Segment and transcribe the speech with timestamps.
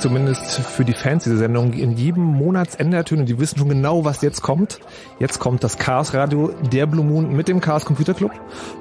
[0.00, 3.26] zumindest für die Fans dieser Sendung in jedem Monatsende ertönen.
[3.26, 4.80] Die wissen schon genau, was jetzt kommt.
[5.18, 8.32] Jetzt kommt das Chaos Radio, der Blue Moon mit dem Chaos Computer Club.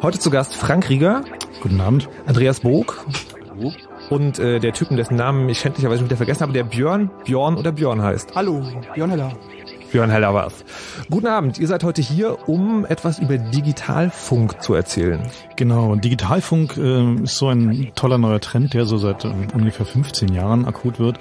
[0.02, 1.24] Heute zu Gast Frank Rieger.
[1.62, 2.10] Guten Abend.
[2.26, 3.06] Andreas Bog.
[3.50, 3.74] Hallo.
[4.10, 7.72] Und äh, der Typen, dessen Namen ich schändlicherweise wieder vergessen habe, der Björn, Björn oder
[7.72, 8.36] Björn heißt.
[8.36, 8.64] Hallo,
[8.94, 9.34] Björn Heller.
[9.92, 10.64] Björn Heller war's.
[11.12, 15.20] Guten Abend, ihr seid heute hier, um etwas über Digitalfunk zu erzählen.
[15.56, 20.32] Genau, Digitalfunk äh, ist so ein toller neuer Trend, der so seit äh, ungefähr 15
[20.36, 21.18] Jahren akut wird.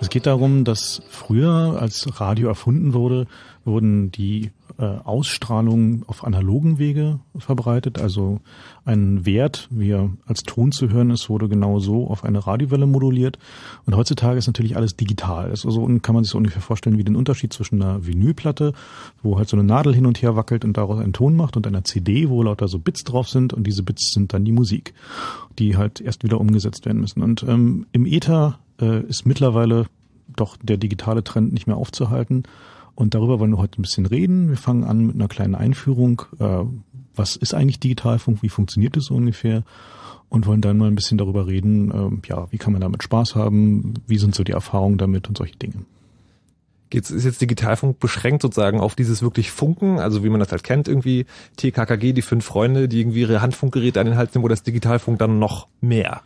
[0.00, 3.26] Es geht darum, dass früher, als Radio erfunden wurde,
[3.64, 8.00] wurden die äh, Ausstrahlungen auf analogen Wege verbreitet.
[8.00, 8.40] Also
[8.84, 12.86] ein Wert, wie er als Ton zu hören ist, wurde genau so auf eine Radiowelle
[12.86, 13.38] moduliert.
[13.86, 15.50] Und heutzutage ist natürlich alles digital.
[15.50, 18.72] Also so kann man sich so ungefähr vorstellen wie den Unterschied zwischen einer Vinylplatte,
[19.22, 21.64] wo halt so eine Nadel hin und her wackelt und daraus einen Ton macht, und
[21.64, 24.94] einer CD, wo lauter so Bits drauf sind und diese Bits sind dann die Musik,
[25.60, 27.22] die halt erst wieder umgesetzt werden müssen.
[27.22, 29.86] Und ähm, im Ether äh, ist mittlerweile
[30.34, 32.42] doch der digitale Trend nicht mehr aufzuhalten.
[32.94, 34.48] Und darüber wollen wir heute ein bisschen reden.
[34.48, 36.22] Wir fangen an mit einer kleinen Einführung.
[36.38, 36.64] Äh,
[37.14, 38.42] was ist eigentlich Digitalfunk?
[38.42, 39.64] Wie funktioniert es so ungefähr?
[40.28, 43.34] Und wollen dann mal ein bisschen darüber reden, äh, ja, wie kann man damit Spaß
[43.34, 43.94] haben?
[44.06, 45.84] Wie sind so die Erfahrungen damit und solche Dinge?
[46.92, 50.62] Geht's, ist jetzt Digitalfunk beschränkt sozusagen auf dieses wirklich Funken, also wie man das halt
[50.62, 51.24] kennt, irgendwie
[51.56, 55.18] TKKG, die fünf Freunde, die irgendwie ihre Handfunkgeräte an den Hals nehmen, oder ist Digitalfunk
[55.18, 56.20] dann noch mehr?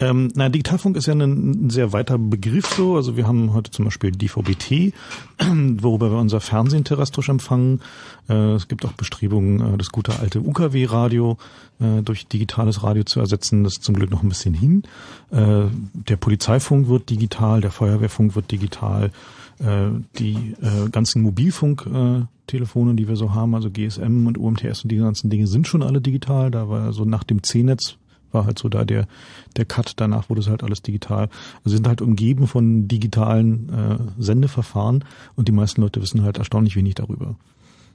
[0.00, 2.96] Ähm, na, Digitalfunk ist ja ein, ein, sehr weiter Begriff so.
[2.96, 4.94] Also wir haben heute zum Beispiel DVB-T,
[5.82, 7.82] worüber wir unser Fernsehen terrestrisch empfangen.
[8.30, 11.36] Äh, es gibt auch Bestrebungen, äh, das gute alte UKW-Radio
[11.78, 13.64] äh, durch digitales Radio zu ersetzen.
[13.64, 14.82] Das ist zum Glück noch ein bisschen hin.
[15.30, 19.10] Äh, der Polizeifunk wird digital, der Feuerwehrfunk wird digital
[19.58, 19.88] äh,
[20.18, 25.30] die äh, ganzen Mobilfunktelefone, die wir so haben, also GSM und UMTS und die ganzen
[25.30, 26.50] Dinge sind schon alle digital.
[26.50, 27.96] Da war so nach dem C-Netz
[28.32, 29.06] war halt so da der
[29.56, 29.94] der Cut.
[29.96, 31.28] Danach wurde es halt alles digital.
[31.64, 35.04] Also sind halt umgeben von digitalen äh, Sendeverfahren
[35.34, 37.36] und die meisten Leute wissen halt erstaunlich wenig darüber.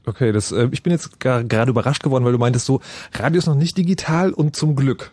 [0.05, 2.81] Okay, das, äh, ich bin jetzt gerade überrascht geworden, weil du meintest so,
[3.13, 5.11] Radio ist noch nicht digital und zum Glück.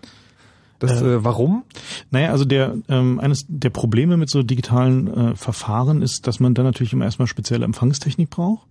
[0.79, 1.65] Das, äh, äh, warum?
[2.11, 6.55] Naja, also der ähm, eines der Probleme mit so digitalen äh, Verfahren ist, dass man
[6.55, 8.67] dann natürlich immer erstmal spezielle Empfangstechnik braucht.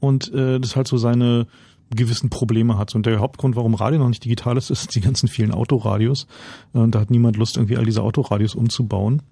[0.00, 1.46] und äh, das halt so seine
[1.94, 2.94] gewissen Probleme hat.
[2.94, 6.26] Und der Hauptgrund, warum Radio noch nicht digital ist, ist die ganzen vielen Autoradios.
[6.72, 9.22] Und da hat niemand Lust, irgendwie all diese Autoradios umzubauen.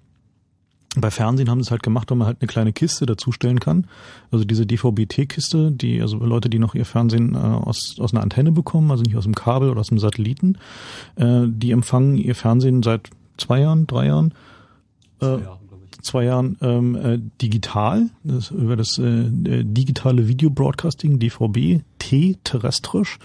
[0.97, 3.85] Bei Fernsehen haben sie es halt gemacht, weil man halt eine kleine Kiste dazustellen kann.
[4.31, 8.51] Also diese DVB-T-Kiste, die, also Leute, die noch ihr Fernsehen äh, aus, aus einer Antenne
[8.51, 10.57] bekommen, also nicht aus dem Kabel oder aus dem Satelliten,
[11.15, 14.33] äh, die empfangen ihr Fernsehen seit zwei Jahren, drei Jahren.
[15.19, 15.59] Äh, zwei Jahren
[16.01, 23.19] zwei Jahren ähm, äh, digital, das, über das äh, digitale Video Broadcasting, DVB, T terrestrisch.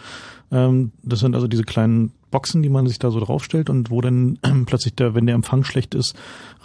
[0.50, 4.00] Ähm, das sind also diese kleinen Boxen, die man sich da so draufstellt und wo
[4.00, 6.16] dann plötzlich der, wenn der Empfang schlecht ist,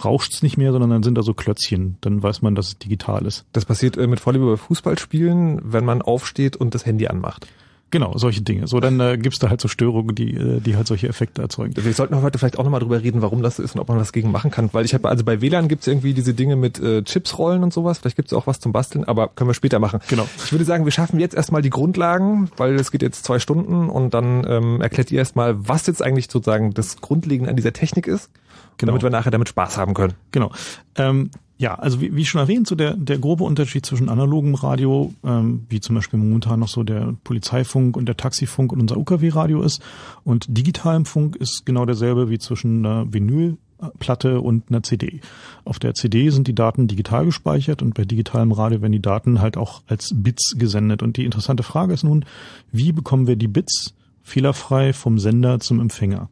[0.03, 1.97] rauscht's nicht mehr, sondern dann sind da so Klötzchen.
[2.01, 3.45] Dann weiß man, dass es digital ist.
[3.53, 7.45] Das passiert äh, mit Vorliebe bei Fußballspielen, wenn man aufsteht und das Handy anmacht.
[7.91, 8.67] Genau, solche Dinge.
[8.67, 11.73] So, dann äh, gibt's da halt so Störungen, die, äh, die halt solche Effekte erzeugen.
[11.75, 14.13] Wir sollten heute vielleicht auch nochmal drüber reden, warum das ist und ob man was
[14.13, 14.69] gegen machen kann.
[14.73, 17.99] Weil ich habe, also bei WLAN gibt's irgendwie diese Dinge mit äh, Chipsrollen und sowas.
[17.99, 20.01] Vielleicht gibt's auch was zum Basteln, aber können wir später machen.
[20.07, 20.27] Genau.
[20.43, 23.89] Ich würde sagen, wir schaffen jetzt erstmal die Grundlagen, weil es geht jetzt zwei Stunden
[23.89, 28.05] und dann ähm, erklärt ihr erstmal, was jetzt eigentlich sozusagen das Grundlegende an dieser Technik
[28.05, 28.29] ist,
[28.77, 28.91] genau.
[28.91, 30.13] damit wir nachher damit Spaß haben können.
[30.31, 30.51] Genau.
[30.95, 35.13] Ähm, ja, also wie, wie schon erwähnt, so der, der grobe Unterschied zwischen analogem Radio,
[35.25, 39.61] ähm, wie zum Beispiel momentan noch so der Polizeifunk und der Taxifunk und unser UKW-Radio
[39.61, 39.81] ist,
[40.23, 45.19] und digitalem Funk ist genau derselbe wie zwischen einer Vinylplatte und einer CD.
[45.65, 49.41] Auf der CD sind die Daten digital gespeichert und bei digitalem Radio werden die Daten
[49.41, 51.03] halt auch als Bits gesendet.
[51.03, 52.23] Und die interessante Frage ist nun,
[52.71, 56.29] wie bekommen wir die Bits fehlerfrei vom Sender zum Empfänger?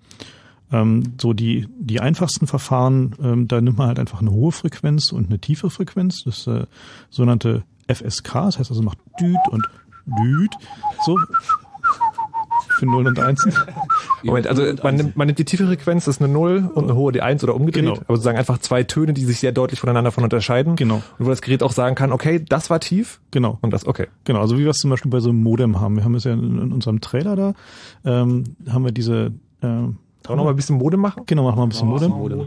[0.72, 5.12] Ähm, so die, die einfachsten Verfahren, ähm, da nimmt man halt einfach eine hohe Frequenz
[5.12, 6.66] und eine tiefe Frequenz, das äh,
[7.10, 9.66] sogenannte FSK, das heißt also macht Düt und
[10.06, 10.52] Düt,
[11.06, 11.18] so
[12.78, 13.48] für 0 und 1.
[14.24, 16.96] Moment, also man nimmt, man nimmt die tiefe Frequenz, das ist eine 0 und eine
[16.96, 17.98] hohe die 1 oder umgedreht, genau.
[17.98, 20.76] aber sozusagen einfach zwei Töne, die sich sehr deutlich voneinander von unterscheiden.
[20.76, 21.02] Genau.
[21.18, 23.20] Und wo das Gerät auch sagen kann, okay, das war tief.
[23.32, 23.58] Genau.
[23.62, 24.08] Und das, okay.
[24.26, 25.96] Genau, also wie wir es zum Beispiel bei so einem Modem haben.
[25.96, 27.54] Wir haben es ja in, in unserem Trailer da,
[28.06, 29.32] ähm, haben wir diese
[29.62, 29.68] äh,
[30.28, 31.24] wollen wir noch mal ein bisschen Modem machen?
[31.26, 32.12] Genau, machen wir ein bisschen Modem.
[32.12, 32.46] Modem.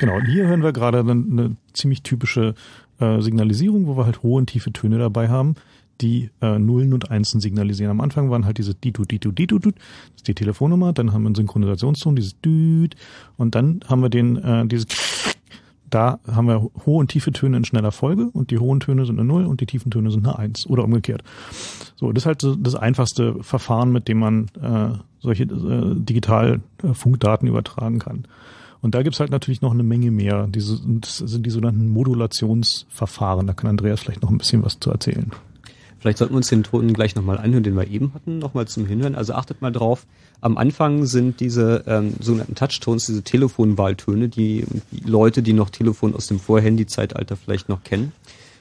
[0.00, 2.54] Genau, und hier hören wir gerade eine, eine ziemlich typische
[2.98, 5.54] äh, Signalisierung, wo wir halt hohe und tiefe Töne dabei haben,
[6.00, 7.90] die äh, Nullen und Einsen signalisieren.
[7.90, 11.22] Am Anfang waren halt diese Ditu, Ditu, Ditu, Ditu, das ist die Telefonnummer, dann haben
[11.22, 12.96] wir einen Synchronisationston, dieses Düt,
[13.36, 14.86] und dann haben wir den, äh, dieses
[15.94, 19.18] da haben wir hohe und tiefe Töne in schneller Folge und die hohen Töne sind
[19.18, 21.22] eine Null und die tiefen Töne sind eine Eins oder umgekehrt.
[21.94, 27.46] So, das ist halt das einfachste Verfahren, mit dem man äh, solche äh, digital äh,
[27.46, 28.26] übertragen kann.
[28.80, 30.46] Und da gibt's halt natürlich noch eine Menge mehr.
[30.46, 33.46] Diese, das sind die sogenannten Modulationsverfahren.
[33.46, 35.30] Da kann Andreas vielleicht noch ein bisschen was zu erzählen.
[36.04, 38.84] Vielleicht sollten wir uns den Ton gleich nochmal anhören, den wir eben hatten, nochmal zum
[38.84, 39.14] Hinhören.
[39.14, 40.04] Also achtet mal drauf,
[40.42, 46.14] am Anfang sind diese ähm, sogenannten Touchtones, diese Telefonwahltöne, die, die Leute, die noch Telefon
[46.14, 48.12] aus dem Vorhandy-Zeitalter vielleicht noch kennen.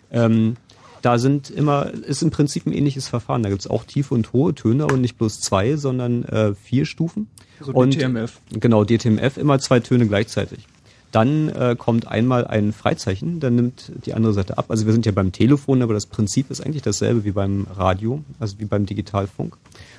[0.09, 0.55] Ähm,
[1.01, 3.43] da sind immer, ist im Prinzip ein ähnliches Verfahren.
[3.43, 7.27] Da gibt's auch tiefe und hohe Töne und nicht bloß zwei, sondern äh, vier Stufen.
[7.59, 8.39] So und, DTMF.
[8.53, 10.65] Genau, DTMF, immer zwei Töne gleichzeitig.
[11.13, 14.65] Dann äh, kommt einmal ein Freizeichen, dann nimmt die andere Seite ab.
[14.69, 18.23] Also wir sind ja beim Telefon, aber das Prinzip ist eigentlich dasselbe wie beim Radio,
[18.39, 19.55] also wie beim Digitalfunk.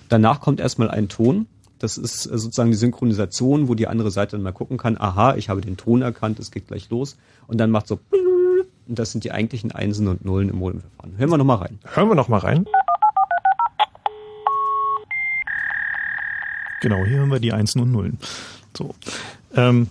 [0.09, 1.47] Danach kommt erstmal ein Ton.
[1.79, 5.37] Das ist äh, sozusagen die Synchronisation, wo die andere Seite dann mal gucken kann, aha,
[5.37, 7.17] ich habe den Ton erkannt, es geht gleich los.
[7.47, 8.01] Und dann macht so,
[8.89, 11.17] und das sind die eigentlichen Einsen und Nullen im Modemverfahren.
[11.17, 11.79] Hören wir nochmal rein.
[11.95, 12.67] Hören wir nochmal rein.
[16.81, 18.19] Genau, hier hören wir die Einsen und Nullen.
[18.77, 18.97] So.
[19.55, 19.87] Ähm,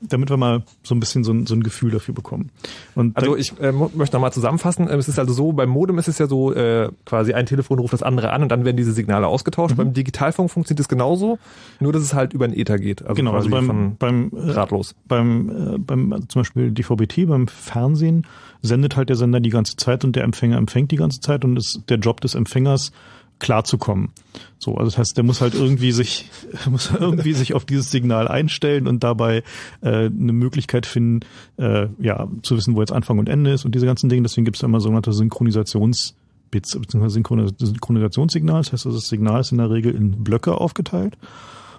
[0.00, 2.50] damit wir mal so ein bisschen so ein, so ein Gefühl dafür bekommen.
[2.94, 4.88] Und also ich äh, möchte nochmal zusammenfassen.
[4.90, 7.78] Ähm, es ist also so, beim Modem ist es ja so, äh, quasi ein Telefon
[7.78, 9.74] ruft das andere an und dann werden diese Signale ausgetauscht.
[9.74, 9.76] Mhm.
[9.76, 11.38] Beim Digitalfunk funktioniert es genauso,
[11.80, 13.02] nur dass es halt über den Ether geht.
[13.02, 14.94] Also genau, also beim, beim äh, ratlos.
[15.08, 18.26] Beim, äh, beim also zum Beispiel DVB-T, beim Fernsehen
[18.62, 21.56] sendet halt der Sender die ganze Zeit und der Empfänger empfängt die ganze Zeit und
[21.56, 22.92] ist der Job des Empfängers
[23.38, 24.10] klarzukommen.
[24.58, 26.30] So, also das heißt, der muss halt irgendwie sich,
[26.70, 29.42] muss irgendwie sich auf dieses Signal einstellen und dabei
[29.82, 31.20] äh, eine Möglichkeit finden,
[31.58, 34.22] äh, ja, zu wissen, wo jetzt Anfang und Ende ist und diese ganzen Dinge.
[34.22, 37.08] Deswegen gibt es immer sogenannte Synchronisationsbits bzw.
[37.08, 38.62] Synchronisationssignal.
[38.62, 41.18] Das heißt, das Signal ist in der Regel in Blöcke aufgeteilt.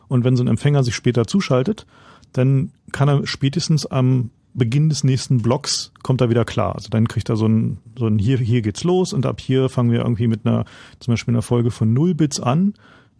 [0.07, 1.85] Und wenn so ein Empfänger sich später zuschaltet,
[2.33, 6.75] dann kann er spätestens am Beginn des nächsten Blocks kommt er wieder klar.
[6.75, 9.69] Also dann kriegt er so ein, so ein hier, hier geht's los und ab hier
[9.69, 10.65] fangen wir irgendwie mit einer,
[10.99, 12.73] zum Beispiel einer Folge von null Bits an.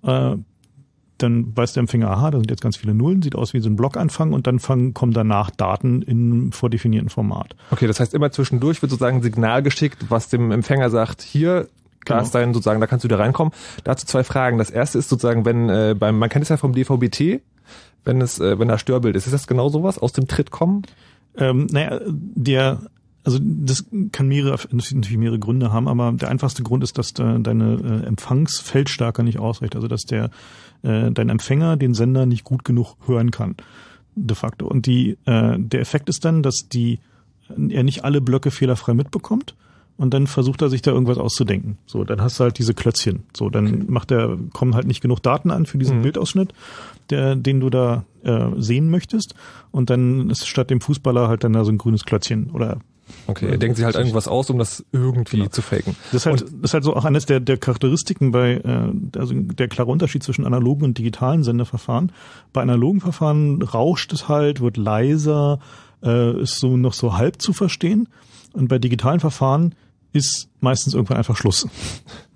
[0.03, 0.37] Äh,
[1.17, 3.69] dann weiß der Empfänger, aha, da sind jetzt ganz viele Nullen, sieht aus wie so
[3.69, 7.55] ein Blockanfang und dann fangen, kommen danach Daten in vordefinierten Format.
[7.71, 11.67] Okay, das heißt immer zwischendurch wird sozusagen ein Signal geschickt, was dem Empfänger sagt, hier,
[12.05, 12.23] da genau.
[12.23, 13.53] ist dein sozusagen, da kannst du wieder reinkommen.
[13.83, 14.57] Dazu zwei Fragen.
[14.57, 17.41] Das erste ist sozusagen, wenn äh, beim, man kennt es ja vom DVB-T,
[18.05, 20.83] wenn es, äh, wenn da Störbild ist, ist das genau sowas aus dem Tritt kommen?
[21.37, 22.81] Ähm, naja, der
[23.23, 27.37] also das kann mehrere, natürlich mehrere Gründe haben, aber der einfachste Grund ist, dass da
[27.39, 29.75] deine äh, Empfangsfeldstärke nicht ausreicht.
[29.75, 30.29] Also dass der
[30.83, 33.55] äh, dein Empfänger den Sender nicht gut genug hören kann,
[34.15, 34.65] de facto.
[34.65, 36.99] Und die, äh, der Effekt ist dann, dass die
[37.49, 39.55] er nicht alle Blöcke fehlerfrei mitbekommt
[39.97, 41.77] und dann versucht er sich da irgendwas auszudenken.
[41.85, 43.23] So, dann hast du halt diese Klötzchen.
[43.35, 43.85] So, dann okay.
[43.87, 46.03] macht er, kommen halt nicht genug Daten an für diesen mhm.
[46.03, 46.53] Bildausschnitt,
[47.09, 49.35] der, den du da äh, sehen möchtest.
[49.71, 52.79] Und dann ist statt dem Fußballer halt dann da so ein grünes Klötzchen oder
[53.25, 55.49] Okay, er denkt sich halt irgendwas aus, um das irgendwie genau.
[55.49, 55.95] zu faken.
[56.11, 59.33] Das ist halt, das ist halt so auch eines der, der Charakteristiken bei, äh, also
[59.33, 62.11] der klare Unterschied zwischen analogen und digitalen Senderverfahren.
[62.53, 65.59] Bei analogen Verfahren rauscht es halt, wird leiser,
[66.03, 68.09] äh, ist so noch so halb zu verstehen.
[68.53, 69.75] Und bei digitalen Verfahren
[70.13, 71.67] ist meistens irgendwann einfach Schluss.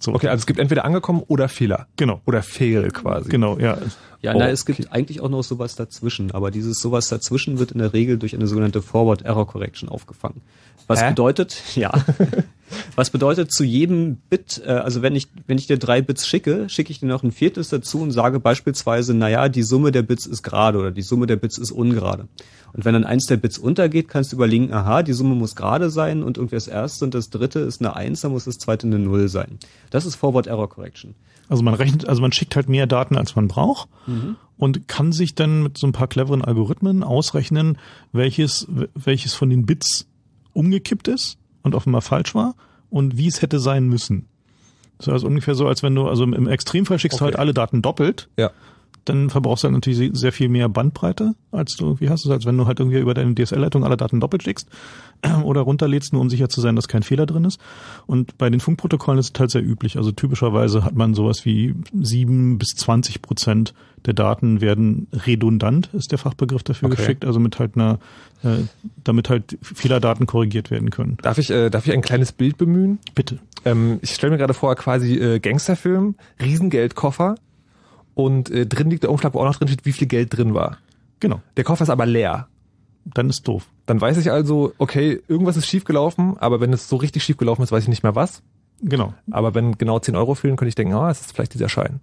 [0.04, 0.16] So.
[0.16, 1.86] Okay, also es gibt entweder angekommen oder Fehler.
[1.96, 2.22] Genau.
[2.26, 3.30] Oder Fehl quasi.
[3.30, 3.78] Genau, ja.
[4.24, 7.72] Ja, oh, na, es gibt eigentlich auch noch sowas dazwischen, aber dieses sowas dazwischen wird
[7.72, 10.42] in der Regel durch eine sogenannte Forward Error Correction aufgefangen.
[10.88, 11.10] Was Hä?
[11.10, 11.92] bedeutet, ja,
[12.96, 16.70] was bedeutet zu jedem Bit, äh, also wenn ich, wenn ich dir drei Bits schicke,
[16.70, 20.26] schicke ich dir noch ein viertes dazu und sage beispielsweise, naja, die Summe der Bits
[20.26, 22.28] ist gerade oder die Summe der Bits ist ungerade.
[22.74, 25.90] Und wenn dann eins der Bits untergeht, kannst du überlegen, aha, die Summe muss gerade
[25.90, 28.88] sein und irgendwie das erste und das dritte ist eine Eins, dann muss das zweite
[28.88, 29.58] eine Null sein.
[29.90, 31.16] Das ist Forward Error Correction.
[31.48, 34.36] Also man rechnet, also man schickt halt mehr Daten, als man braucht mhm.
[34.58, 37.78] und kann sich dann mit so ein paar cleveren Algorithmen ausrechnen,
[38.12, 40.08] welches, welches von den Bits
[40.54, 42.56] umgekippt ist und offenbar falsch war
[42.90, 44.28] und wie es hätte sein müssen.
[44.98, 47.20] Das ist also ungefähr so, als wenn du, also im Extremfall schickst okay.
[47.20, 48.30] du halt alle Daten doppelt.
[48.38, 48.52] Ja
[49.06, 52.22] dann verbrauchst du halt natürlich sehr viel mehr Bandbreite, als du irgendwie hast.
[52.22, 54.70] Also als wenn du halt irgendwie über deine DSL-Leitung alle Daten doppelt schickst
[55.44, 57.60] oder runterlädst, nur um sicher zu sein, dass kein Fehler drin ist.
[58.06, 59.98] Und bei den Funkprotokollen ist es halt sehr üblich.
[59.98, 63.74] Also typischerweise hat man sowas wie sieben bis zwanzig Prozent
[64.06, 66.98] der Daten werden redundant, ist der Fachbegriff dafür okay.
[66.98, 68.00] geschickt, also mit halt einer,
[68.44, 68.64] äh,
[69.04, 71.18] damit halt Fehlerdaten korrigiert werden können.
[71.22, 73.00] Darf ich, äh, darf ich ein kleines Bild bemühen?
[73.14, 73.40] Bitte.
[73.64, 77.36] Ähm, ich stelle mir gerade vor, quasi äh, Gangsterfilm, Riesengeldkoffer,
[78.24, 80.54] und äh, drin liegt der Umschlag, wo auch noch drin steht, wie viel Geld drin
[80.54, 80.78] war.
[81.20, 81.42] Genau.
[81.58, 82.48] Der Koffer ist aber leer.
[83.06, 83.68] Dann ist doof.
[83.86, 87.72] Dann weiß ich also, okay, irgendwas ist schiefgelaufen, aber wenn es so richtig schiefgelaufen ist,
[87.72, 88.44] weiß ich nicht mehr was.
[88.82, 89.14] Genau.
[89.32, 91.70] Aber wenn genau 10 Euro fehlen, könnte ich denken, ah, oh, es ist vielleicht dieser
[91.70, 92.00] Schein.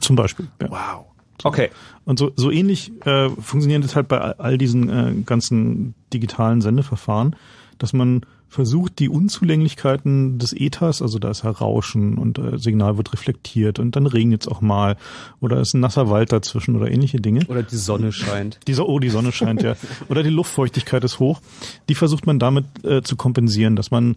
[0.00, 0.48] Zum Beispiel.
[0.60, 0.70] Ja.
[0.70, 1.06] Wow.
[1.44, 1.70] Okay.
[2.04, 7.36] Und so, so ähnlich äh, funktioniert es halt bei all diesen äh, ganzen digitalen Sendeverfahren,
[7.78, 12.96] dass man versucht, die Unzulänglichkeiten des Ethers, also da ist ja Rauschen und äh, Signal
[12.96, 14.96] wird reflektiert und dann regnet es auch mal
[15.40, 17.44] oder ist ein nasser Wald dazwischen oder ähnliche Dinge.
[17.48, 18.58] Oder die Sonne scheint.
[18.66, 19.76] Die, oh, die Sonne scheint, ja.
[20.08, 21.40] Oder die Luftfeuchtigkeit ist hoch.
[21.88, 24.16] Die versucht man damit äh, zu kompensieren, dass man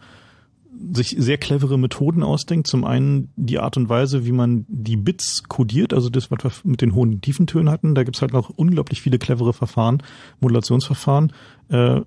[0.93, 2.67] sich sehr clevere Methoden ausdenkt.
[2.67, 6.51] Zum einen die Art und Weise, wie man die Bits codiert, also das, was wir
[6.63, 7.95] mit den hohen Tiefentönen hatten.
[7.95, 10.03] Da gibt's halt noch unglaublich viele clevere Verfahren,
[10.39, 11.33] Modulationsverfahren,
[11.69, 12.01] äh,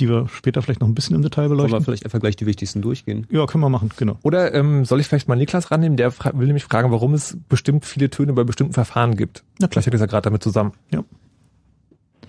[0.00, 1.70] die wir später vielleicht noch ein bisschen im Detail beleuchten.
[1.70, 3.26] Können wir vielleicht einfach gleich die wichtigsten durchgehen?
[3.30, 4.18] Ja, können wir machen, genau.
[4.22, 5.96] Oder ähm, soll ich vielleicht mal Niklas rannehmen?
[5.96, 9.44] Der will nämlich fragen, warum es bestimmt viele Töne bei bestimmten Verfahren gibt.
[9.60, 10.72] Ja, vielleicht hängt das ja gerade damit zusammen.
[10.92, 11.02] Ja.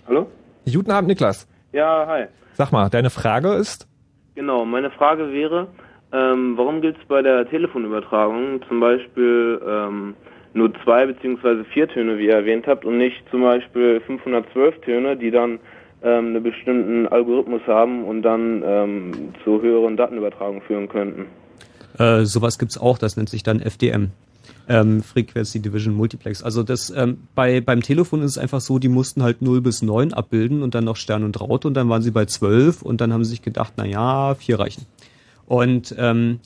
[0.08, 0.28] Hallo?
[0.66, 1.48] Guten Abend, Niklas.
[1.72, 2.26] Ja, hi.
[2.54, 3.88] Sag mal, deine Frage ist?
[4.36, 5.68] Genau, meine Frage wäre,
[6.12, 10.16] ähm, warum gibt es bei der Telefonübertragung zum Beispiel ähm,
[10.54, 15.16] nur zwei beziehungsweise vier Töne, wie ihr erwähnt habt, und nicht zum Beispiel 512 Töne,
[15.16, 15.60] die dann
[16.02, 19.12] ähm, einen bestimmten Algorithmus haben und dann ähm,
[19.44, 21.26] zu höheren Datenübertragungen führen könnten?
[21.98, 24.12] Äh, sowas gibt's auch, das nennt sich dann FDM.
[24.68, 26.44] Ähm, Frequency Division Multiplex.
[26.44, 29.82] Also das ähm, bei beim Telefon ist es einfach so, die mussten halt 0 bis
[29.82, 33.02] 9 abbilden und dann noch Stern und Raute und dann waren sie bei 12 und
[33.02, 34.86] dann haben sie sich gedacht, na ja, vier reichen.
[35.50, 36.40] Und ähm,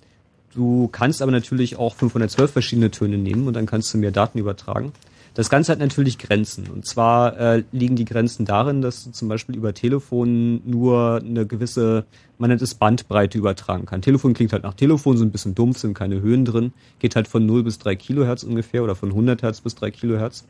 [0.55, 4.39] du kannst aber natürlich auch 512 verschiedene Töne nehmen und dann kannst du mehr Daten
[4.39, 4.93] übertragen.
[5.33, 6.69] Das Ganze hat natürlich Grenzen.
[6.69, 11.45] Und zwar äh, liegen die Grenzen darin, dass du zum Beispiel über Telefon nur eine
[11.45, 12.05] gewisse,
[12.37, 14.01] man nennt es Bandbreite übertragen kann.
[14.01, 17.27] Telefon klingt halt nach Telefon, so ein bisschen dumpf, sind keine Höhen drin, geht halt
[17.27, 20.45] von 0 bis 3 Kilohertz ungefähr oder von 100 Hertz bis 3 Kilohertz.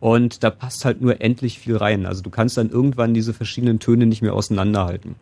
[0.00, 2.06] Und da passt halt nur endlich viel rein.
[2.06, 5.14] Also du kannst dann irgendwann diese verschiedenen Töne nicht mehr auseinanderhalten.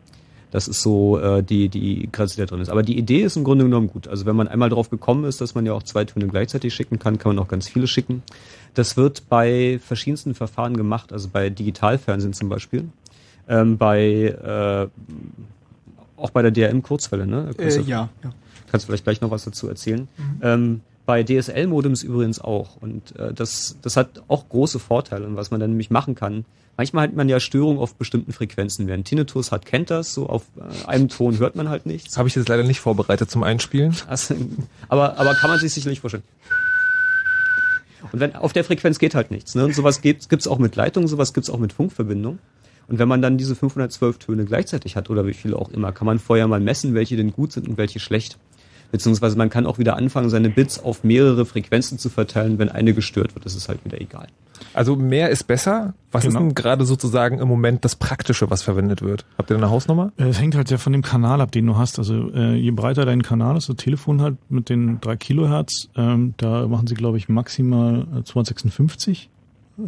[0.51, 2.71] Das ist so äh, die, die Grenze, die da drin ist.
[2.71, 4.09] Aber die Idee ist im Grunde genommen gut.
[4.09, 6.99] Also wenn man einmal drauf gekommen ist, dass man ja auch zwei Töne gleichzeitig schicken
[6.99, 8.23] kann, kann man auch ganz viele schicken.
[8.75, 12.89] Das wird bei verschiedensten Verfahren gemacht, also bei Digitalfernsehen zum Beispiel,
[13.49, 14.89] ähm, bei äh,
[16.17, 17.51] auch bei der DRM-Kurzwelle, ne?
[17.59, 18.33] Äh, ja, ja.
[18.71, 20.07] Kannst du vielleicht gleich noch was dazu erzählen?
[20.17, 20.41] Mhm.
[20.43, 22.77] Ähm, bei DSL-Modems übrigens auch.
[22.81, 25.27] Und äh, das, das hat auch große Vorteile.
[25.27, 26.45] Und was man dann nämlich machen kann,
[26.77, 28.87] manchmal hat man ja Störungen auf bestimmten Frequenzen.
[28.87, 30.15] Wer einen Tinnitus hat, kennt das.
[30.15, 32.17] So auf äh, einem Ton hört man halt nichts.
[32.17, 33.97] Habe ich jetzt leider nicht vorbereitet zum Einspielen.
[34.07, 34.37] Also,
[34.89, 36.23] aber, aber kann man sich sicherlich vorstellen.
[38.13, 39.57] Und wenn auf der Frequenz geht halt nichts.
[39.57, 39.65] Ne?
[39.65, 42.39] Und sowas gibt es auch mit Leitungen, sowas gibt es auch mit Funkverbindungen.
[42.87, 46.07] Und wenn man dann diese 512 Töne gleichzeitig hat oder wie viele auch immer, kann
[46.07, 48.39] man vorher mal messen, welche denn gut sind und welche schlecht.
[48.93, 52.59] Beziehungsweise man kann auch wieder anfangen, seine Bits auf mehrere Frequenzen zu verteilen.
[52.59, 54.27] Wenn eine gestört wird, ist es halt wieder egal.
[54.75, 55.95] Also mehr ist besser.
[56.13, 56.39] Was Genau.
[56.39, 59.25] ist denn gerade sozusagen im Moment das Praktische, was verwendet wird?
[59.39, 60.13] Habt ihr eine Hausnummer?
[60.19, 61.99] Äh, Es hängt halt sehr von dem Kanal ab, den du hast.
[61.99, 66.35] Also äh, je breiter dein Kanal ist, das Telefon halt mit den 3 Kilohertz, ähm,
[66.37, 69.31] da machen sie, glaube ich, maximal äh, 256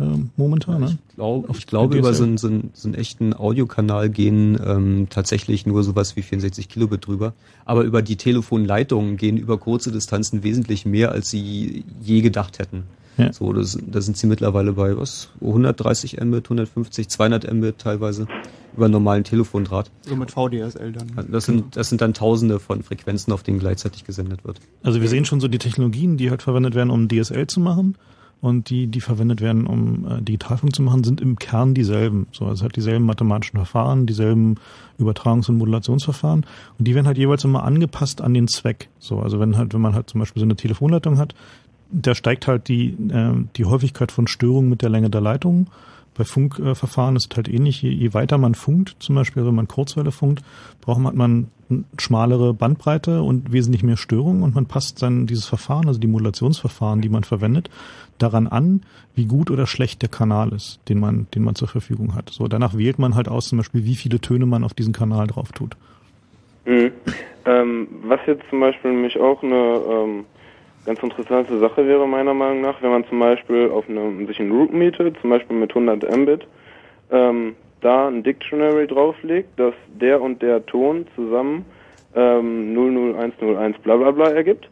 [0.00, 0.80] ähm, momentan.
[0.80, 0.86] Ne?
[0.86, 4.58] Ich, glaub, Auf ich glaube, über so einen, so, einen, so einen echten Audiokanal gehen
[4.64, 7.34] ähm, tatsächlich nur sowas wie 64 Kilobit drüber.
[7.64, 12.84] Aber über die Telefonleitungen gehen über kurze Distanzen wesentlich mehr, als sie je gedacht hätten.
[13.18, 13.32] Ja.
[13.32, 15.28] So, da sind sie mittlerweile bei was?
[15.42, 18.26] 130 Mbit, 150, 200 Mbit teilweise
[18.74, 19.90] über einen normalen Telefondraht.
[20.00, 21.28] So mit VDSL dann.
[21.30, 24.60] Das sind, das sind dann Tausende von Frequenzen, auf denen gleichzeitig gesendet wird.
[24.82, 27.96] Also wir sehen schon so die Technologien, die halt verwendet werden, um DSL zu machen
[28.42, 32.26] und die, die verwendet werden, um äh, Digitalfunk zu machen, sind im Kern dieselben.
[32.32, 34.56] So, also hat dieselben mathematischen Verfahren, dieselben
[34.98, 36.44] Übertragungs- und Modulationsverfahren
[36.78, 38.88] und die werden halt jeweils immer angepasst an den Zweck.
[38.98, 41.34] So, also wenn halt, wenn man halt zum Beispiel so eine Telefonleitung hat,
[41.92, 45.68] da steigt halt die, äh, die Häufigkeit von Störungen mit der Länge der Leitung.
[46.14, 47.82] Bei Funkverfahren Verfahren ist es halt ähnlich.
[47.82, 50.42] Je, je weiter man funkt, zum Beispiel wenn man Kurzwelle funkt,
[50.80, 51.48] braucht man, hat man
[51.98, 57.00] schmalere Bandbreite und wesentlich mehr Störungen und man passt dann dieses Verfahren, also die Modulationsverfahren,
[57.00, 57.70] die man verwendet,
[58.18, 58.82] daran an,
[59.14, 62.30] wie gut oder schlecht der Kanal ist, den man, den man zur Verfügung hat.
[62.30, 65.26] So, danach wählt man halt aus, zum Beispiel, wie viele Töne man auf diesen Kanal
[65.26, 65.76] drauf tut.
[66.64, 66.92] Mhm.
[67.44, 70.24] Ähm, was jetzt zum Beispiel nämlich auch eine ähm,
[70.84, 74.52] ganz interessante Sache wäre, meiner Meinung nach, wenn man zum Beispiel auf eine, sich einen
[74.52, 76.46] Root mietet, zum Beispiel mit 100 Mbit,
[77.10, 81.64] ähm, da ein Dictionary drauflegt, dass der und der Ton zusammen
[82.14, 84.68] ähm, 00101 bla bla bla ergibt.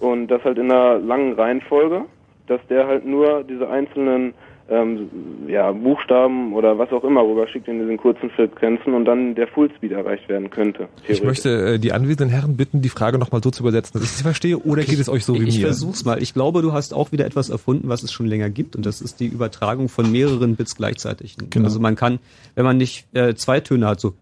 [0.00, 2.04] Und das halt in einer langen Reihenfolge,
[2.46, 4.34] dass der halt nur diese einzelnen
[4.68, 5.08] ähm,
[5.46, 9.92] ja, Buchstaben oder was auch immer rüberschickt in diesen kurzen Frequenzen und dann der Fullspeed
[9.92, 10.88] erreicht werden könnte.
[11.06, 14.10] Ich möchte äh, die anwesenden Herren bitten, die Frage nochmal so zu übersetzen, dass ich
[14.10, 15.66] sie verstehe, oder geht es euch so wie ich mir?
[15.66, 16.20] versuch's mal.
[16.20, 19.00] Ich glaube, du hast auch wieder etwas erfunden, was es schon länger gibt, und das
[19.00, 21.36] ist die Übertragung von mehreren Bits gleichzeitig.
[21.50, 21.66] Genau.
[21.66, 22.18] Also man kann,
[22.56, 24.14] wenn man nicht äh, zwei Töne hat, so,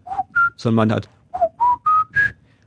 [0.57, 1.09] sondern man hat,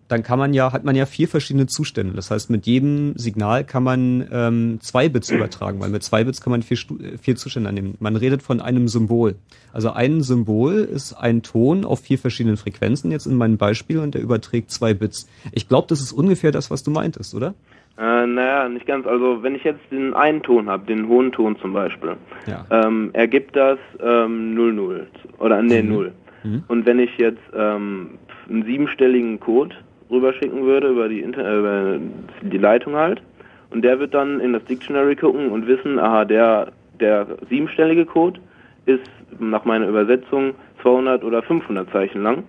[0.09, 2.15] dann kann man ja, hat man ja vier verschiedene Zustände.
[2.15, 6.41] Das heißt, mit jedem Signal kann man ähm, zwei Bits übertragen, weil mit zwei Bits
[6.41, 7.95] kann man vier, äh, vier Zustände annehmen.
[8.01, 9.37] Man redet von einem Symbol.
[9.73, 14.15] Also ein Symbol ist ein Ton auf vier verschiedenen Frequenzen, jetzt in meinem Beispiel, und
[14.15, 15.29] der überträgt zwei Bits.
[15.53, 17.55] Ich glaube, das ist ungefähr das, was du meintest, oder?
[17.99, 19.07] Äh, naja, nicht ganz.
[19.07, 22.17] Also wenn ich jetzt den einen Ton habe, den hohen Ton zum Beispiel,
[22.47, 22.65] Ja.
[22.71, 25.07] ähm, ergibt das ähm, 00
[25.39, 25.89] oder nee, Mhm.
[25.89, 26.13] 0.
[26.45, 26.63] Mhm.
[26.69, 28.11] Und wenn ich jetzt ähm,
[28.49, 29.75] einen siebenstelligen Code
[30.11, 31.99] rüberschicken würde über die, Inter äh, über
[32.43, 33.23] die Leitung halt,
[33.71, 38.41] und der wird dann in das Dictionary gucken und wissen, aha, der, der siebenstellige Code
[38.87, 42.45] ist nach meiner Übersetzung 200 oder 500 Zeichen lang,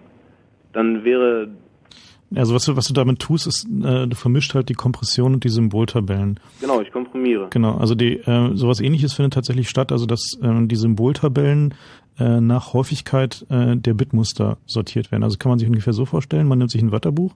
[0.74, 1.50] dann wäre
[2.36, 5.44] Also was du, was du damit tust, ist, äh, du vermischt halt die Kompression und
[5.44, 6.40] die Symboltabellen.
[6.62, 7.48] genau, ich komprimiere.
[7.50, 11.74] Genau, also die äh, sowas ähnliches findet tatsächlich statt, also dass äh, die Symboltabellen
[12.20, 15.24] äh, nach Häufigkeit äh, der Bitmuster sortiert werden.
[15.24, 17.36] Also kann man sich ungefähr so vorstellen, man nimmt sich ein Wörterbuch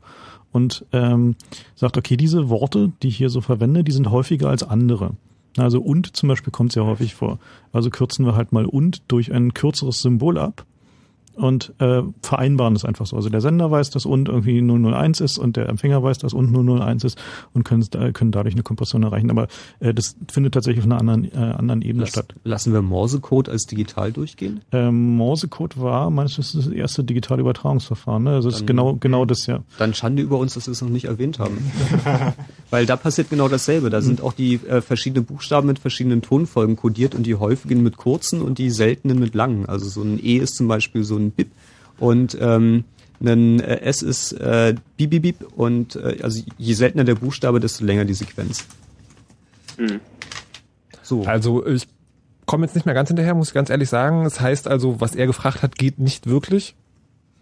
[0.51, 1.35] und ähm,
[1.75, 5.11] sagt, okay, diese Worte, die ich hier so verwende, die sind häufiger als andere.
[5.57, 7.39] Also und zum Beispiel kommt sehr häufig vor.
[7.71, 10.65] Also kürzen wir halt mal und durch ein kürzeres Symbol ab
[11.35, 13.15] und äh, vereinbaren es einfach so.
[13.15, 16.53] Also der Sender weiß, dass und irgendwie 001 ist und der Empfänger weiß, dass und
[16.53, 17.17] 001 ist
[17.53, 19.29] und können, äh, können dadurch eine Kompression erreichen.
[19.29, 19.47] Aber
[19.79, 22.35] äh, das findet tatsächlich auf einer anderen, äh, anderen Ebene Lass, statt.
[22.43, 24.61] lassen wir Morsecode als digital durchgehen?
[24.71, 28.23] Ähm, Morsecode war meines Wissens das erste digitale Übertragungsverfahren.
[28.23, 28.31] Ne?
[28.31, 29.63] Also das ist genau, genau das ja.
[29.77, 31.57] Dann Schande über uns, dass wir es noch nicht erwähnt haben.
[32.69, 33.89] Weil da passiert genau dasselbe.
[33.89, 37.97] Da sind auch die äh, verschiedenen Buchstaben mit verschiedenen Tonfolgen kodiert und die häufigen mit
[37.97, 39.65] kurzen und die seltenen mit langen.
[39.65, 41.51] Also so ein E ist zum Beispiel so ein Bip
[41.97, 42.83] und ähm,
[43.21, 47.59] ein äh, S ist äh, Bip Bip Bip und äh, also je seltener der Buchstabe,
[47.59, 48.65] desto länger die Sequenz.
[49.77, 49.99] Hm.
[51.01, 51.23] So.
[51.23, 51.87] Also ich
[52.45, 54.23] komme jetzt nicht mehr ganz hinterher, muss ich ganz ehrlich sagen.
[54.23, 56.75] Das heißt also, was er gefragt hat, geht nicht wirklich.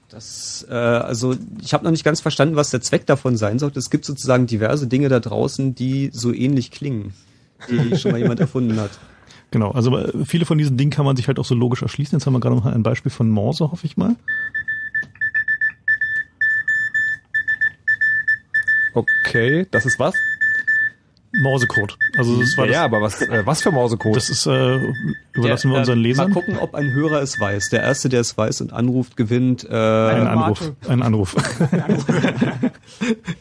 [0.10, 3.80] Das, äh, also ich habe noch nicht ganz verstanden, was der Zweck davon sein sollte.
[3.80, 7.14] Es gibt sozusagen diverse Dinge da draußen, die so ähnlich klingen,
[7.70, 8.92] die schon mal jemand erfunden hat.
[9.52, 9.72] Genau.
[9.72, 12.18] Also äh, viele von diesen Dingen kann man sich halt auch so logisch erschließen.
[12.18, 14.16] Jetzt haben wir gerade noch ein Beispiel von Morse, hoffe ich mal.
[18.94, 20.16] Okay, das ist was?
[21.40, 21.98] Morsecode.
[22.18, 24.18] Also das war ja, das, ja, aber was, äh, was für Morsecode?
[24.18, 24.80] das ist äh,
[25.34, 26.30] überlassen wir Der, unseren äh, Lesern.
[26.30, 27.70] Mal gucken, ob ein Hörer es weiß.
[27.70, 29.64] Der Erste, der es weiß und anruft, gewinnt.
[29.64, 30.72] Äh, Ein Anruf.
[30.88, 31.36] Ein Anruf.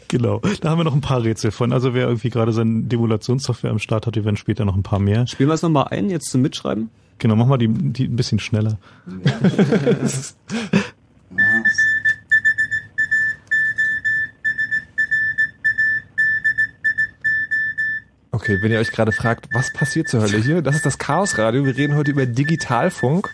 [0.09, 0.40] genau.
[0.61, 1.72] Da haben wir noch ein paar Rätsel von.
[1.72, 5.00] Also wer irgendwie gerade seine Demulationssoftware am Start hat, die werden später noch ein paar
[5.00, 5.26] mehr.
[5.26, 6.90] Spielen wir es nochmal ein, jetzt zum Mitschreiben?
[7.18, 8.79] Genau, mach mal die, die ein bisschen schneller.
[18.51, 20.61] Okay, wenn ihr euch gerade fragt, was passiert zur Hölle hier?
[20.61, 21.65] Das ist das Chaos Radio.
[21.65, 23.33] Wir reden heute über Digitalfunk.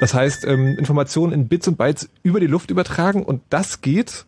[0.00, 4.24] Das heißt, ähm, Informationen in Bits und Bytes über die Luft übertragen und das geht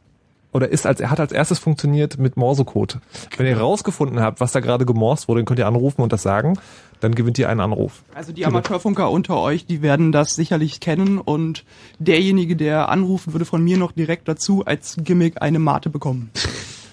[0.53, 2.99] oder ist als er hat als erstes funktioniert mit Morsecode.
[3.39, 6.23] Wenn ihr rausgefunden habt, was da gerade gemorst wurde, dann könnt ihr anrufen und das
[6.23, 6.59] sagen,
[7.01, 8.03] dann gewinnt ihr einen Anruf.
[8.15, 11.65] Also die Amateurfunker unter euch, die werden das sicherlich kennen und
[11.99, 16.31] derjenige, der anrufen würde von mir noch direkt dazu als Gimmick eine Mate bekommen.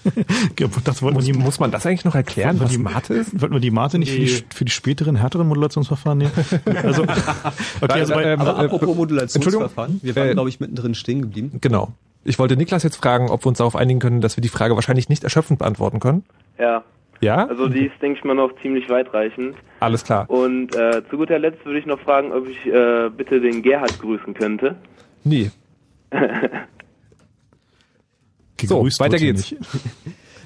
[0.84, 3.40] das Muss, muss man das eigentlich noch erklären, was die Mate ist?
[3.40, 6.32] wollten wir die Mate nicht für, die, für die späteren, härteren Modulationsverfahren nehmen?
[6.82, 10.94] Also, okay, also bei, Ähm, Aber äh, apropos Modulationsverfahren, wir waren, Äh, glaube ich, mittendrin
[10.94, 11.58] stehen geblieben.
[11.60, 11.92] Genau.
[12.24, 14.74] Ich wollte Niklas jetzt fragen, ob wir uns darauf einigen können, dass wir die Frage
[14.76, 16.24] wahrscheinlich nicht erschöpfend beantworten können.
[16.58, 16.84] Ja,
[17.20, 17.46] Ja?
[17.48, 19.56] also die ist, denke ich mal, noch ziemlich weitreichend.
[19.80, 20.28] Alles klar.
[20.30, 23.98] Und äh, zu guter Letzt würde ich noch fragen, ob ich äh, bitte den Gerhard
[24.00, 24.76] grüßen könnte.
[25.24, 25.50] Nee.
[28.60, 29.50] So, gegrüßt weiter wurde sie geht's.
[29.50, 29.62] nicht.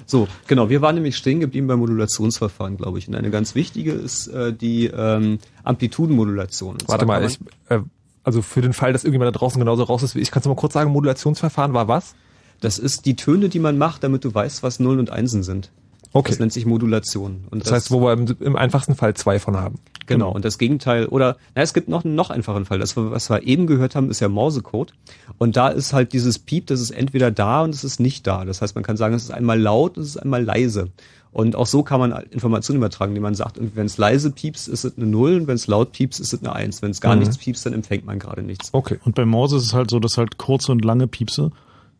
[0.09, 3.09] So, genau, wir waren nämlich stehen geblieben beim Modulationsverfahren, glaube ich.
[3.09, 6.77] Und eine ganz wichtige ist äh, die ähm, Amplitudenmodulation.
[6.85, 7.79] Warte mal, ich, äh,
[8.23, 10.49] also für den Fall, dass irgendjemand da draußen genauso raus ist wie ich, kannst du
[10.49, 12.15] mal kurz sagen, Modulationsverfahren war was?
[12.59, 15.71] das ist die Töne, die man macht, damit du weißt, was Nullen und Einsen sind.
[16.17, 16.29] Okay.
[16.31, 17.45] Das nennt sich Modulation.
[17.49, 19.75] Und Das heißt, wo wir im, im einfachsten Fall zwei von haben.
[20.07, 22.79] Genau, und das Gegenteil, oder na, es gibt noch einen noch einfachen Fall.
[22.79, 24.93] Das, was wir eben gehört haben, ist ja Morsecode.
[25.37, 28.45] Und da ist halt dieses Piep, das ist entweder da und es ist nicht da.
[28.45, 30.89] Das heißt, man kann sagen, es ist einmal laut und es ist einmal leise.
[31.33, 34.85] Und auch so kann man Informationen übertragen, die man sagt, wenn es leise piepst, ist
[34.85, 36.81] es eine Null und wenn es laut piepst, ist es eine Eins.
[36.81, 37.19] Wenn es gar Mhm.
[37.19, 38.69] nichts piepst, dann empfängt man gerade nichts.
[38.71, 38.97] Okay.
[39.03, 41.51] Und bei Morse ist es halt so, dass halt kurze und lange Piepse,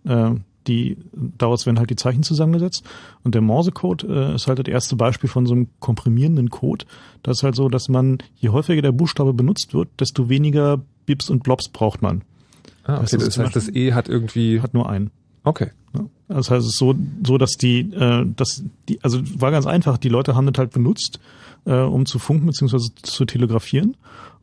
[0.07, 0.31] äh,
[0.67, 2.83] die daraus werden halt die Zeichen zusammengesetzt.
[3.23, 6.85] Und der Morsecode äh, ist halt das erste Beispiel von so einem komprimierenden Code.
[7.23, 11.29] Das ist halt so, dass man, je häufiger der Buchstabe benutzt wird, desto weniger Bips
[11.29, 12.23] und Blobs braucht man.
[12.83, 13.17] Ah, okay.
[13.17, 14.61] Das Das, heißt, das E hat irgendwie.
[14.61, 15.11] Hat nur einen.
[15.43, 15.71] Okay.
[16.27, 19.97] Das heißt, es ist so, so, dass die, äh, dass die, also war ganz einfach,
[19.97, 21.19] die Leute haben das halt benutzt,
[21.65, 22.89] äh, um zu funken bzw.
[23.01, 23.95] zu telegrafieren.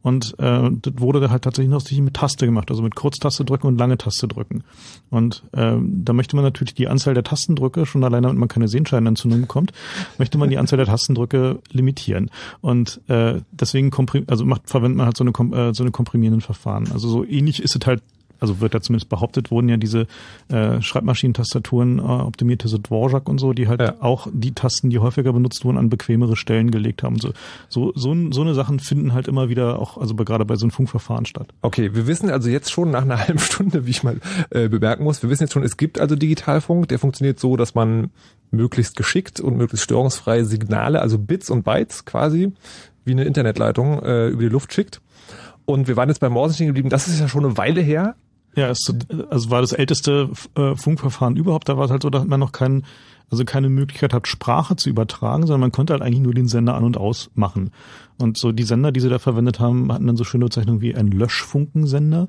[0.05, 3.79] Und äh, das wurde halt tatsächlich noch mit Taste gemacht, also mit Kurztaste drücken und
[3.79, 4.63] lange Taste drücken.
[5.09, 8.69] Und äh, da möchte man natürlich die Anzahl der Tastendrücke, schon alleine damit man keine
[8.69, 9.73] Sehenscheinentzündung bekommt,
[10.19, 12.31] möchte man die Anzahl der Tastendrücke limitieren.
[12.61, 16.43] Und äh, deswegen komprim also macht, verwendet man halt so eine, äh, so eine komprimierenden
[16.43, 16.93] Verfahren.
[16.93, 18.03] Also so ähnlich ist es halt
[18.45, 20.07] also wird da zumindest behauptet, wurden ja diese
[20.49, 23.95] äh, Schreibmaschinentastaturen äh, optimierte so Dvorak und so, die halt Ja.
[24.01, 27.19] auch die Tasten, die häufiger benutzt wurden, an bequemere Stellen gelegt haben.
[27.19, 27.33] So,
[27.69, 30.71] so, so, so eine Sachen finden halt immer wieder auch, also gerade bei so einem
[30.71, 31.49] Funkverfahren statt.
[31.63, 35.05] Okay, wir wissen also jetzt schon nach einer halben Stunde, wie ich mal äh, bemerken
[35.05, 38.11] muss, wir wissen jetzt schon, es gibt also Digitalfunk, der funktioniert so, dass man
[38.51, 42.53] möglichst geschickt und möglichst störungsfreie Signale, also Bits und Bytes quasi,
[43.05, 45.01] wie eine Internetleitung äh, über die Luft schickt.
[45.67, 48.17] Und wir waren jetzt bei Morsen stehen geblieben, das ist ja schon eine Weile her.
[48.57, 48.93] Ja, es
[49.31, 51.69] also war das älteste äh, Funkverfahren überhaupt.
[51.69, 52.85] Da war es halt so, dass man noch keinen,
[53.31, 56.75] also keine Möglichkeit hat, Sprache zu übertragen, sondern man konnte halt eigentlich nur den Sender
[56.75, 57.71] an und aus machen.
[58.19, 60.95] Und so die Sender, die sie da verwendet haben, hatten dann so schöne Bezeichnungen wie
[60.95, 62.29] ein Löschfunkensender.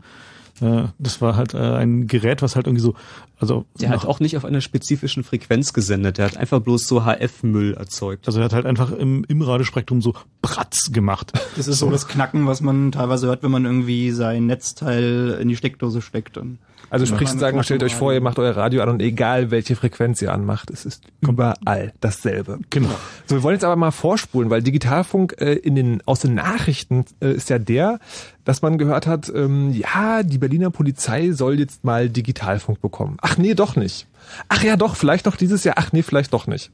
[0.59, 2.95] Das war halt äh, ein Gerät, was halt irgendwie so,
[3.39, 6.17] also Der hat auch nicht auf einer spezifischen Frequenz gesendet.
[6.17, 8.27] Der hat einfach bloß so HF-Müll erzeugt.
[8.27, 11.33] also er hat halt einfach im, im Radiospektrum so Bratz gemacht.
[11.57, 15.47] Das ist so das Knacken, was man teilweise hört, wenn man irgendwie sein Netzteil in
[15.47, 16.37] die Steckdose steckt.
[16.37, 19.75] Und Also sprich sozusagen, stellt euch vor, ihr macht euer Radio an und egal welche
[19.75, 22.59] Frequenz ihr anmacht, es ist überall dasselbe.
[22.69, 22.89] Genau.
[23.25, 27.05] So, wir wollen jetzt aber mal vorspulen, weil Digitalfunk äh, in den aus den Nachrichten
[27.21, 27.99] äh, ist ja der,
[28.43, 33.17] dass man gehört hat, ähm, ja, die Berliner Polizei soll jetzt mal Digitalfunk bekommen.
[33.21, 34.07] Ach nee, doch nicht.
[34.49, 35.75] Ach ja, doch, vielleicht doch dieses Jahr.
[35.77, 36.71] Ach nee, vielleicht doch nicht.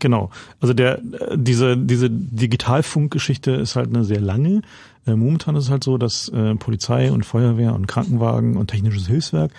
[0.00, 0.30] Genau.
[0.60, 4.62] Also der äh, diese diese Digitalfunkgeschichte ist halt eine sehr lange.
[5.06, 9.06] Äh, momentan ist es halt so, dass äh, Polizei und Feuerwehr und Krankenwagen und technisches
[9.06, 9.52] Hilfswerk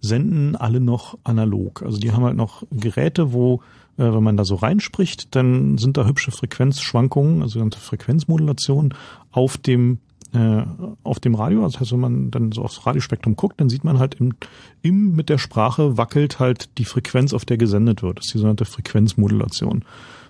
[0.00, 1.82] senden alle noch analog.
[1.82, 3.62] Also die haben halt noch Geräte, wo
[3.96, 8.94] äh, wenn man da so reinspricht, dann sind da hübsche Frequenzschwankungen, also sogenannte Frequenzmodulation
[9.32, 9.98] auf dem
[10.34, 10.62] äh,
[11.04, 11.62] auf dem Radio.
[11.62, 14.34] Das heißt, wenn man dann so aufs Radiospektrum guckt, dann sieht man halt im,
[14.82, 18.18] im mit der Sprache wackelt halt die Frequenz, auf der gesendet wird.
[18.18, 19.84] Das ist die sogenannte Frequenzmodulation.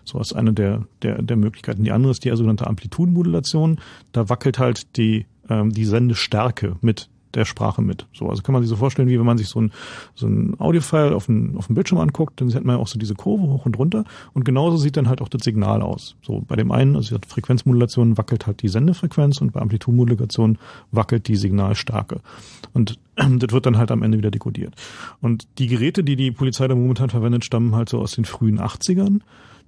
[0.08, 1.84] So ist eine der, der, der Möglichkeiten.
[1.84, 3.78] Die andere ist die sogenannte Amplitudenmodulation.
[4.12, 8.06] Da wackelt halt die, ähm, die Sendestärke mit der Sprache mit.
[8.14, 9.70] So, also kann man sich so vorstellen, wie wenn man sich so ein,
[10.14, 12.98] so ein Audiofile auf dem, auf dem Bildschirm anguckt, dann sieht man ja auch so
[12.98, 16.16] diese Kurve hoch und runter und genauso sieht dann halt auch das Signal aus.
[16.22, 20.58] So, bei dem einen, also Frequenzmodulation wackelt halt die Sendefrequenz und bei Amplitudenmodulation
[20.90, 22.20] wackelt die Signalstärke.
[22.72, 24.74] Und das wird dann halt am Ende wieder dekodiert.
[25.20, 28.58] Und die Geräte, die die Polizei da momentan verwendet, stammen halt so aus den frühen
[28.58, 29.20] 80ern.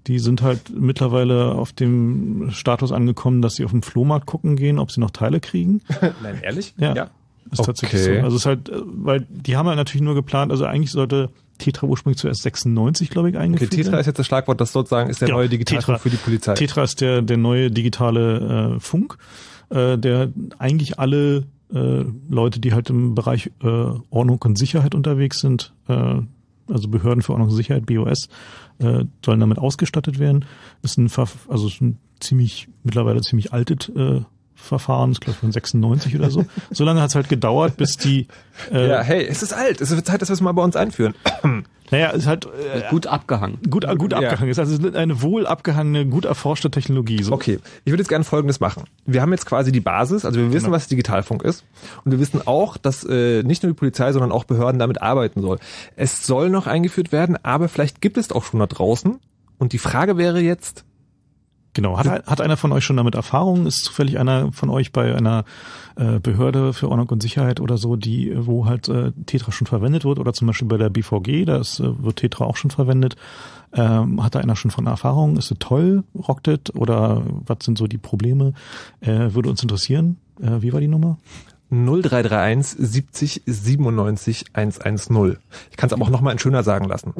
[0.07, 4.79] Die sind halt mittlerweile auf dem Status angekommen, dass sie auf den Flohmarkt gucken gehen,
[4.79, 5.83] ob sie noch Teile kriegen.
[6.23, 6.75] Nein, ehrlich?
[6.79, 7.11] Ja.
[7.53, 8.19] Ist tatsächlich Okay.
[8.21, 8.25] so.
[8.25, 11.31] Also es ist halt, äh, weil die haben ja natürlich nur geplant, also eigentlich sollte
[11.59, 14.01] Tetra ursprünglich zuerst 96, glaube ich, Okay, eingeführt Tetra werden.
[14.01, 15.99] ist jetzt das Schlagwort, das sozusagen ist der Genau, neue Digitalfunk Tetra.
[15.99, 16.55] für die Polizei.
[16.55, 19.19] Tetra ist der, der neue digitale äh, Funk,
[19.71, 23.67] äh, der eigentlich alle äh, Leute, die halt im Bereich äh,
[24.11, 26.15] Ordnung und Sicherheit unterwegs sind, äh,
[26.73, 28.29] also Behörden für Ordnung und Sicherheit, BOS,
[28.81, 30.45] äh, sollen damit ausgestattet werden.
[30.83, 31.11] Ist ein,
[31.49, 34.23] also ist ein ziemlich, mittlerweile ziemlich altes äh,
[34.61, 36.45] Verfahren, ist glaube ich von 96 oder so.
[36.71, 38.29] So lange hat es halt gedauert, bis die
[38.73, 39.81] äh, ja, hey, es ist alt.
[39.81, 41.15] Es wird Zeit, dass wir es mal bei uns einführen.
[41.91, 43.59] naja, ist halt äh, Gut abgehangen.
[43.69, 44.19] gut, gut Ja.
[44.19, 44.59] abgehangen ist.
[44.59, 47.23] Also es ist eine wohl abgehangene, gut erforschte Technologie.
[47.23, 47.33] So.
[47.33, 48.85] Okay, ich würde jetzt gerne Folgendes machen.
[49.07, 50.77] Wir haben jetzt quasi die Basis, also wir wissen, Genau.
[50.77, 51.65] was Digitalfunk ist
[52.05, 55.41] und wir wissen auch, dass äh, nicht nur die Polizei, sondern auch Behörden damit arbeiten
[55.43, 55.59] soll.
[55.97, 59.19] Es soll noch eingeführt werden, aber vielleicht gibt es auch schon da draußen.
[59.59, 60.85] Und die Frage wäre jetzt,
[61.73, 61.99] Genau.
[61.99, 63.67] Hat, hat einer von euch schon damit Erfahrung?
[63.67, 65.45] Ist zufällig einer von euch bei einer
[65.97, 70.05] äh, Behörde für Ordnung und Sicherheit oder so, die, wo halt äh, Tetra schon verwendet
[70.05, 70.19] wird?
[70.19, 73.17] Oder zum Beispiel bei der BVG, da ist, äh, wird Tetra auch schon verwendet.
[73.73, 75.37] Ähm, hat da einer schon von Erfahrung?
[75.37, 76.03] Ist es toll?
[76.15, 76.75] Rockt es?
[76.75, 78.53] Oder was sind so die Probleme?
[79.01, 80.19] Äh, würde uns interessieren.
[80.43, 81.19] Äh, wie war die Nummer?
[81.71, 85.37] 0331 70 97 110.
[85.71, 87.15] Ich kann es aber auch nochmal in schöner sagen lassen.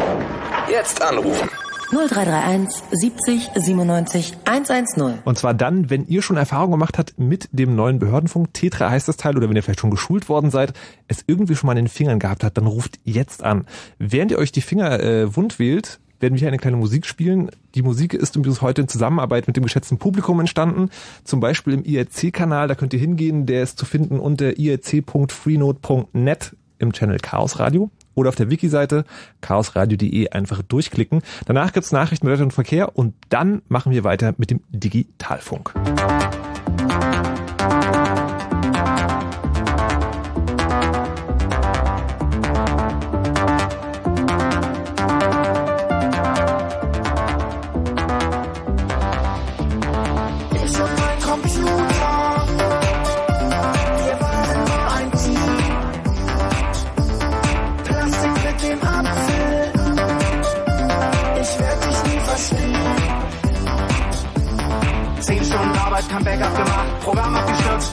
[0.69, 1.49] Jetzt anrufen.
[1.91, 5.19] 0331 70 97 110.
[5.25, 9.09] Und zwar dann, wenn ihr schon Erfahrung gemacht habt mit dem neuen Behördenfunk, Tetra heißt
[9.09, 10.73] das Teil, oder wenn ihr vielleicht schon geschult worden seid,
[11.09, 13.67] es irgendwie schon mal in den Fingern gehabt habt, dann ruft jetzt an.
[13.99, 17.51] Während ihr euch die Finger äh, wund wählt, werden wir hier eine kleine Musik spielen.
[17.75, 20.91] Die Musik ist übrigens heute in Zusammenarbeit mit dem geschätzten Publikum entstanden.
[21.25, 26.93] Zum Beispiel im IRC-Kanal, da könnt ihr hingehen, der ist zu finden unter irc.freenode.net im
[26.93, 29.05] Channel Chaos Radio oder auf der Wiki-Seite
[29.41, 31.23] chaosradio.de einfach durchklicken.
[31.47, 35.75] Danach gibt's Nachrichten Wetter und Verkehr und dann machen wir weiter mit dem Digitalfunk.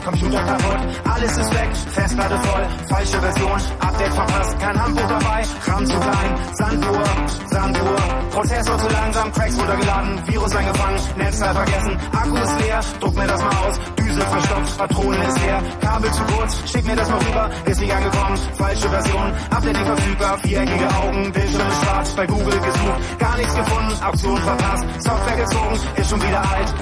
[0.08, 5.86] Computer kaputt, alles ist weg, Festplatte voll, falsche Version, Update verpasst, kein Handbuch dabei, RAM
[5.86, 7.04] zu klein, Sanduhr,
[7.50, 7.96] Sanduhr,
[8.30, 13.42] Prozessor zu langsam, Cracks runtergeladen, Virus eingefangen, Netzteil vergessen, Akku ist leer, druck mir das
[13.42, 17.50] mal aus, Düse verstopft, Patronen ist leer, Kabel zu kurz, schick mir das mal rüber,
[17.66, 23.18] ist nicht angekommen, falsche Version, Update nicht verfügbar, viereckige Augen, Bildschirm schwarz, bei Google gesucht,
[23.18, 26.74] gar nichts gefunden, Auktion verpasst, Software gezogen, ist schon wieder alt,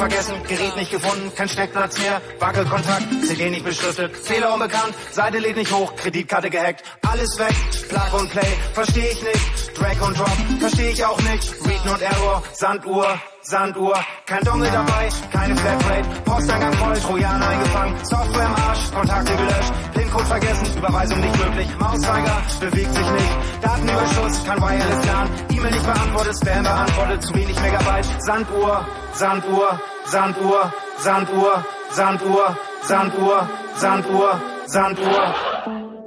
[0.00, 5.56] vergessen, Gerät nicht gefunden, kein Steckplatz mehr, Wackelkontakt, CD nicht beschriftet, Fehler unbekannt, Seite lädt
[5.56, 7.54] nicht hoch, Kreditkarte gehackt, alles weg,
[7.88, 12.00] Plug und Play, versteh ich nicht, Drag und Drop, versteh ich auch nicht, Read und
[12.00, 18.90] Error, Sanduhr, Sanduhr, kein Dongle dabei, keine Flatrate, Posteingang voll, Trojaner eingefangen, Software im Arsch,
[18.94, 25.30] Kontakte gelöscht, PIN-Code vergessen, Überweisung nicht möglich, Mauszeiger bewegt sich nicht, Datenüberschuss, kein Wireless LAN,
[25.50, 34.40] E-Mail nicht beantwortet, Spam beantwortet, zu wenig Megabyte, Sanduhr, Sanduhr, Sanduhr, Sanduhr, Sanduhr, Sanduhr, Sanduhr,
[34.66, 35.34] Sanduhr.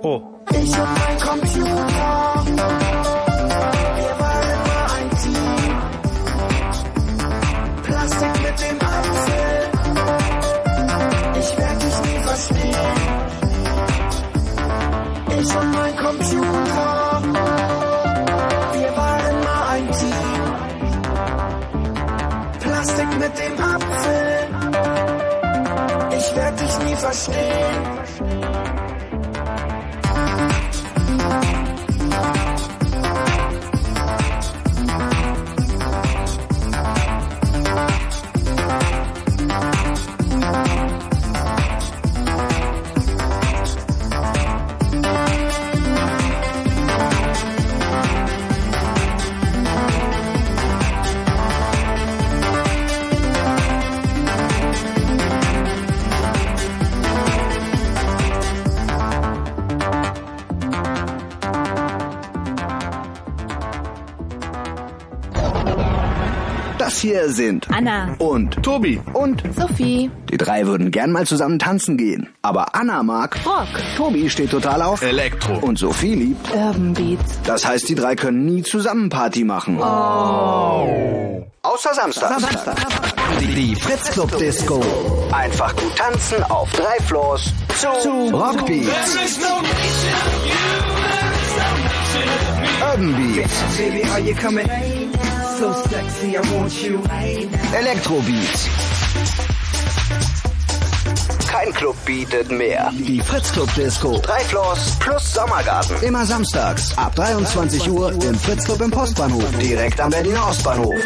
[0.02, 0.22] Oh.
[0.52, 1.53] Ich und mein Computer,
[27.14, 28.83] understand.
[67.34, 70.10] Sind Anna und Tobi und Sophie.
[70.30, 72.30] die drei würden gern mal zusammen tanzen gehen.
[72.42, 73.68] Aber Anna mag Rock.
[73.98, 75.58] Tobi steht total auf Elektro.
[75.60, 76.50] und Sophie liebt.
[76.54, 77.40] Urban Beats.
[77.46, 79.78] Das heißt, die drei können nie zusammen Party machen.
[79.80, 81.46] Oh.
[81.64, 82.38] Außer Samstag.
[83.40, 84.82] Die, die Fritz Club Disco.
[85.32, 87.90] Einfach gut tanzen auf drei Floors zu,
[88.32, 89.18] Rockbeats.
[92.82, 95.03] Urban Beats.
[97.74, 98.70] Elektrobeats.
[101.48, 102.92] Kein Club bietet mehr.
[102.92, 104.20] Die Fritz Club Disco.
[104.24, 106.02] Drei Floors plus Sommergarten.
[106.02, 109.50] Immer samstags ab 23 Uhr im Fritz Club im Postbahnhof.
[109.60, 111.00] Direkt am Berliner Ostbahnhof.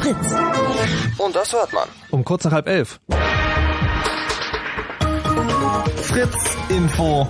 [0.00, 0.34] Fritz.
[1.18, 1.88] Und das hört man.
[2.10, 2.98] Um kurz nach halb elf.
[6.02, 7.28] Fritz Info.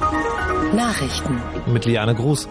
[0.72, 1.42] Nachrichten.
[1.66, 2.48] Mit Liane Gruß.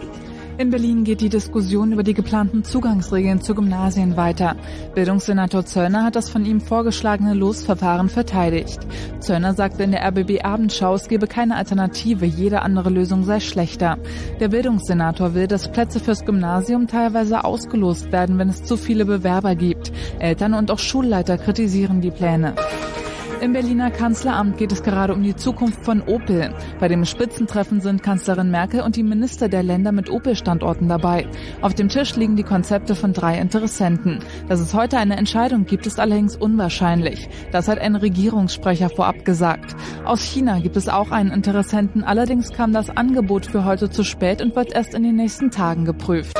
[0.56, 4.54] In Berlin geht die Diskussion über die geplanten Zugangsregeln zu Gymnasien weiter.
[4.94, 8.78] Bildungssenator Zöllner hat das von ihm vorgeschlagene Losverfahren verteidigt.
[9.18, 13.98] Zöllner sagte in der RBB Abendschau, es gebe keine Alternative, jede andere Lösung sei schlechter.
[14.38, 19.56] Der Bildungssenator will, dass Plätze fürs Gymnasium teilweise ausgelost werden, wenn es zu viele Bewerber
[19.56, 19.90] gibt.
[20.20, 22.54] Eltern und auch Schulleiter kritisieren die Pläne.
[23.44, 26.54] Im Berliner Kanzleramt geht es gerade um die Zukunft von Opel.
[26.80, 31.28] Bei dem Spitzentreffen sind Kanzlerin Merkel und die Minister der Länder mit Opel-Standorten dabei.
[31.60, 34.20] Auf dem Tisch liegen die Konzepte von drei Interessenten.
[34.48, 37.28] Dass es heute eine Entscheidung gibt, ist allerdings unwahrscheinlich.
[37.52, 39.76] Das hat ein Regierungssprecher vorab gesagt.
[40.06, 44.40] Aus China gibt es auch einen Interessenten, allerdings kam das Angebot für heute zu spät
[44.40, 46.32] und wird erst in den nächsten Tagen geprüft.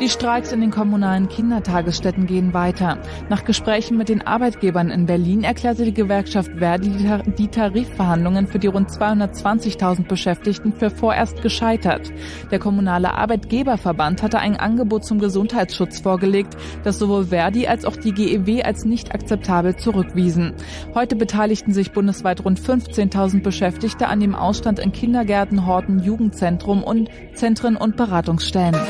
[0.00, 2.96] Die Streiks in den kommunalen Kindertagesstätten gehen weiter.
[3.28, 8.46] Nach Gesprächen mit den Arbeitgebern in Berlin erklärte die Gewerkschaft Verdi die Tar- die Tarifverhandlungen
[8.46, 12.10] für die rund 220.000 Beschäftigten für vorerst gescheitert.
[12.50, 18.12] Der kommunale Arbeitgeberverband hatte ein Angebot zum Gesundheitsschutz vorgelegt, das sowohl Verdi als auch die
[18.12, 20.54] GEW als nicht akzeptabel zurückwiesen.
[20.94, 27.10] Heute beteiligten sich bundesweit rund 15.000 Beschäftigte an dem Ausstand in Kindergärten, Horten, Jugendzentrum und
[27.34, 28.80] Zentren und Beratungsstellen.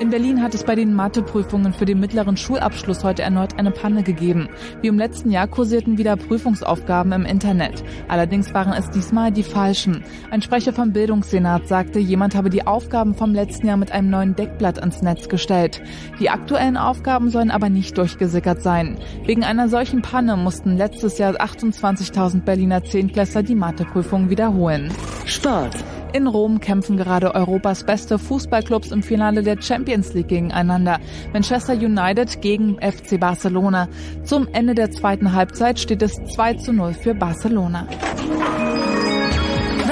[0.00, 4.02] In Berlin hat es bei den Matheprüfungen für den mittleren Schulabschluss heute erneut eine Panne
[4.02, 4.48] gegeben.
[4.82, 7.84] Wie im letzten Jahr kursierten wieder Prüfungsaufgaben im Internet.
[8.08, 10.02] Allerdings waren es diesmal die falschen.
[10.32, 14.34] Ein Sprecher vom Bildungssenat sagte, jemand habe die Aufgaben vom letzten Jahr mit einem neuen
[14.34, 15.80] Deckblatt ans Netz gestellt.
[16.18, 18.98] Die aktuellen Aufgaben sollen aber nicht durchgesickert sein.
[19.24, 24.92] Wegen einer solchen Panne mussten letztes Jahr 28.000 Berliner Zehntklässler die Matheprüfung wiederholen.
[25.24, 25.76] Sport.
[26.14, 31.00] In Rom kämpfen gerade Europas beste Fußballclubs im Finale der Champions League gegeneinander.
[31.32, 33.88] Manchester United gegen FC Barcelona.
[34.22, 37.88] Zum Ende der zweiten Halbzeit steht es 2 zu 0 für Barcelona.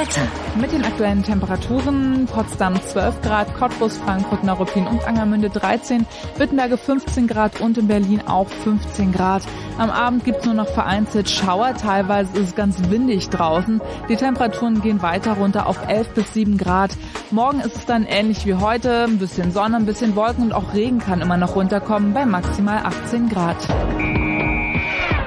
[0.03, 0.27] Wetter.
[0.61, 6.07] Mit den aktuellen Temperaturen Potsdam 12 Grad, Cottbus, Frankfurt, Neuruppin und Angermünde 13,
[6.38, 9.45] Wittenberge 15 Grad und in Berlin auch 15 Grad.
[9.79, 13.81] Am Abend gibt's nur noch vereinzelt Schauer, teilweise ist es ganz windig draußen.
[14.09, 16.91] Die Temperaturen gehen weiter runter auf 11 bis 7 Grad.
[17.31, 20.75] Morgen ist es dann ähnlich wie heute, ein bisschen Sonne, ein bisschen Wolken und auch
[20.75, 24.32] Regen kann immer noch runterkommen bei maximal 18 Grad.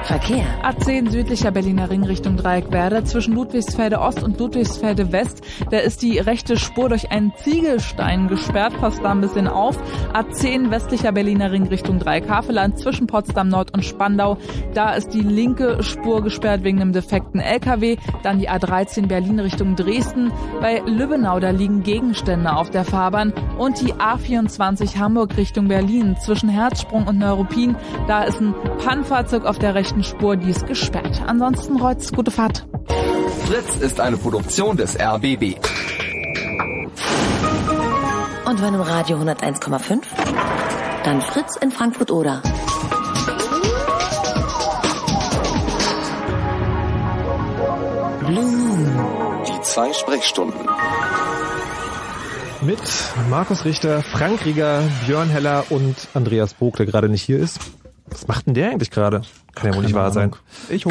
[0.06, 0.46] Verkehr.
[0.62, 5.42] A10 südlicher Berliner Ring Richtung Dreieckwerder zwischen Ludwigsfelde Ost und Ludwigsfelde West.
[5.72, 8.78] Da ist die rechte Spur durch einen Ziegelstein gesperrt.
[8.80, 9.80] Passt da ein bisschen auf.
[10.14, 14.38] A10 westlicher Berliner Ring Richtung Dreieckhaveland zwischen Potsdam Nord und Spandau.
[14.76, 17.98] Da ist die linke Spur gesperrt wegen einem defekten LKW.
[18.22, 20.32] Dann die A13 Berlin Richtung Dresden.
[20.62, 23.34] Bei Lübbenau, da liegen Gegenstände auf der Fahrbahn.
[23.58, 27.76] Und die A24 Hamburg Richtung Berlin zwischen Herzsprung und Neuruppin.
[28.08, 28.54] Da ist ein
[28.84, 31.22] Pannfahrzeug auf der rechten Spur, die ist gesperrt.
[31.26, 32.68] Ansonsten Reutz, gute Fahrt.
[33.46, 35.58] Fritz ist eine Produktion des RBB.
[38.48, 40.02] Und wenn im Radio 101,5?
[41.04, 42.42] Dann Fritz in Frankfurt oder.
[48.26, 49.44] Blue Moon.
[49.48, 50.60] Die zwei Sprechstunden.
[52.62, 52.80] Mit
[53.30, 57.60] Markus Richter, Frank Rieger, Björn Heller und Andreas Bog, der gerade nicht hier ist.
[58.10, 59.22] Was macht denn der eigentlich gerade?
[59.56, 60.32] Kann ja wohl nicht wahr sein.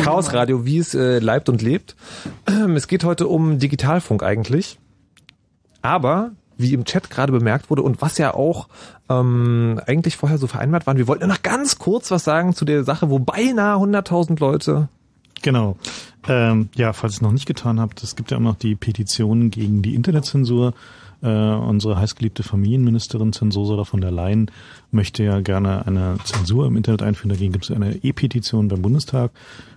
[0.02, 0.32] Chaos.
[0.32, 1.96] Radio, wie es äh, leibt und lebt.
[2.74, 4.78] Es geht heute um Digitalfunk eigentlich.
[5.82, 8.68] Aber, wie im Chat gerade bemerkt wurde und was ja auch
[9.08, 12.64] ähm, eigentlich vorher so vereinbart waren, wir wollten ja noch ganz kurz was sagen zu
[12.64, 14.88] der Sache, wo beinahe 100.000 Leute
[15.44, 15.76] Genau.
[16.26, 18.76] Ähm, ja, falls ihr es noch nicht getan habt, es gibt ja immer noch die
[18.76, 20.72] Petition gegen die Internetzensur.
[21.24, 24.50] Äh, unsere heißgeliebte Familienministerin Zensursula von der Leyen
[24.90, 27.30] möchte ja gerne eine Zensur im Internet einführen.
[27.30, 29.30] Dagegen gibt es eine E-Petition beim Bundestag.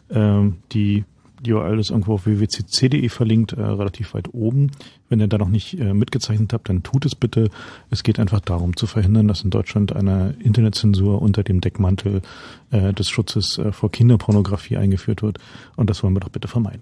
[0.09, 1.05] Ähm, die
[1.45, 4.71] die URL ist irgendwo auf www.cc.de verlinkt, äh, relativ weit oben.
[5.07, 7.49] Wenn ihr da noch nicht äh, mitgezeichnet habt, dann tut es bitte.
[7.91, 12.21] Es geht einfach darum zu verhindern, dass in Deutschland eine Internetzensur unter dem Deckmantel
[12.71, 15.37] äh, des Schutzes äh, vor Kinderpornografie eingeführt wird.
[15.75, 16.81] Und das wollen wir doch bitte vermeiden.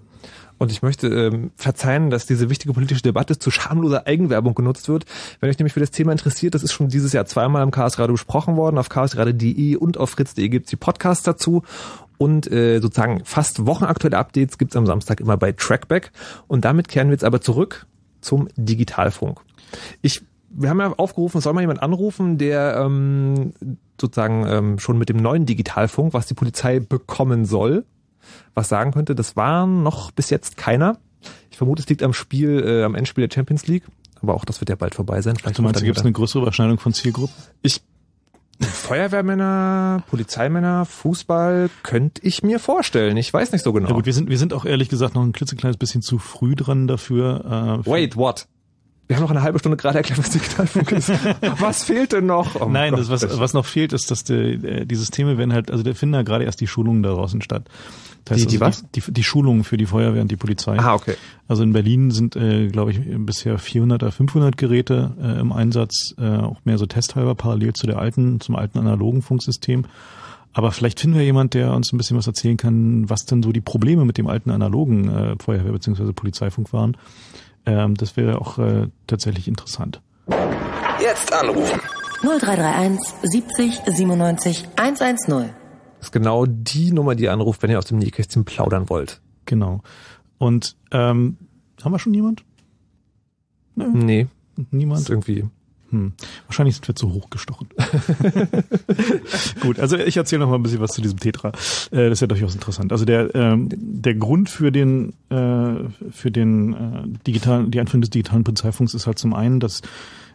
[0.58, 5.04] Und ich möchte ähm, verzeihen, dass diese wichtige politische Debatte zu schamloser Eigenwerbung genutzt wird.
[5.40, 7.98] Wenn euch nämlich für das Thema interessiert, das ist schon dieses Jahr zweimal im Chaos
[7.98, 8.78] Radio besprochen worden.
[8.78, 11.62] Auf chaosradio.de und auf fritz.de gibt's die Podcasts dazu.
[12.18, 16.12] Und äh, sozusagen fast wochenaktuelle Updates gibt's am Samstag immer bei Trackback.
[16.46, 17.86] Und damit kehren wir jetzt aber zurück
[18.22, 19.40] zum Digitalfunk.
[20.00, 23.52] Ich, wir haben ja aufgerufen, soll mal jemand anrufen, der ähm,
[24.00, 27.84] sozusagen ähm, schon mit dem neuen Digitalfunk, was die Polizei bekommen soll,
[28.56, 29.14] was sagen könnte.
[29.14, 30.98] Das war noch bis jetzt keiner.
[31.50, 33.84] Ich vermute, es liegt am Spiel, äh, am Endspiel der Champions League.
[34.22, 35.36] Aber auch das wird ja bald vorbei sein.
[35.36, 37.34] Vielleicht du meinst, gibt es eine größere Überschneidung von Zielgruppen?
[37.62, 37.82] Ich
[38.58, 43.18] Feuerwehrmänner, Polizeimänner, Fußball könnte ich mir vorstellen.
[43.18, 43.88] Ich weiß nicht so genau.
[43.88, 46.54] Ja gut, wir sind, wir sind auch ehrlich gesagt noch ein klitzekleines bisschen zu früh
[46.54, 47.82] dran dafür.
[47.84, 48.48] Äh, Wait, what?
[49.06, 51.10] Wir haben noch eine halbe Stunde gerade erklärt, was Digitalfunk ist.
[51.60, 52.60] was fehlt denn noch?
[52.60, 55.84] Oh Nein, das, was, was noch fehlt, ist, dass die, die Systeme werden halt, also
[55.84, 57.68] der finden ja gerade erst die Schulungen da draußen statt.
[58.24, 58.90] Das heißt die, die also was?
[58.90, 60.76] Die, die, die Schulungen für die Feuerwehr und die Polizei.
[60.78, 61.14] Ah, okay.
[61.46, 66.14] Also in Berlin sind, äh, glaube ich, bisher 400 oder 500 Geräte äh, im Einsatz,
[66.18, 69.84] äh, auch mehr so testhalber parallel zu der alten, zum alten analogen Funksystem.
[70.52, 73.52] Aber vielleicht finden wir jemand, der uns ein bisschen was erzählen kann, was denn so
[73.52, 76.12] die Probleme mit dem alten analogen äh, Feuerwehr- bzw.
[76.12, 76.96] Polizeifunk waren.
[77.66, 80.00] Ähm, das wäre auch äh, tatsächlich interessant.
[81.00, 81.80] Jetzt anrufen.
[82.22, 85.50] 0331 70 97 110.
[85.98, 89.20] Das ist genau die Nummer, die ihr anruft, wenn ihr aus dem Nähkästchen plaudern wollt.
[89.44, 89.82] Genau.
[90.38, 91.36] Und ähm,
[91.82, 92.44] haben wir schon jemand?
[93.74, 93.88] Nö.
[93.92, 94.26] Nee.
[94.70, 95.02] Niemand?
[95.02, 95.44] ist irgendwie.
[95.90, 96.12] Hm.
[96.46, 97.68] Wahrscheinlich sind wir zu hoch gestochen.
[99.60, 101.48] Gut, also ich erzähle noch mal ein bisschen was zu diesem Tetra.
[101.90, 102.92] Äh, das ist ja durchaus interessant.
[102.92, 105.74] Also der ähm, der Grund für den äh,
[106.10, 109.82] für den äh, digitalen die Einführung des digitalen Polizeifunks ist halt zum einen, dass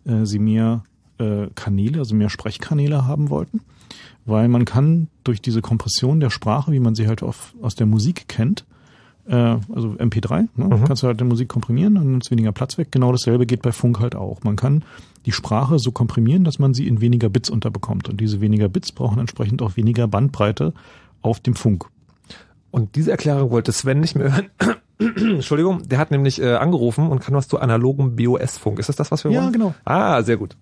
[0.06, 0.84] äh, sie mehr
[1.18, 3.62] äh, Kanäle, also mehr Sprechkanäle haben wollten,
[4.26, 7.88] weil man kann durch diese Kompression der Sprache, wie man sie halt auf, aus der
[7.88, 8.66] Musik kennt,
[9.28, 10.84] also MP3, ne, Mhm.
[10.86, 12.88] kannst du halt die Musik komprimieren, dann nimmt weniger Platz weg.
[12.92, 14.44] Genau dasselbe geht bei Funk halt auch.
[14.44, 14.84] Man kann
[15.26, 18.10] die Sprache so komprimieren, dass man sie in weniger Bits unterbekommt.
[18.10, 20.74] Und diese weniger Bits brauchen entsprechend auch weniger Bandbreite
[21.22, 21.86] auf dem Funk.
[22.72, 24.50] Und diese Erklärung wollte Sven nicht mehr hören.
[25.36, 28.80] Entschuldigung, der hat nämlich äh, angerufen und kann was zu analogem BOS-Funk.
[28.80, 29.54] Ist das das, was wir Ja, wollen?
[29.54, 29.76] genau.
[29.86, 30.56] Ah, sehr gut.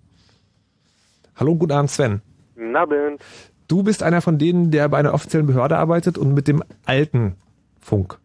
[1.36, 2.22] Hallo, guten Abend, Sven.
[2.56, 3.22] Guten Abend.
[3.68, 7.36] Du bist einer von denen, der bei einer offiziellen Behörde arbeitet und mit dem alten
[7.80, 8.20] Funk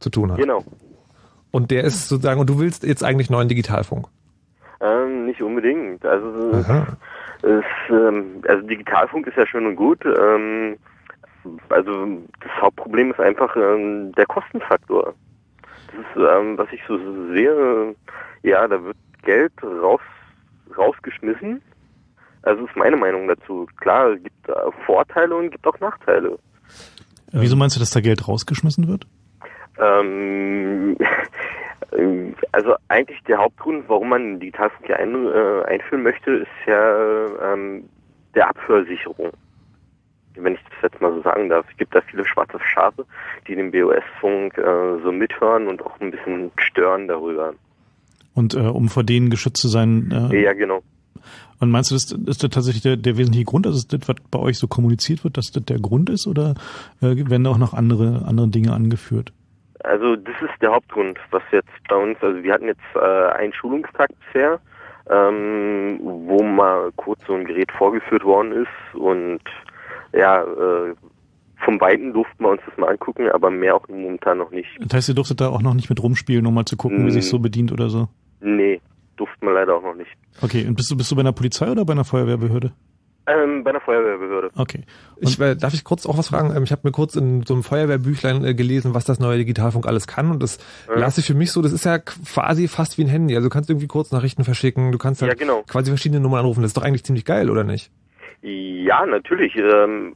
[0.00, 0.38] zu tun hat.
[0.38, 0.64] Genau.
[1.52, 4.06] Und der ist sozusagen, und du willst jetzt eigentlich neuen Digitalfunk.
[4.80, 6.04] Ähm, nicht unbedingt.
[6.04, 6.64] Also,
[7.42, 10.04] es, ähm, also Digitalfunk ist ja schön und gut.
[10.04, 10.76] Ähm,
[11.68, 12.06] also
[12.40, 15.14] das Hauptproblem ist einfach ähm, der Kostenfaktor.
[15.86, 16.98] Das ist, ähm, was ich so
[17.34, 17.94] sehe,
[18.42, 20.00] ja, da wird Geld raus,
[20.76, 21.60] rausgeschmissen.
[22.42, 23.66] Also ist meine Meinung dazu.
[23.80, 24.36] Klar, es gibt
[24.86, 26.38] Vorteile und gibt auch Nachteile.
[27.32, 29.06] Wieso meinst du, dass da Geld rausgeschmissen wird?
[29.80, 30.96] Ähm,
[32.52, 37.84] also eigentlich der Hauptgrund, warum man Digitalfunk hier ein, äh, einführen möchte, ist ja ähm,
[38.34, 39.30] der Abhörsicherung.
[40.36, 41.66] Wenn ich das jetzt mal so sagen darf.
[41.70, 43.04] Es gibt da viele schwarze Schafe,
[43.48, 47.54] die den BOS-Funk äh, so mithören und auch ein bisschen stören darüber.
[48.34, 50.30] Und äh, um vor denen geschützt zu sein.
[50.30, 50.82] Äh, Ja, genau.
[51.58, 54.38] Und meinst du, das ist das tatsächlich der, der wesentliche Grund, dass das, was bei
[54.38, 56.54] euch so kommuniziert wird, dass das der Grund ist oder
[57.02, 59.32] äh, werden da auch noch andere, andere Dinge angeführt?
[59.84, 62.98] Also das ist der Hauptgrund, was jetzt bei uns, also wir hatten jetzt äh,
[63.38, 64.60] einen Schulungstag bisher,
[65.10, 69.40] ähm, wo mal kurz so ein Gerät vorgeführt worden ist und
[70.12, 70.94] ja, äh,
[71.64, 74.68] vom Weiten durften wir uns das mal angucken, aber mehr auch momentan noch nicht.
[74.80, 77.10] Das heißt, ihr durftet da auch noch nicht mit rumspielen, um mal zu gucken, wie
[77.10, 77.12] Mm.
[77.12, 78.08] sich so bedient oder so?
[78.40, 78.80] Nee,
[79.16, 80.10] durften wir leider auch noch nicht.
[80.40, 82.72] Okay, und bist du, bist du bei einer Polizei oder bei einer Feuerwehrbehörde?
[83.30, 84.50] Ähm, bei einer Feuerwehrbehörde.
[84.56, 84.82] Okay.
[85.18, 86.54] Ich, äh, darf ich kurz auch was fragen?
[86.56, 89.86] Ähm, Ich habe mir kurz in so einem Feuerwehrbüchlein äh, gelesen, was das neue Digitalfunk
[89.86, 90.30] alles kann.
[90.30, 90.58] Und das
[90.88, 90.98] Ja.
[90.98, 93.36] lasse ich für mich so, das ist ja quasi fast wie ein Handy.
[93.36, 95.62] Also du kannst irgendwie Kurznachrichten verschicken, du kannst halt Ja, genau.
[95.68, 96.62] quasi verschiedene Nummern anrufen.
[96.62, 97.90] Das ist doch eigentlich ziemlich geil, oder nicht?
[98.42, 99.54] Ja, natürlich.
[99.56, 100.14] Ähm,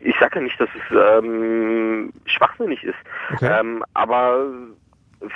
[0.00, 2.94] ich sage ja nicht, dass es ähm, schwachsinnig ist.
[3.34, 3.50] Okay.
[3.60, 4.46] Ähm, aber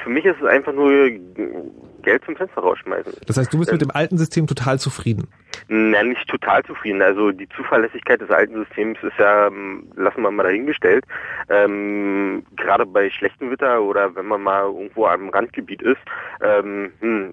[0.02, 0.90] für mich ist es einfach nur
[2.02, 3.12] Geld zum Fenster rausschmeißen.
[3.26, 5.28] Das heißt, du bist Ähm, mit dem alten System total zufrieden.
[5.68, 7.02] Na, nicht total zufrieden.
[7.02, 11.04] Also die Zuverlässigkeit des alten Systems ist ja, ähm, lassen wir mal dahingestellt.
[11.48, 16.00] Ähm, Gerade bei schlechtem Wetter oder wenn man mal irgendwo am Randgebiet ist,
[16.42, 17.32] ähm, hm,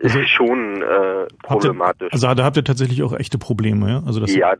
[0.00, 2.12] ist Also- schon äh, Habt ihr, problematisch.
[2.12, 4.02] also da habt ihr tatsächlich auch echte Probleme, ja?
[4.06, 4.54] Also das ja,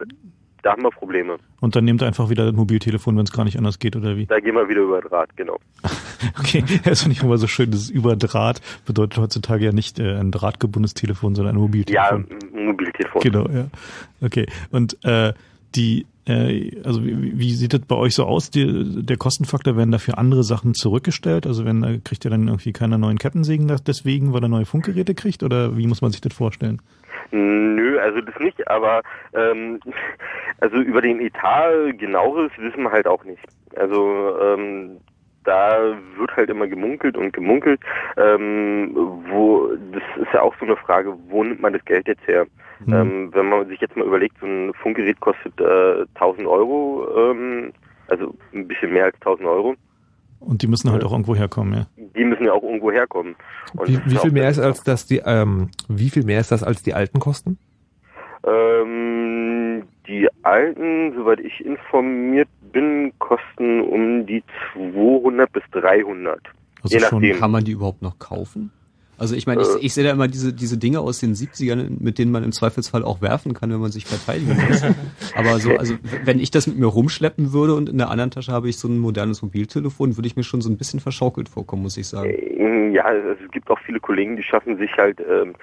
[0.67, 1.37] da haben wir Probleme.
[1.61, 4.17] Und dann nehmt ihr einfach wieder das Mobiltelefon, wenn es gar nicht anders geht, oder
[4.17, 4.27] wie?
[4.27, 5.59] Da gehen wir wieder über Draht, genau.
[6.41, 10.19] Okay, das finde ich immer so schön, das über Draht bedeutet heutzutage ja nicht äh,
[10.19, 12.27] ein drahtgebundenes Telefon, sondern ein Mobiltelefon.
[12.29, 13.23] Ja, ein Mobiltelefon.
[13.23, 13.67] Genau, ja.
[14.21, 14.47] Okay.
[14.73, 15.35] Und äh,
[15.77, 18.51] die, also wie, wie sieht das bei euch so aus?
[18.51, 21.47] Die, der Kostenfaktor werden dafür andere Sachen zurückgestellt?
[21.47, 25.15] Also wenn äh, kriegt ihr dann irgendwie keine neuen Kettensägen deswegen, weil er neue Funkgeräte
[25.15, 25.43] kriegt?
[25.43, 26.83] Oder wie muss man sich das vorstellen?
[27.31, 29.03] Nö, also das nicht, aber
[29.35, 29.81] ähm,
[30.61, 33.43] also über den Etat genaueres wissen wir halt auch nicht.
[33.77, 34.99] Also ähm,
[35.45, 37.81] da wird halt immer gemunkelt und gemunkelt.
[38.17, 38.91] Ähm,
[39.31, 42.47] wo das ist ja auch so eine Frage, wo nimmt man das Geld jetzt her?
[42.85, 42.93] Hm.
[42.93, 47.73] Ähm, wenn man sich jetzt mal überlegt, so ein Funkgerät kostet äh, 1000 Euro, ähm,
[48.09, 49.75] also ein bisschen mehr als 1000 Euro.
[50.41, 51.87] Und die müssen halt auch irgendwo herkommen, ja.
[51.97, 53.35] Die müssen ja auch irgendwo herkommen.
[53.75, 56.63] Und Wie, wie viel mehr ist als das die ähm, wie viel mehr ist das
[56.63, 57.59] als die alten Kosten?
[58.47, 66.39] Ähm, die alten, soweit ich informiert bin, kosten um die 200 bis 300.
[66.83, 67.39] Also Je nachdem.
[67.39, 68.71] Kann man die überhaupt noch kaufen?
[69.19, 69.79] Also ich meine, ich, Äh.
[69.81, 73.03] ich sehe da immer diese, diese Dinge aus den 70ern, mit denen man im Zweifelsfall
[73.05, 74.83] auch werfen kann, wenn man sich verteidigen muss.
[75.35, 75.95] Aber so, also
[76.25, 78.89] wenn ich das mit mir rumschleppen würde und in der anderen Tasche habe ich so
[78.89, 82.31] ein modernes Mobiltelefon, würde ich mir schon so ein bisschen verschaukelt vorkommen, muss ich sagen.
[82.31, 85.55] Ähm, Ja, es es gibt auch viele Kollegen, die schaffen sich halt ähm,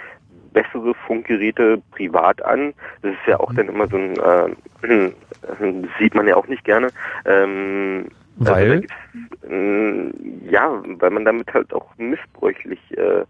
[0.54, 2.74] bessere Funkgeräte privat an.
[3.02, 4.16] Das ist ja auch dann immer so ein,
[4.82, 5.58] äh, das
[6.00, 6.90] sieht man ja auch nicht gerne.
[7.26, 8.06] Ähm,
[8.38, 8.54] Weil?
[8.54, 8.96] Also da gibt's,
[9.50, 10.12] ähm,
[10.50, 13.24] ja, weil man damit halt auch missbräuchlich äh,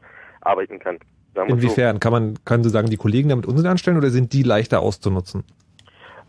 [0.46, 0.98] arbeiten kann.
[1.34, 1.54] Wir's so.
[1.56, 4.82] Inwiefern kann man können Sie sagen, die Kollegen damit Unsinn anstellen oder sind die leichter
[4.82, 5.44] auszunutzen?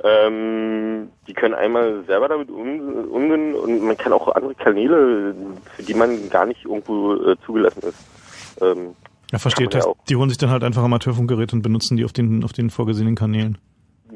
[0.03, 5.35] Ähm, die können einmal selber damit um, umgehen und man kann auch andere Kanäle,
[5.77, 8.61] für die man gar nicht irgendwo äh, zugelassen ist.
[8.61, 8.95] Ähm,
[9.33, 9.71] Ja, versteht.
[9.71, 9.97] kann ja auch.
[10.09, 13.15] die holen sich dann halt einfach Amateurfunkgeräte und benutzen die auf den, auf den vorgesehenen
[13.15, 13.57] Kanälen.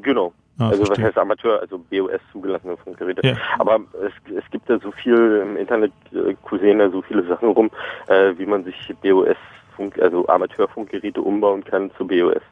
[0.03, 0.33] Genau.
[0.59, 1.05] Ah, also verstehe.
[1.05, 3.27] was heißt Amateur, also BOS zugelassene Funkgeräte.
[3.27, 3.37] Ja.
[3.59, 7.49] Aber es, es gibt da so viel im Internet äh, kursieren da so viele Sachen
[7.51, 7.71] rum,
[8.09, 9.37] äh, wie man sich BOS
[9.79, 12.43] Funk, also Amateurfunkgeräte umbauen kann zu BOS.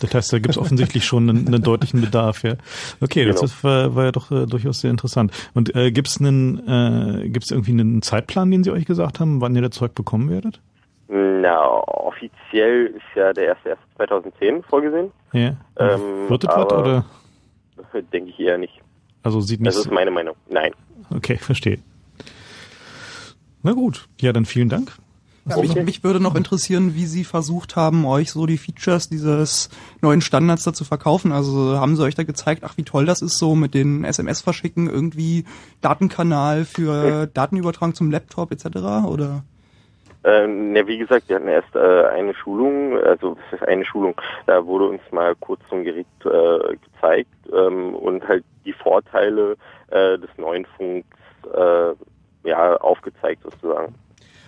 [0.00, 2.54] Das heißt, da gibt es offensichtlich schon einen, einen deutlichen Bedarf, ja.
[3.00, 3.44] Okay, das Genau.
[3.44, 5.30] ist, war, war ja doch äh, durchaus sehr interessant.
[5.54, 9.40] Und äh, gibt es einen, äh, gibt's irgendwie einen Zeitplan, den Sie euch gesagt haben,
[9.40, 10.60] wann ihr das Zeug bekommen werdet?
[11.08, 13.56] Na, offiziell ist ja der
[13.98, 15.12] 1.1.2010 vorgesehen.
[15.32, 15.56] Ja.
[15.78, 17.04] Ähm, Wird das was oder?
[18.12, 18.74] Denke ich eher nicht.
[19.22, 19.68] Also sieht nicht.
[19.68, 20.34] Das ist meine Meinung.
[20.50, 20.72] Nein.
[21.14, 21.78] Okay, verstehe.
[23.62, 24.92] Na gut, ja, dann vielen Dank.
[25.46, 29.68] Ja, mich, mich würde noch interessieren, wie Sie versucht haben, euch so die Features dieses
[30.00, 31.32] neuen Standards da zu verkaufen.
[31.32, 34.40] Also haben Sie euch da gezeigt, ach wie toll das ist, so mit den SMS
[34.40, 35.44] verschicken, irgendwie
[35.82, 38.66] Datenkanal für Datenübertragung zum Laptop etc.
[39.06, 39.44] Oder?
[40.24, 44.18] Ähm, ja, wie gesagt, wir hatten erst äh, eine Schulung, also was ist eine Schulung?
[44.46, 49.56] Da wurde uns mal kurz so ein Gerät äh, gezeigt ähm, und halt die Vorteile
[49.90, 51.06] äh, des neuen Funks
[51.54, 53.94] äh, ja aufgezeigt sozusagen.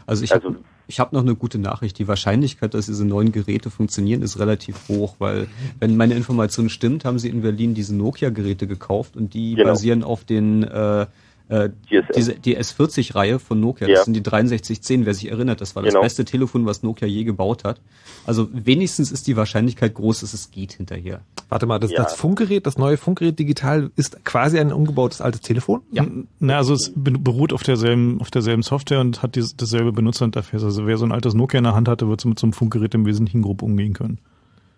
[0.06, 0.56] Also ich habe
[0.88, 1.98] ich hab noch eine gute Nachricht.
[1.98, 5.48] Die Wahrscheinlichkeit, dass diese neuen Geräte funktionieren, ist relativ hoch, weil
[5.80, 9.70] wenn meine Information stimmt, haben sie in Berlin diese Nokia-Geräte gekauft und die Genau.
[9.70, 11.06] basieren auf den äh,
[11.48, 11.70] äh,
[12.16, 13.86] diese, die S40-Reihe von Nokia.
[13.88, 13.94] Ja.
[13.96, 15.60] Das sind die 6310, wer sich erinnert.
[15.60, 16.02] Das war das Genau.
[16.02, 17.80] beste Telefon, was Nokia je gebaut hat.
[18.24, 21.20] Also wenigstens ist die Wahrscheinlichkeit groß, dass es geht hinterher.
[21.48, 22.02] Warte mal, das, Ja.
[22.02, 25.82] das Funkgerät, das neue Funkgerät digital ist quasi ein umgebautes altes Telefon?
[25.92, 26.04] Ja.
[26.40, 30.64] Na, also es be- beruht auf derselben, auf derselben Software und hat dieses, dasselbe Benutzerinterface.
[30.64, 32.52] Also wer so ein altes Nokia in der Hand hatte, wird so mit so einem
[32.52, 34.18] Funkgerät im Wesentlichen grob umgehen können.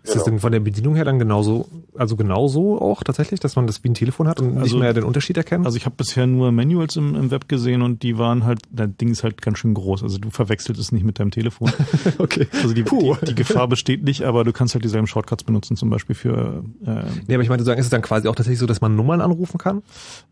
[0.04, 3.66] Ist das denn von der Bedienung her dann genauso, also genauso auch tatsächlich, dass man
[3.66, 5.66] das wie ein Telefon hat und nicht mehr den Unterschied erkennt?
[5.66, 8.88] Also ich habe bisher nur Manuals im, im Web gesehen und die waren halt, das
[8.98, 10.02] Ding ist halt ganz schön groß.
[10.02, 11.70] Also du verwechselt es nicht mit deinem Telefon.
[12.18, 12.46] okay.
[12.54, 15.90] Also die, die, die Gefahr besteht nicht, aber du kannst halt dieselben Shortcuts benutzen, zum
[15.90, 18.60] Beispiel für äh, Nee, aber ich meine, du sagen, ist es dann quasi auch tatsächlich
[18.60, 19.82] so, dass man Nummern anrufen kann?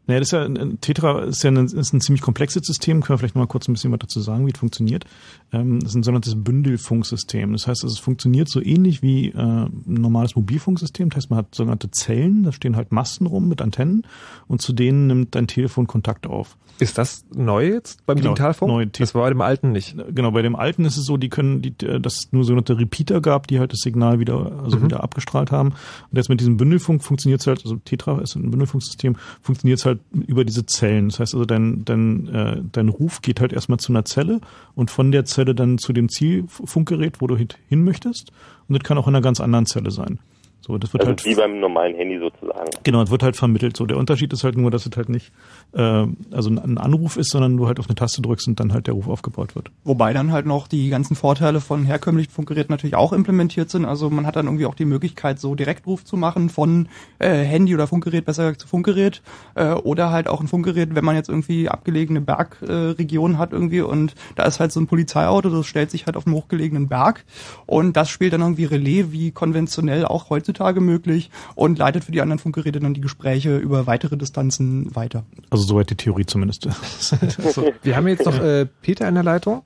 [0.07, 0.49] Naja, das ist ja
[0.81, 3.03] Tetra ist ja ein, ist ein ziemlich komplexes System.
[3.03, 5.05] Können wir vielleicht noch mal kurz ein bisschen was dazu sagen, wie es funktioniert.
[5.53, 7.53] Ähm, das ist ein sogenanntes Bündelfunksystem.
[7.53, 11.11] Das heißt, es funktioniert so ähnlich wie äh, ein normales Mobilfunksystem.
[11.11, 14.07] Das heißt, man hat sogenannte Zellen, da stehen halt Masten rum mit Antennen
[14.49, 16.57] und zu denen nimmt dein Telefon Kontakt auf.
[16.79, 18.71] Ist das neu jetzt beim Genau, Digitalfunk?
[18.71, 18.87] neu.
[18.87, 19.97] das war bei dem alten nicht.
[20.15, 22.79] Genau, bei dem alten ist es so, die können, die, äh, dass es nur sogenannte
[22.79, 24.85] Repeater gab, die halt das Signal wieder, also Mhm.
[24.85, 25.71] wieder abgestrahlt haben.
[25.71, 29.87] Und jetzt mit diesem Bündelfunk funktioniert es halt, also Tetra ist ein Bündelfunksystem, funktioniert es
[29.87, 31.09] halt über diese Zellen.
[31.09, 34.41] Das heißt also, dein, dein, äh, dein Ruf geht halt erstmal zu einer Zelle
[34.75, 38.33] und von der Zelle dann zu dem Zielfunkgerät, wo du hin hin möchtest.
[38.69, 40.19] Und das kann auch in einer ganz anderen Zelle sein.
[40.61, 42.71] So, das wird Also halt wie beim normalen Handy sozusagen.
[42.83, 43.77] Genau, es wird halt vermittelt.
[43.77, 45.31] So, der Unterschied ist halt nur, dass es halt nicht
[45.75, 48.89] äh, also ein Anruf ist, sondern du halt auf eine Taste drückst und dann halt
[48.89, 49.71] der Ruf aufgebaut wird.
[49.85, 53.85] Wobei dann halt noch die ganzen Vorteile von herkömmlichen Funkgeräten natürlich auch implementiert sind.
[53.85, 56.89] Also man hat dann irgendwie auch die Möglichkeit, so Direktruf zu machen von
[57.21, 59.23] äh, Handy oder Funkgerät, besser gesagt zu Funkgerät.
[59.55, 63.83] Äh, oder halt auch ein Funkgerät, wenn man jetzt irgendwie abgelegene Bergregionen äh, hat irgendwie
[63.83, 67.25] und da ist halt so ein Polizeiauto, das stellt sich halt auf einen hochgelegenen Berg
[67.67, 72.21] und das spielt dann irgendwie Relais wie konventionell auch heutzutage möglich und leitet für die
[72.21, 75.25] anderen Funkgeräte dann die Gespräche über weitere Distanzen weiter.
[75.51, 76.63] Also soweit die Theorie zumindest.
[76.71, 79.63] so, wir haben jetzt noch äh, Peter in der Leitung.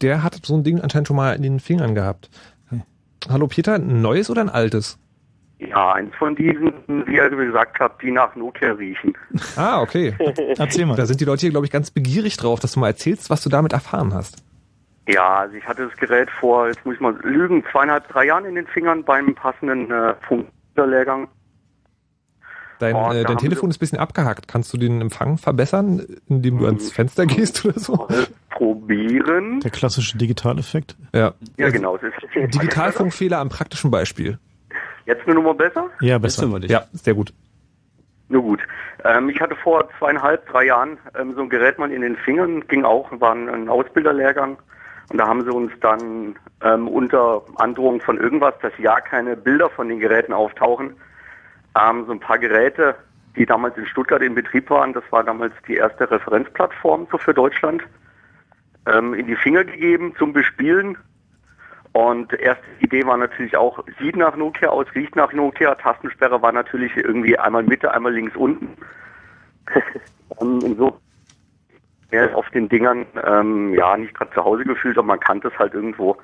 [0.00, 2.30] Der hat so ein Ding anscheinend schon mal in den Fingern gehabt.
[3.28, 4.98] Hallo Peter, ein neues oder ein altes?
[5.58, 6.72] Ja, eins von diesen,
[7.06, 9.12] wie ihr gesagt habt, die nach Nokia riechen.
[9.56, 10.14] Ah, okay.
[10.56, 10.96] Erzähl mal.
[10.96, 13.42] Da sind die Leute hier, glaube ich, ganz begierig drauf, dass du mal erzählst, was
[13.42, 14.42] du damit erfahren hast.
[15.12, 18.44] Ja, also ich hatte das Gerät vor, jetzt muss ich mal lügen, zweieinhalb, drei Jahren
[18.44, 21.28] in den Fingern beim passenden äh, Funklehrgang.
[22.78, 24.48] Dein, Oh, äh, dein Telefon ist ein bisschen abgehackt.
[24.48, 28.08] Kannst du den Empfang verbessern, indem du ans Fenster gehst oder so?
[28.50, 29.60] Probieren.
[29.60, 30.96] Der klassische Digitaleffekt.
[31.12, 31.34] Ja.
[31.58, 31.96] Ja, genau.
[31.96, 34.38] Es ist Digitalfunkfehler am praktischen Beispiel.
[35.04, 35.90] Jetzt eine Nummer besser?
[36.00, 36.48] Ja, besser.
[36.68, 37.34] Ja, sehr gut.
[38.28, 38.60] Nur gut.
[39.04, 42.66] Ähm, ich hatte vor zweieinhalb, drei Jahren ähm, so ein Gerät mal in den Fingern,
[42.68, 44.56] ging auch, war ein, ein Ausbilderlehrgang.
[45.10, 49.68] Und da haben sie uns dann ähm, unter Androhung von irgendwas, dass ja keine Bilder
[49.68, 50.94] von den Geräten auftauchen,
[51.78, 52.94] ähm, so ein paar Geräte,
[53.36, 57.34] die damals in Stuttgart in Betrieb waren, das war damals die erste Referenzplattform so für
[57.34, 57.82] Deutschland,
[58.86, 60.96] ähm, in die Finger gegeben zum Bespielen.
[61.92, 65.74] Und erste Idee war natürlich auch, sieht nach Nokia aus, riecht nach Nokia.
[65.74, 68.76] Tastensperre war natürlich irgendwie einmal Mitte, einmal links unten.
[70.40, 70.76] ähm,
[72.10, 75.58] er auf den Dingern ähm, ja nicht gerade zu Hause gefühlt, aber man kannte es
[75.58, 76.16] halt irgendwo.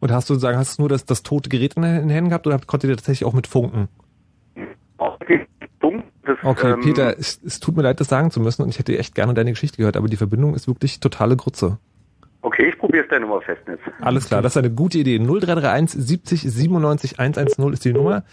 [0.00, 2.46] Und hast du sagen, hast du nur das, das tote Gerät in den Händen gehabt
[2.46, 3.88] oder konntet ihr tatsächlich auch mit funken?
[6.24, 8.78] Das, Okay, ähm, Peter, es, es tut mir leid, das sagen zu müssen und ich
[8.78, 11.78] hätte echt gerne deine Geschichte gehört, aber die Verbindung ist wirklich totale Grütze.
[12.42, 13.80] Okay, ich probiere es dann nochmal Festnetz.
[14.00, 15.18] Alles klar, das ist eine gute Idee.
[15.18, 18.24] 0331 70 97 110 ist die Nummer,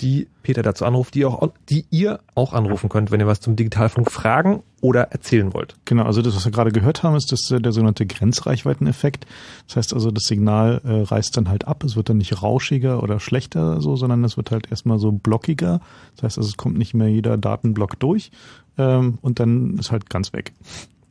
[0.00, 3.40] die Peter dazu anruft, die, ihr auch, die ihr auch anrufen könnt, wenn ihr was
[3.40, 5.76] zum Digitalfunk fragen oder erzählen wollt.
[5.84, 9.26] Genau, also das, was wir gerade gehört haben, ist das äh, der sogenannte Grenzreichweiteneffekt.
[9.66, 11.84] Das heißt also, das Signal äh, reißt dann halt ab.
[11.84, 15.80] Es wird dann nicht rauschiger oder schlechter so, sondern es wird halt erstmal so blockiger.
[16.16, 18.30] Das heißt also, es kommt nicht mehr jeder Datenblock durch
[18.76, 20.52] ähm, und dann ist halt ganz weg.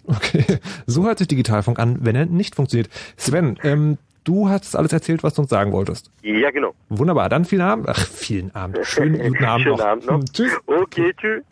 [0.05, 0.43] Okay,
[0.85, 2.89] so hört sich Digitalfunk an, wenn er nicht funktioniert.
[3.15, 6.11] Sven, ähm, du hast alles erzählt, was du uns sagen wolltest.
[6.21, 6.73] Ja, genau.
[6.89, 7.87] Wunderbar, dann vielen Abend.
[7.89, 8.79] Ach, vielen Abend.
[8.83, 9.85] Schönen guten Abend Schönen noch.
[9.85, 10.23] Abend noch.
[10.33, 10.51] Tschüss.
[10.65, 11.43] Okay, tschüss.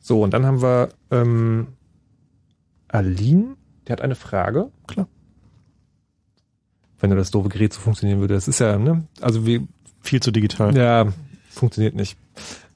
[0.00, 1.68] So, und dann haben wir ähm,
[2.88, 3.56] Aline,
[3.86, 4.70] der hat eine Frage.
[4.86, 5.06] Klar.
[6.98, 8.34] Wenn das doofe Gerät so funktionieren würde.
[8.34, 9.06] Das ist ja, ne?
[9.20, 9.66] Also wie.
[10.04, 10.76] Viel zu digital.
[10.76, 11.12] Ja,
[11.50, 12.18] funktioniert nicht.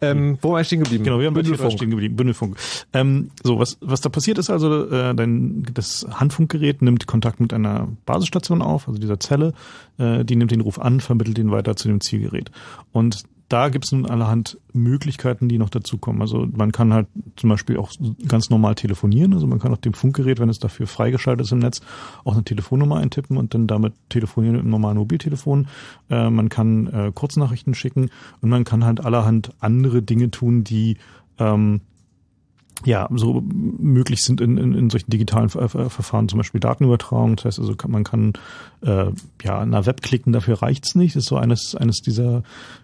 [0.01, 1.05] Ähm, wo war ich stehen geblieben?
[1.05, 1.59] Genau, wir haben Bündelfunk.
[1.59, 2.17] Bündelfunk stehen geblieben.
[2.17, 2.57] Bündelfunk.
[2.93, 7.53] Ähm, so, was, was da passiert ist also, äh, dein, das Handfunkgerät nimmt Kontakt mit
[7.53, 9.53] einer Basisstation auf, also dieser Zelle,
[9.99, 12.51] äh, die nimmt den Ruf an, vermittelt ihn weiter zu dem Zielgerät.
[12.93, 16.21] Und da gibt es nun allerhand Möglichkeiten, die noch dazukommen.
[16.21, 17.93] Also man kann halt zum Beispiel auch
[18.27, 19.35] ganz normal telefonieren.
[19.35, 21.81] Also man kann auf dem Funkgerät, wenn es dafür freigeschaltet ist im Netz,
[22.25, 25.69] auch eine Telefonnummer eintippen und dann damit telefonieren mit einem normalen Mobiltelefon.
[26.11, 30.97] Äh, man kann äh, Kurznachrichten schicken und man kann halt allerhand andere Dinge tun, die
[31.39, 31.83] ähm,
[32.85, 37.37] ja, so möglich sind in, in, in solchen digitalen Ver Ver Verfahren, zum Beispiel Datenübertragung.
[37.37, 38.35] Das heißt also, kann, man kann
[38.83, 39.07] äh,
[39.43, 41.17] ja an einer Web klicken, dafür reicht's nicht.
[41.17, 42.43] Das ist so eines, eines dieser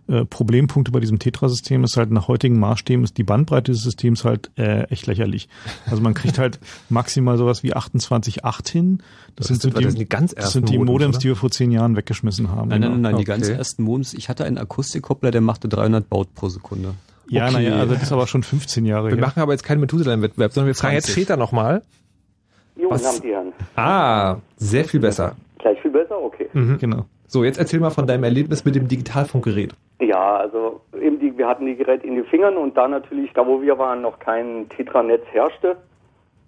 [0.08, 4.24] äh, Problempunkte bei diesem Tetra-System, ist halt nach heutigen Maßstäben ist die Bandbreite des Systems
[4.24, 5.48] halt äh, echt lächerlich.
[5.86, 9.02] Also man kriegt halt maximal sowas wie 28.8 hin.
[9.36, 11.18] Das, Das sind, so die, das sind die ganz das sind ersten die Modems, Modems,
[11.18, 12.68] die wir vor zehn Jahren weggeschmissen haben.
[12.68, 13.10] Nein, nein, Genau.
[13.10, 13.56] nein, die ganz Okay.
[13.58, 14.14] ersten Modems.
[14.14, 16.94] Ich hatte einen Akustikkoppler, der machte 300 Baut pro Sekunde.
[17.28, 17.52] Ja, Okay.
[17.54, 19.24] naja, also das ist aber schon 15 Jahre Wir her.
[19.24, 21.24] machen aber jetzt keinen Methuselah-Wettbewerb, sondern wir fragen jetzt 20.
[21.24, 21.82] später nochmal.
[22.76, 23.52] Was- haben die Herren.
[23.76, 25.36] Ah, sehr viel besser.
[25.58, 26.20] Gleich viel besser?
[26.20, 26.48] Okay.
[26.52, 26.78] Mhm.
[26.78, 27.04] Genau.
[27.26, 29.74] So, jetzt erzähl mal von deinem Erlebnis mit dem Digitalfunkgerät.
[30.00, 33.46] Ja, also eben die, wir hatten die Geräte in den Fingern und da natürlich, da
[33.46, 35.76] wo wir waren, noch kein Tetra-Netz herrschte,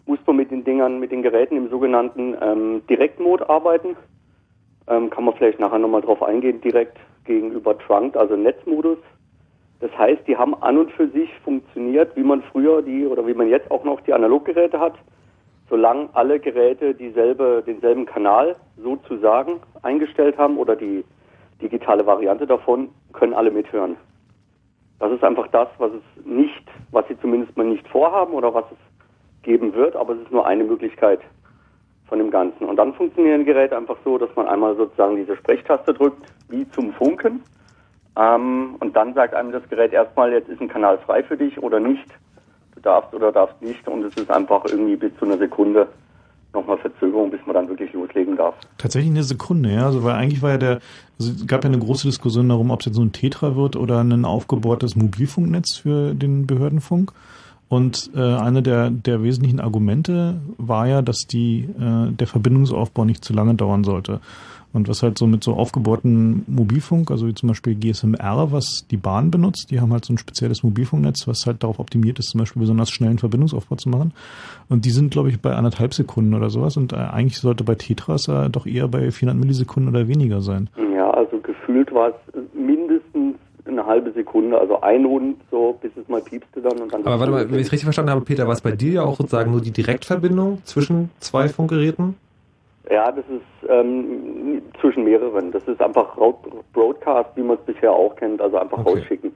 [0.07, 3.97] musste man mit den Dingern, mit den Geräten im sogenannten ähm, Direktmode arbeiten.
[4.87, 8.99] Ähm, kann man vielleicht nachher nochmal drauf eingehen, direkt gegenüber Trunked, also Netzmodus.
[9.85, 13.35] Das heißt, die haben an und für sich funktioniert, wie man früher die oder wie
[13.35, 14.95] man jetzt auch noch die Analoggeräte hat,
[15.68, 21.05] solange alle Geräte dieselbe, denselben Kanal sozusagen eingestellt haben oder die
[21.61, 23.97] digitale Variante davon, können alle mithören.
[25.01, 28.64] Das ist einfach das, was es nicht, was sie zumindest mal nicht vorhaben oder was
[28.70, 31.20] es geben wird, aber es ist nur eine Möglichkeit
[32.07, 32.64] von dem Ganzen.
[32.64, 36.91] Und dann funktionieren Geräte einfach so, dass man einmal sozusagen diese Sprechtaste drückt, wie zum
[36.95, 37.43] Funken.
[38.17, 41.62] Ähm, und dann sagt einem das Gerät erstmal, jetzt ist ein Kanal frei für dich
[41.62, 42.07] oder nicht.
[42.75, 43.87] Du darfst oder darfst nicht.
[43.89, 45.89] Und es ist einfach irgendwie bis zu einer Sekunde
[46.53, 48.55] nochmal Verzögerung, bis man dann wirklich loslegen darf.
[48.79, 49.87] Tatsächlich eine Sekunde, ja.
[49.87, 50.81] Also weil eigentlich war ja der,
[51.19, 53.77] also es gab ja eine große Diskussion darum, ob es jetzt so ein Tetra wird
[53.77, 57.12] oder ein aufgebohrtes Mobilfunknetz für den Behördenfunk.
[57.69, 63.25] Und äh, eine der, der wesentlichen Argumente war ja, dass die, äh, der Verbindungsaufbau nicht
[63.25, 64.21] zu lange dauern sollte.
[64.75, 68.97] Und was halt so mit so aufgebohrten Mobilfunk, also wie zum Beispiel GSMR, was die
[68.97, 72.41] Bahn benutzt, die haben halt so ein spezielles Mobilfunknetz, was halt darauf optimiert ist, zum
[72.41, 74.12] Beispiel besonders schnellen Verbindungsaufbau zu machen.
[74.68, 76.77] Und die sind, glaube ich, bei anderthalb Sekunden oder sowas.
[76.77, 80.68] Und äh, eigentlich sollte bei Tetras äh, doch eher bei 400 Millisekunden oder weniger sein.
[80.95, 86.09] Ja, also gefühlt war es mindestens eine halbe Sekunde, also ein Rund, so bis es
[86.09, 87.03] mal piepste dann und dann.
[87.07, 89.03] Aber warte mal, wenn ich es richtig verstanden habe, Peter, war es bei dir ja
[89.03, 92.16] auch sozusagen nur die Direktverbindung zwischen zwei Funkgeräten?
[92.91, 95.53] Ja, das ist ähm, zwischen mehreren.
[95.53, 96.16] Das ist einfach
[96.72, 99.01] Broadcast, wie man es bisher auch kennt, also einfach Okay.
[99.01, 99.32] rausschicken.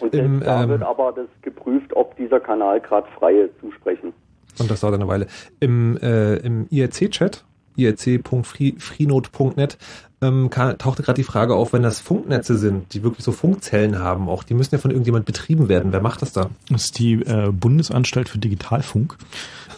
[0.00, 4.12] Und Im, da ähm, wird aber das geprüft, ob dieser Kanal gerade freie zusprechen.
[4.58, 5.26] Und das dauert eine Weile.
[5.60, 7.44] Im, äh, im IRC-Chat,
[7.76, 9.78] irc.freenode.net,
[10.22, 14.28] ähm, tauchte gerade die Frage auf, wenn das Funknetze sind, die wirklich so Funkzellen haben,
[14.28, 15.92] auch die müssen ja von irgendjemand betrieben werden.
[15.92, 16.50] Wer macht das da?
[16.68, 19.16] Das ist die äh, Bundesanstalt für Digitalfunk.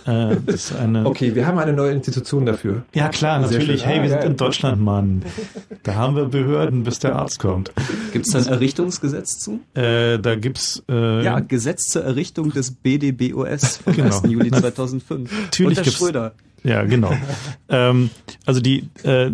[0.06, 2.82] Äh, das ist eine Okay, wir haben eine neue Institution dafür.
[2.94, 3.80] Ja klar, Sehr natürlich.
[3.82, 3.88] schön.
[3.90, 4.30] Hey, Ah, wir sind geil.
[4.30, 5.22] in Deutschland, Mann.
[5.84, 7.72] Da haben wir Behörden, bis der Arzt kommt.
[8.12, 9.60] Gibt es da ein Errichtungsgesetz zu?
[9.74, 14.16] Äh, da gibt's äh, Ja, Gesetz zur Errichtung des BDBOS vom Genau.
[14.20, 14.30] 1.
[14.30, 15.30] Juli 2005.
[15.44, 16.32] Natürlich Unter Schröder.
[16.64, 17.12] Ja, genau.
[17.68, 18.10] ähm,
[18.46, 19.30] also die äh,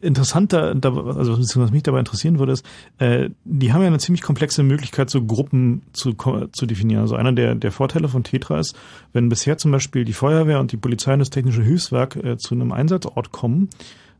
[0.00, 2.64] interessanter, also was mich dabei interessieren würde, ist,
[2.98, 6.14] äh, die haben ja eine ziemlich komplexe Möglichkeit, so Gruppen zu,
[6.52, 7.02] zu definieren.
[7.02, 8.76] Also einer der, der Vorteile von Tetra ist,
[9.12, 12.54] wenn bisher zum Beispiel die Feuerwehr und die Polizei und das technische Hilfswerk äh, zu
[12.54, 13.68] einem Einsatzort kommen,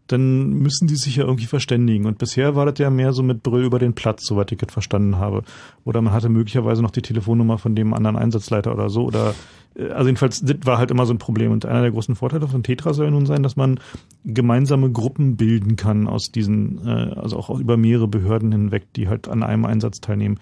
[0.09, 2.07] dann müssen die sich ja irgendwie verständigen.
[2.07, 4.73] Und bisher war das ja mehr so mit Brüll über den Platz, soweit ich das
[4.73, 5.43] verstanden habe.
[5.85, 9.05] Oder man hatte möglicherweise noch die Telefonnummer von dem anderen Einsatzleiter oder so.
[9.05, 9.35] Oder
[9.79, 11.53] also jedenfalls, das war halt immer so ein Problem.
[11.53, 13.79] Und einer der großen Vorteile von Tetra soll ja nun sein, dass man
[14.25, 19.29] gemeinsame Gruppen bilden kann aus diesen, äh, also auch über mehrere Behörden hinweg, die halt
[19.29, 20.39] an einem Einsatz teilnehmen.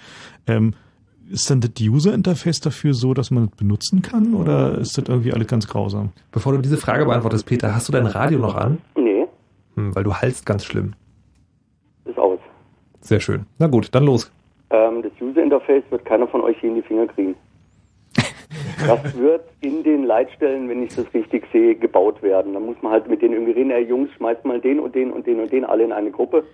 [0.47, 0.75] Ähm,
[1.29, 5.07] ist dann das User Interface dafür so, dass man das benutzen kann oder ist das
[5.09, 6.11] irgendwie alles ganz grausam?
[6.31, 8.79] Bevor du diese Frage beantwortest, Peter, hast du dein Radio noch an?
[8.97, 9.27] Nee,
[9.75, 10.95] Hm, weil du hallst ganz schlimm.
[12.05, 12.39] ist aus.
[13.01, 13.45] Sehr schön.
[13.59, 14.31] Na gut, dann los.
[14.71, 17.35] Ähm, das User Interface wird keiner von euch hier in die Finger kriegen.
[18.87, 22.55] Das wird in den Leitstellen, wenn ich das richtig sehe, gebaut werden.
[22.55, 25.11] Da muss man halt mit denen irgendwie reden, ey Jungs, schmeißt mal den und den
[25.13, 26.45] und den und den alle in eine Gruppe.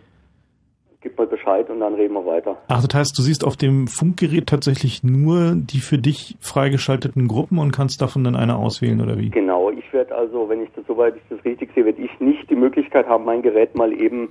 [1.00, 2.56] Gib mal Bescheid und dann reden wir weiter.
[2.68, 7.58] Ach, das heißt, du siehst auf dem Funkgerät tatsächlich nur die für dich freigeschalteten Gruppen
[7.58, 9.30] und kannst davon dann eine auswählen oder wie?
[9.30, 12.48] Genau, ich werde also, wenn ich das soweit ich das richtig sehe, werde ich nicht
[12.48, 14.28] die Möglichkeit haben, mein Gerät mal eben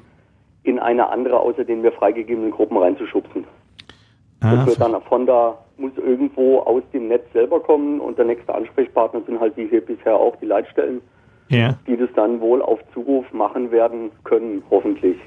[0.63, 3.45] in eine andere außer den mir freigegebenen Gruppen reinzuschubsen.
[4.41, 8.25] Ah, Das wird dann von da, muss irgendwo aus dem Netz selber kommen und der
[8.25, 11.01] nächste Ansprechpartner sind halt wie hier bisher auch die Leitstellen,
[11.49, 11.75] ja.
[11.87, 15.17] die das dann wohl auf Zuruf machen werden können, hoffentlich.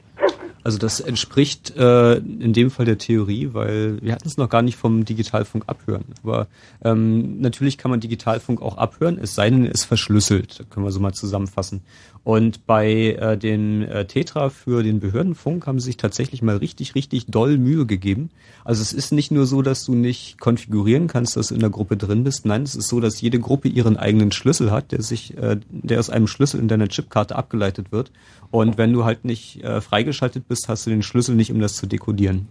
[0.65, 4.63] Also das entspricht äh, in dem Fall der Theorie, weil wir hatten es noch gar
[4.63, 6.05] nicht vom Digitalfunk abhören.
[6.23, 6.49] Aber
[6.83, 10.65] ähm, natürlich kann man Digitalfunk auch abhören, es sei denn, es ist verschlüsselt.
[10.71, 11.83] Können wir so mal zusammenfassen.
[12.25, 16.95] Und bei äh, den äh, Tetra für den Behördenfunk haben sie sich tatsächlich mal richtig,
[16.95, 18.31] richtig doll Mühe gegeben.
[18.65, 21.69] Also es ist nicht nur so, dass du nicht konfigurieren kannst, dass du in der
[21.69, 22.47] Gruppe drin bist.
[22.47, 26.01] Nein, es ist so, dass jede Gruppe ihren eigenen Schlüssel hat, der sich, äh, der
[26.01, 28.11] aus einem Schlüssel in deiner Chipkarte abgeleitet wird.
[28.51, 31.75] Und wenn du halt nicht äh, freigeschaltet bist, hast du den Schlüssel nicht, um das
[31.75, 32.49] zu dekodieren.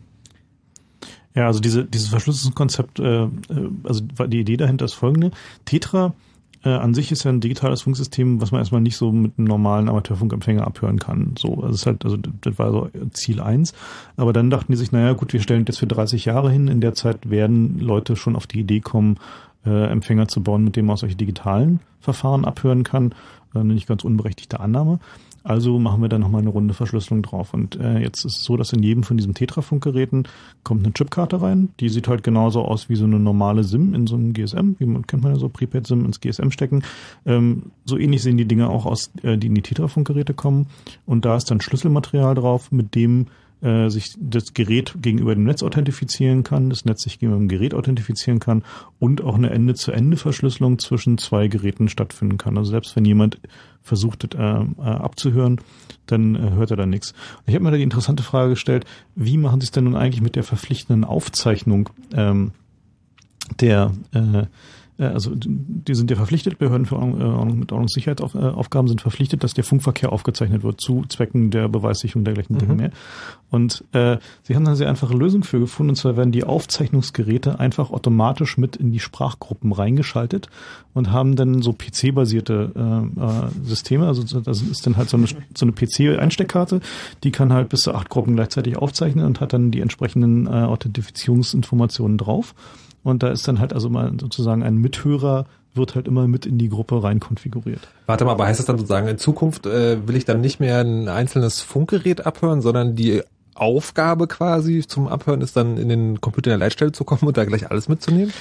[1.36, 3.30] Ja, also diese, dieses Verschlüsselungskonzept, äh, äh,
[3.84, 5.32] also die Idee dahinter ist folgende.
[5.66, 6.14] Tetra
[6.64, 9.48] äh, an sich ist ja ein digitales Funksystem, was man erstmal nicht so mit einem
[9.48, 11.36] normalen Amateurfunkempfänger abhören kann.
[11.38, 13.74] So, also ist halt, also das war so Ziel eins.
[14.16, 16.68] Aber dann dachten die sich, naja gut, wir stellen das für 30 Jahre hin.
[16.68, 19.18] In der Zeit werden Leute schon auf die Idee kommen,
[19.66, 23.14] äh, Empfänger zu bauen, mit dem man solche digitalen Verfahren abhören kann.
[23.54, 25.00] Äh, eine nicht ganz unberechtigte Annahme.
[25.44, 27.54] Also machen wir da nochmal eine Runde Verschlüsselung drauf.
[27.54, 30.28] Und äh, jetzt ist es so, dass in jedem von diesen Tetra-Funkgeräten
[30.64, 31.70] kommt eine Chipkarte rein.
[31.80, 34.76] Die sieht halt genauso aus wie so eine normale SIM in so einem GSM.
[34.80, 36.84] Wie man kennt man ja so Prepaid-SIM ins GSM stecken.
[37.26, 40.68] Ähm, so ähnlich sehen die Dinge auch aus, äh, die in die Tetra-Funkgeräte kommen.
[41.06, 43.28] Und da ist dann Schlüsselmaterial drauf, mit dem
[43.64, 47.74] äh, sich das Gerät gegenüber dem Netz authentifizieren kann, das Netz sich gegenüber dem Gerät
[47.74, 48.64] authentifizieren kann
[49.00, 52.58] und auch eine Ende-zu-Ende-Verschlüsselung zwischen zwei Geräten stattfinden kann.
[52.58, 53.40] Also selbst wenn jemand
[53.84, 55.60] versucht, äh, äh, abzuhören,
[56.08, 57.14] dann äh, hört er da nichts.
[57.46, 60.22] Ich habe mir da die interessante Frage gestellt, wie machen Sie es denn nun eigentlich
[60.22, 62.52] mit der verpflichtenden Aufzeichnung ähm,
[63.60, 64.46] der, äh,
[64.98, 69.64] also die sind ja verpflichtet, Behörden für Ordnung, äh, mit Ordnungssicherheitsaufgaben sind verpflichtet, dass der
[69.64, 72.80] Funkverkehr aufgezeichnet wird zu Zwecken der Beweissicherung dergleichen Dinge Mhm.
[72.80, 72.92] mehr.
[73.50, 76.44] Und äh, sie haben da eine sehr einfache Lösung für gefunden, und zwar werden die
[76.44, 80.48] Aufzeichnungsgeräte einfach automatisch mit in die Sprachgruppen reingeschaltet
[80.94, 84.08] und haben dann so PC-basierte äh, äh, Systeme.
[84.08, 86.82] Also das ist dann halt so eine, so eine PC-Einsteckkarte,
[87.24, 90.50] die kann halt bis zu acht Gruppen gleichzeitig aufzeichnen und hat dann die entsprechenden äh,
[90.50, 92.54] Authentifizierungsinformationen drauf.
[93.04, 95.46] Und da ist dann halt also mal sozusagen ein Mithörer
[95.76, 97.88] wird halt immer mit in die Gruppe rein konfiguriert.
[98.06, 100.80] Warte mal, aber heißt das dann sozusagen, in Zukunft äh, will ich dann nicht mehr
[100.80, 103.22] ein einzelnes Funkgerät abhören, sondern die
[103.56, 107.38] Aufgabe quasi zum Abhören ist dann in den Computer in der Leitstelle zu kommen und
[107.38, 108.34] da gleich alles mitzunehmen?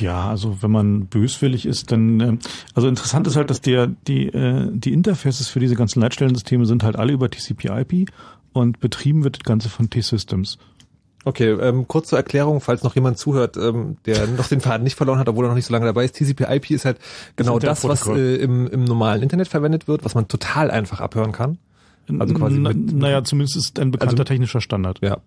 [0.00, 2.36] Ja, also wenn man böswillig ist, dann äh,
[2.74, 6.82] also interessant ist halt, dass der die äh, die Interfaces für diese ganzen Leitstellensysteme sind
[6.82, 8.10] halt alle über TCP/IP
[8.52, 10.58] und betrieben wird das Ganze von T-Systems.
[11.28, 14.96] Okay, ähm, kurz zur Erklärung, falls noch jemand zuhört, ähm, der noch den Faden nicht
[14.96, 16.14] verloren hat, obwohl er noch nicht so lange dabei ist.
[16.16, 16.98] TCP/IP ist halt
[17.36, 18.18] genau das, was Internetprotokoll.
[18.18, 21.58] äh, im, im normalen Internet verwendet wird, was man total einfach abhören kann.
[22.18, 25.00] Also quasi Na, mit, naja, zumindest ist ein bekannter Also- technischer Standard.
[25.02, 25.18] Ja.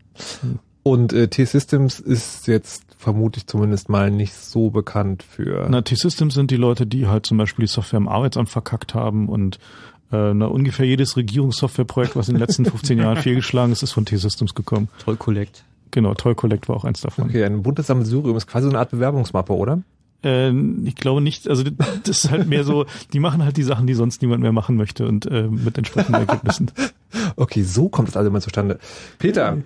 [0.84, 5.68] Und äh, T-Systems ist jetzt vermutlich zumindest mal nicht so bekannt für.
[5.70, 9.30] Na, T-Systems sind die Leute, die halt zum Beispiel die Software im Arbeitsamt verkackt haben
[9.30, 9.60] und
[10.12, 14.06] äh, na, ungefähr jedes Regierungssoftwareprojekt, was in den letzten 15 Jahren fehlgeschlagen ist, ist von
[14.06, 14.90] T-Systems gekommen.
[15.06, 15.64] Toll Collect.
[15.92, 17.26] Genau, Toll Collect war auch eins davon.
[17.26, 19.82] Okay, ein buntes Sammelsurium ist quasi so eine Art Bewerbungsmappe, oder?
[20.24, 20.52] Äh,
[20.86, 21.64] ich glaube nicht, also
[22.04, 24.76] das ist halt mehr so, die machen halt die Sachen, die sonst niemand mehr machen
[24.78, 26.72] möchte und äh, mit entsprechenden Ergebnissen.
[27.36, 28.80] Okay, so kommt das also mal zustande.
[29.20, 29.58] Peter,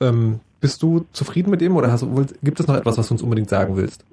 [0.00, 3.14] ähm, bist du zufrieden mit dem oder hast, du- gibt es noch etwas, was du
[3.14, 4.04] uns unbedingt sagen willst?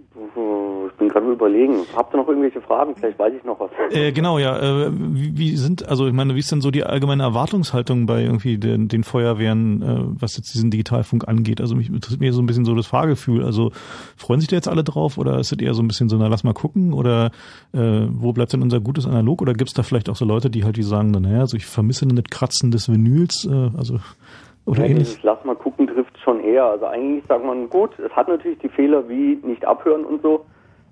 [1.17, 1.85] Gerade am überlegen.
[1.95, 2.95] Habt ihr noch irgendwelche Fragen?
[2.95, 3.71] Vielleicht weiß ich noch was.
[3.89, 4.57] Äh, genau, ja.
[4.57, 8.21] Äh, wie, wie sind, also ich meine, wie ist denn so die allgemeine Erwartungshaltung bei
[8.21, 11.59] irgendwie den, den Feuerwehren, äh, was jetzt diesen Digitalfunk angeht?
[11.59, 13.43] Also mich interessiert mir so ein bisschen so das Fahrgefühl.
[13.43, 13.71] Also
[14.15, 16.27] freuen sich da jetzt alle drauf oder ist es eher so ein bisschen so, na
[16.27, 17.31] lass mal gucken oder
[17.73, 19.41] äh, wo bleibt denn unser gutes Analog?
[19.41, 21.57] Oder gibt es da vielleicht auch so Leute, die halt die sagen, na, naja, also
[21.57, 23.97] ich vermisse das Kratzen des Vinyls, äh, also
[24.65, 25.17] oder Ja, ähnlich?
[25.23, 26.65] Lass mal gucken trifft schon eher.
[26.65, 30.45] Also eigentlich sagt man, gut, es hat natürlich die Fehler wie nicht abhören und so.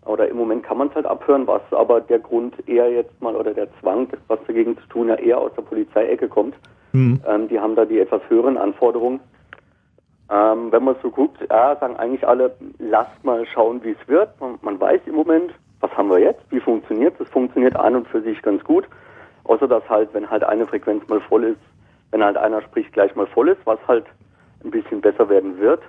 [0.06, 3.36] Oder im Moment kann man es halt abhören, was aber der Grund eher jetzt mal
[3.36, 6.56] oder der Zwang, was dagegen zu tun, ja eher aus der Polizeiecke kommt.
[6.92, 7.20] Hm.
[7.28, 9.20] Ähm, die haben da die etwas höheren Anforderungen.
[10.30, 14.40] Ähm, wenn man so guckt, ja, sagen eigentlich alle, lasst mal schauen, wie es wird.
[14.40, 17.28] Man, man weiß im Moment, was haben wir jetzt, wie funktioniert es.
[17.28, 18.88] Es funktioniert an und für sich ganz gut.
[19.44, 21.60] Außer dass halt, wenn halt eine Frequenz mal voll ist,
[22.12, 24.06] wenn halt einer spricht, gleich mal voll ist, was halt
[24.64, 25.82] ein bisschen besser werden wird.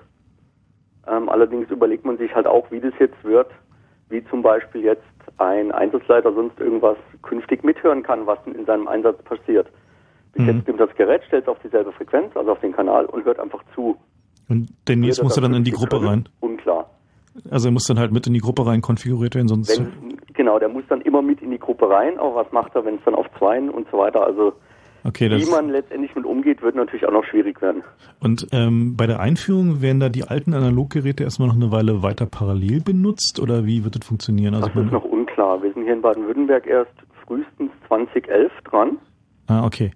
[1.07, 3.51] Ähm, allerdings überlegt man sich halt auch, wie das jetzt wird,
[4.09, 5.03] wie zum Beispiel jetzt
[5.39, 9.69] ein Einsatzleiter sonst irgendwas künftig mithören kann, was in seinem Einsatz passiert.
[10.33, 10.49] Bis Mhm.
[10.49, 13.39] jetzt nimmt das Gerät, stellt es auf dieselbe Frequenz, also auf den Kanal und hört
[13.39, 13.97] einfach zu.
[14.49, 16.29] Und Wird muss er dann in die Gruppe rein.
[16.41, 16.89] Unklar.
[17.51, 20.59] Also er muss dann halt mit in die Gruppe rein konfiguriert werden, sonst Wenn, genau,
[20.59, 23.05] der muss dann immer mit in die Gruppe rein, aber was macht er, wenn es
[23.05, 24.53] dann auf Zweien und so weiter, also
[25.07, 27.83] okay, wie man letztendlich mit umgeht, wird natürlich auch noch schwierig werden.
[28.21, 32.27] Und ähm, bei der Einführung werden da die alten Analoggeräte erstmal noch eine Weile weiter
[32.27, 34.55] parallel benutzt oder wie wird das funktionieren?
[34.55, 35.63] Also Das ist noch unklar.
[35.63, 36.93] Wir sind hier in Baden-Württemberg erst
[37.27, 38.99] frühestens 2011 dran.
[39.49, 39.91] ah, okay.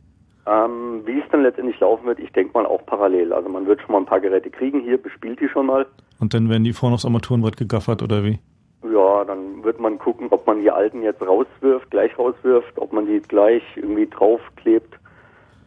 [0.47, 3.33] Ähm, wie es dann letztendlich laufen wird, ich denke mal auch parallel.
[3.33, 5.87] Also man wird schon mal ein paar Geräte kriegen hier, bespielt die schon mal.
[6.19, 8.39] Und dann werden die vorne aufs Armaturenbrett gegaffert oder wie?
[8.83, 13.07] Ja, dann wird man gucken, ob man die alten jetzt rauswirft, gleich rauswirft, ob man
[13.07, 14.95] die gleich irgendwie draufklebt.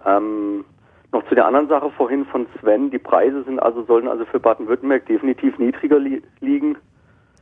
[0.05, 0.65] Ähm,
[1.11, 4.39] noch zu der anderen Sache vorhin von Sven, die Preise sind also, sollen also für
[4.39, 6.75] Baden-Württemberg definitiv niedriger li liegen.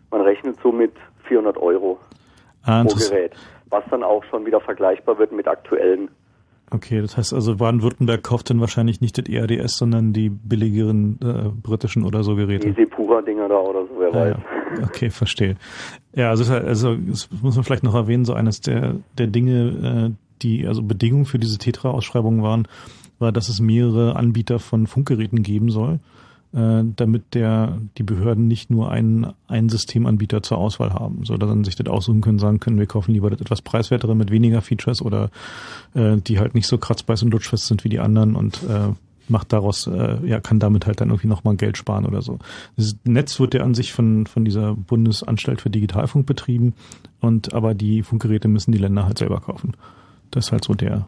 [0.09, 0.91] Man rechnet so mit
[1.23, 1.97] 400 Euro
[2.63, 2.93] Ah, pro.
[2.93, 3.33] Gerät,
[3.69, 6.09] was dann auch schon wieder vergleichbar wird mit aktuellen.
[6.73, 11.49] Okay, das heißt also Baden-Württemberg kauft dann wahrscheinlich nicht das ERDS, sondern die billigeren äh,
[11.49, 12.69] britischen oder so Geräte.
[12.69, 14.37] Die Sepura-Dinger da oder so, wer Ah, weiß.
[14.77, 14.83] ja.
[14.87, 15.55] Okay, verstehe.
[16.15, 20.15] Ja, also, also das muss man vielleicht noch erwähnen, so eines der, der Dinge, äh,
[20.41, 22.67] die also Bedingungen für diese Tetra-Ausschreibung waren,
[23.19, 25.99] war, dass es mehrere Anbieter von Funkgeräten geben soll,
[26.53, 31.49] äh, damit der die Behörden nicht nur einen, einen Systemanbieter zur Auswahl haben, so dass
[31.49, 34.61] dann sich das aussuchen können, sagen können, wir kaufen lieber das etwas preiswertere mit weniger
[34.61, 35.29] Features oder
[35.93, 38.93] äh, die halt nicht so kratzbeiß und lutschfest sind wie die anderen und äh,
[39.31, 42.37] macht daraus, äh, ja, kann damit halt dann irgendwie nochmal Geld sparen oder so.
[42.75, 46.73] Das Netz wird ja an sich von, von dieser Bundesanstalt für Digitalfunk betrieben
[47.19, 49.73] und aber die Funkgeräte müssen die Länder halt selber kaufen.
[50.29, 51.07] Das ist halt so der.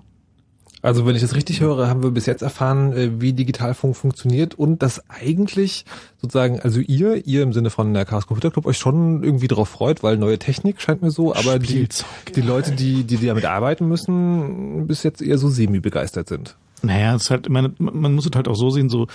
[0.84, 4.54] Also wenn ich das richtig höre, haben wir bis jetzt erfahren, äh, wie Digitalfunk funktioniert
[4.54, 5.86] und dass eigentlich
[6.22, 9.70] sozusagen, also ihr, ihr im Sinne von der Chaos Computer Club euch schon irgendwie drauf
[9.70, 11.88] freut, weil neue Technik scheint mir so, aber die,
[12.36, 16.58] die Leute, die, die damit arbeiten müssen, bis jetzt eher so semi-begeistert sind.
[16.86, 19.08] Naja, es ist halt, meine, man muss es halt auch so sehen, so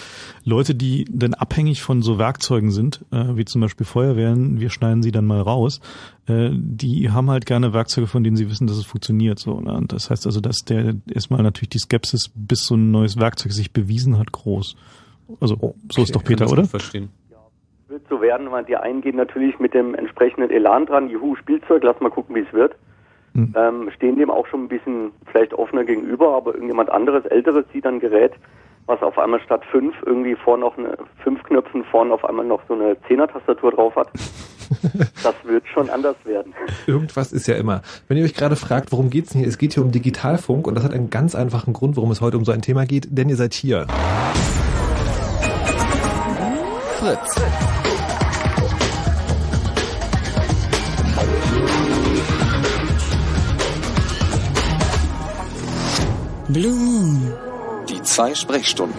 [0.43, 5.03] Leute, die dann abhängig von so Werkzeugen sind, äh, wie zum Beispiel Feuerwehren, wir schneiden
[5.03, 5.81] sie dann mal raus,
[6.29, 9.39] äh, die haben halt gerne Werkzeuge, von denen sie wissen, dass es funktioniert.
[9.39, 9.75] So, ne?
[9.75, 13.53] Und das heißt also, dass der erstmal natürlich die Skepsis, bis so ein neues Werkzeug
[13.53, 14.75] sich bewiesen hat, groß.
[15.39, 16.65] Also so ist doch Peter, oder?
[16.65, 17.11] Verstehen.
[17.89, 21.83] Wird so werden, weil die einen gehen natürlich mit dem entsprechenden Elan dran, juhu, Spielzeug,
[21.83, 22.75] lass mal gucken, wie es wird.
[23.39, 23.55] Hm.
[23.57, 27.85] Ähm, stehen dem auch schon ein bisschen vielleicht offener gegenüber, aber irgendjemand anderes, älteres sieht
[27.85, 28.33] dann ein Gerät,
[28.87, 32.61] was auf einmal statt fünf irgendwie vorne noch eine, fünf Knöpfen vorne auf einmal noch
[32.67, 34.09] so eine Zehner-Tastatur drauf hat.
[35.23, 36.53] das wird schon anders werden.
[36.87, 37.83] Irgendwas ist ja immer.
[38.09, 39.49] Wenn ihr euch gerade fragt, worum geht's denn hier?
[39.49, 42.37] Es geht hier um Digitalfunk und das hat einen ganz einfachen Grund, warum es heute
[42.37, 43.87] um so ein Thema geht, denn ihr seid hier.
[46.99, 47.88] Fritz.
[56.51, 57.35] Blue Moon.
[57.91, 58.97] Die zwei Sprechstunden.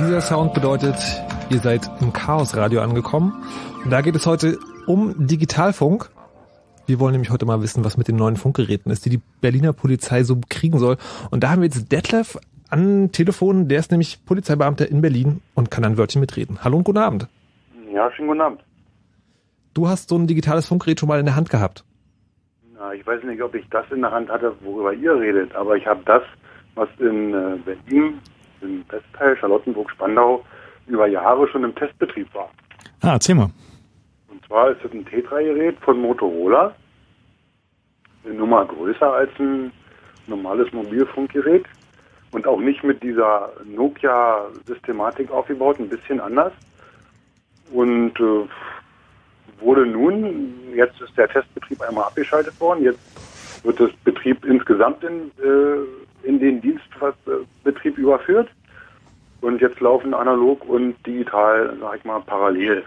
[0.00, 0.96] Dieser Sound bedeutet,
[1.48, 3.32] ihr seid im Chaosradio angekommen.
[3.82, 6.10] Und da geht es heute um Digitalfunk.
[6.86, 9.72] Wir wollen nämlich heute mal wissen, was mit den neuen Funkgeräten ist, die die Berliner
[9.72, 10.98] Polizei so kriegen soll.
[11.30, 15.70] Und da haben wir jetzt Detlef an Telefon, der ist nämlich Polizeibeamter in Berlin und
[15.70, 16.58] kann ein Wörtchen mitreden.
[16.62, 17.28] Hallo und guten Abend.
[17.90, 18.60] Ja, schönen guten Abend.
[19.72, 21.84] Du hast so ein digitales Funkgerät schon mal in der Hand gehabt.
[22.74, 25.76] Na, ich weiß nicht, ob ich das in der Hand hatte, worüber ihr redet, aber
[25.76, 26.22] ich habe das,
[26.74, 28.18] was in äh, Berlin,
[28.60, 30.44] im Westteil, Charlottenburg, Spandau,
[30.86, 32.50] über Jahre schon im Testbetrieb war.
[33.00, 33.50] Ah, erzähl mal.
[34.46, 36.74] Zwar ist es ein Tetra-Gerät von Motorola,
[38.24, 39.72] eine Nummer größer als ein
[40.26, 41.64] normales Mobilfunkgerät
[42.32, 46.52] und auch nicht mit dieser Nokia-Systematik aufgebaut, ein bisschen anders.
[47.72, 48.48] Und äh,
[49.60, 53.00] wurde nun, jetzt ist der Testbetrieb einmal abgeschaltet worden, jetzt
[53.64, 58.48] wird das Betrieb insgesamt in, äh, in den Dienstbetrieb überführt
[59.40, 62.84] und jetzt laufen analog und digital, sag ich mal, parallel.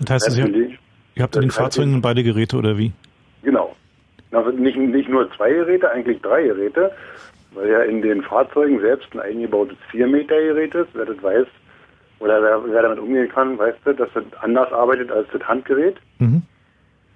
[0.00, 0.70] Das heißt, also, ihr,
[1.14, 2.92] ihr habt in den Fahrzeugen beide Geräte oder wie?
[3.42, 3.74] Genau.
[4.32, 6.92] Also nicht, nicht nur zwei Geräte, eigentlich drei Geräte,
[7.54, 10.88] weil ja in den Fahrzeugen selbst ein eingebautes 4-Meter-Gerät ist.
[10.92, 11.46] Wer das weiß,
[12.20, 15.96] oder wer, wer damit umgehen kann, weiß das, dass das anders arbeitet als das Handgerät.
[16.18, 16.42] Mhm.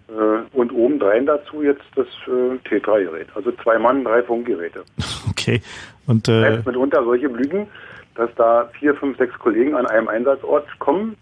[0.09, 3.29] Äh, und obendrein dazu jetzt das äh, T3-Gerät.
[3.35, 4.85] Also zwei Mann, drei Funkgeräte.
[5.31, 5.63] Okay.
[6.07, 7.67] Und Das äh, heißt mitunter solche Blüten,
[8.15, 11.17] dass da vier, fünf, sechs Kollegen an einem Einsatzort kommen, äh,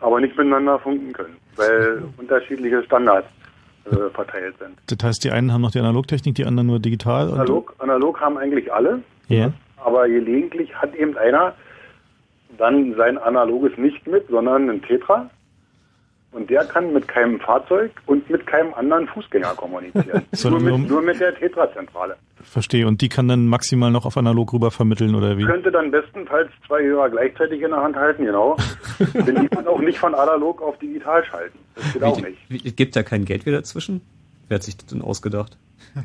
[0.00, 3.26] aber nicht miteinander funken können, weil unterschiedliche Standards
[3.90, 4.78] äh, verteilt sind.
[4.86, 7.30] das heißt, die einen haben noch die Analogtechnik, die anderen nur digital.
[7.32, 9.52] Analog, analog haben eigentlich alle, Ja.
[9.84, 11.54] aber gelegentlich hat eben einer
[12.58, 15.28] dann sein analoges nicht mit, sondern ein Tetra.
[16.32, 20.22] Und der kann mit keinem Fahrzeug und mit keinem anderen Fußgänger kommunizieren.
[20.44, 22.16] nur, mit, nur- mit der Tetra-Zentrale.
[22.42, 22.86] Verstehe.
[22.86, 25.44] Und die kann dann maximal noch auf analog rüber vermitteln oder wie?
[25.44, 28.56] Könnte dann bestenfalls zwei Hörer gleichzeitig in der Hand halten, genau.
[29.14, 31.58] Denn die kann auch nicht von analog auf digital schalten.
[31.74, 32.38] Das geht auch nicht.
[32.48, 34.02] Wie, gibt da kein Geld wieder dazwischen?
[34.48, 35.56] Wer hat sich das denn ausgedacht?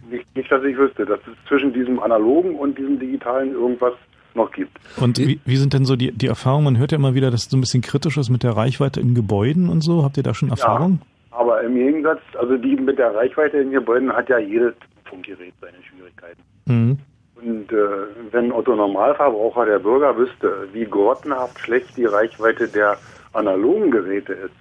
[0.09, 0.35] nicht.
[0.35, 3.93] Nicht, dass ich wüsste, dass es zwischen diesem analogen und diesem digitalen irgendwas
[4.35, 4.77] noch gibt.
[4.97, 6.65] Und wie, wie sind denn so die, die Erfahrungen?
[6.65, 8.99] Man hört ja immer wieder, dass es so ein bisschen kritisch ist mit der Reichweite
[8.99, 10.03] in Gebäuden und so.
[10.03, 11.01] Habt ihr da schon Erfahrung?
[11.31, 14.73] Aber im Gegensatz, also die mit der Reichweite in Gebäuden hat ja jedes
[15.05, 16.41] Funkgerät seine Schwierigkeiten.
[16.65, 16.97] Mhm.
[17.35, 22.97] Und äh, wenn Otto Normalverbraucher, der Bürger, wüsste, wie grottenhaft schlecht die Reichweite der
[23.33, 24.51] analogen Geräte ist,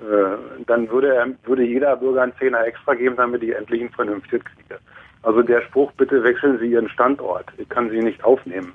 [0.00, 3.90] äh, dann würde, er, würde jeder Bürger einen Zehner extra geben, damit ich endlich ein
[3.90, 4.78] vernünftiges kriege.
[5.22, 8.72] Also der Spruch, bitte wechseln Sie Ihren Standort, ich kann Sie nicht aufnehmen,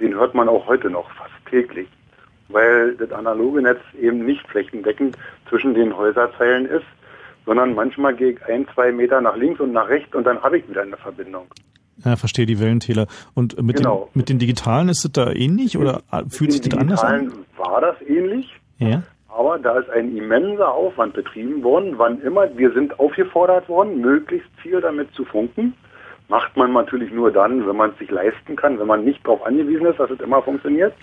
[0.00, 1.88] den hört man auch heute noch fast täglich,
[2.48, 5.16] weil das analoge Netz eben nicht flächendeckend
[5.48, 6.86] zwischen den Häuserzeilen ist,
[7.46, 10.58] sondern manchmal gehe ich ein, zwei Meter nach links und nach rechts und dann habe
[10.58, 11.46] ich wieder eine Verbindung.
[12.04, 13.06] Ja, verstehe die Wellentäler.
[13.34, 14.08] Und mit, Genau.
[14.12, 17.20] den, mit den digitalen ist es da ähnlich oder fühlt sich das anders an?
[17.30, 19.02] Digitalen war das ähnlich, Ja.
[19.36, 24.48] Aber da ist ein immenser Aufwand betrieben worden, wann immer, wir sind aufgefordert worden, möglichst
[24.62, 25.74] viel damit zu funken.
[26.28, 29.44] Macht man natürlich nur dann, wenn man es sich leisten kann, wenn man nicht darauf
[29.44, 30.94] angewiesen ist, dass es immer funktioniert.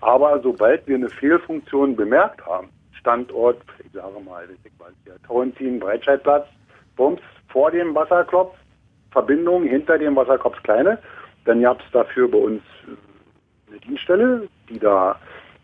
[0.00, 4.48] Aber sobald wir eine Fehlfunktion bemerkt haben, Standort, ich sage mal,
[5.26, 6.46] Tauentziehen, Breitscheidplatz,
[6.96, 8.56] Bums vor dem Wasserkopf,
[9.10, 10.98] Verbindung hinter dem Wasserkopf kleine,
[11.44, 15.16] dann gab es dafür bei uns äh, eine Dienststelle, die da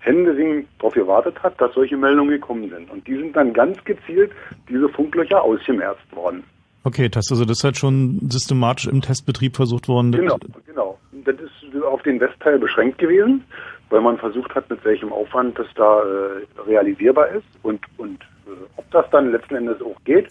[0.07, 2.91] händeringend darauf gewartet hat, dass solche Meldungen gekommen sind.
[2.91, 4.31] Und die sind dann ganz gezielt,
[4.69, 6.45] diese Funklöcher, ausgemerzt worden.
[6.85, 10.13] Okay, das, also das ist halt schon systematisch im Testbetrieb versucht worden.
[10.13, 10.99] Genau, genau.
[11.25, 13.45] Das ist auf den Westteil beschränkt gewesen,
[13.91, 18.51] weil man versucht hat, mit welchem Aufwand das da äh, realisierbar ist und, und äh,
[18.77, 20.29] ob das dann letzten Endes auch geht.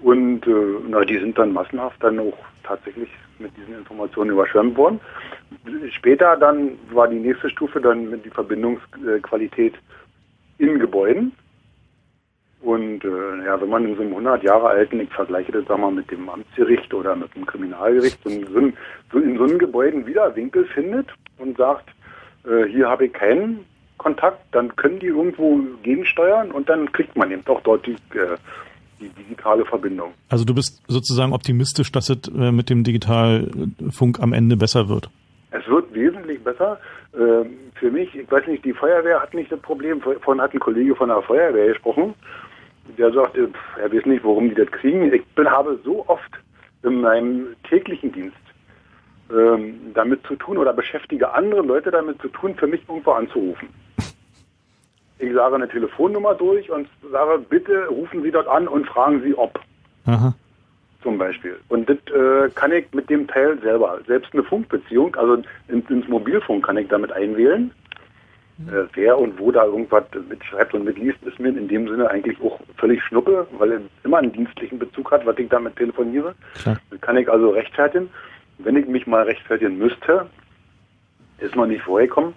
[0.00, 0.50] Und äh,
[0.88, 5.00] na, die sind dann massenhaft dann auch tatsächlich mit diesen Informationen überschwemmt worden.
[5.90, 9.74] Später dann war die nächste Stufe dann mit die Verbindungsqualität
[10.58, 11.32] in Gebäuden.
[12.60, 15.78] Und äh, ja, wenn man in so einem 100 Jahre alten, ich vergleiche das sag
[15.78, 18.72] mal mit dem Amtsgericht oder mit dem Kriminalgericht, so in so, einem-
[19.12, 21.08] in so einem Gebäuden wieder Winkel findet
[21.38, 21.90] und sagt,
[22.48, 23.66] äh, hier habe ich keinen
[23.98, 28.36] Kontakt, dann können die irgendwo gegensteuern und dann kriegt man eben auch dort die, äh,
[29.00, 30.12] die digitale Verbindung.
[30.28, 35.10] Also du bist sozusagen optimistisch, dass es äh, mit dem Digitalfunk am Ende besser wird.
[35.50, 36.78] Es wird wesentlich besser.
[37.14, 40.00] Ähm, für mich, ich weiß nicht, die Feuerwehr hat nicht das Problem.
[40.00, 42.14] Vorhin hat ein Kollege von der Feuerwehr gesprochen.
[42.98, 45.12] Der sagte, pff, er weiß nicht, warum die das kriegen.
[45.12, 46.30] Ich bin, habe so oft
[46.82, 48.36] in meinem täglichen Dienst
[49.30, 53.68] ähm, damit zu tun oder beschäftige andere Leute damit zu tun, für mich irgendwo anzurufen.
[55.24, 59.34] Ich sage eine Telefonnummer durch und sage, bitte rufen Sie dort an und fragen Sie,
[59.34, 59.58] ob
[60.04, 60.34] Aha.
[61.02, 61.56] zum Beispiel.
[61.68, 64.00] Und das äh, kann ich mit dem Teil selber.
[64.06, 67.70] Selbst eine Funkbeziehung, also ins, ins Mobilfunk kann ich damit einwählen.
[68.68, 72.40] Äh, wer und wo da irgendwas mitschreibt und mitliest, ist mir in dem Sinne eigentlich
[72.40, 76.34] auch völlig schnuppe, weil er immer einen dienstlichen Bezug hat, was ich damit telefoniere.
[76.54, 76.78] Klar.
[76.90, 78.10] Das kann ich also rechtfertigen.
[78.58, 80.26] Wenn ich mich mal rechtfertigen müsste,
[81.38, 82.34] ist noch nicht vorgekommen.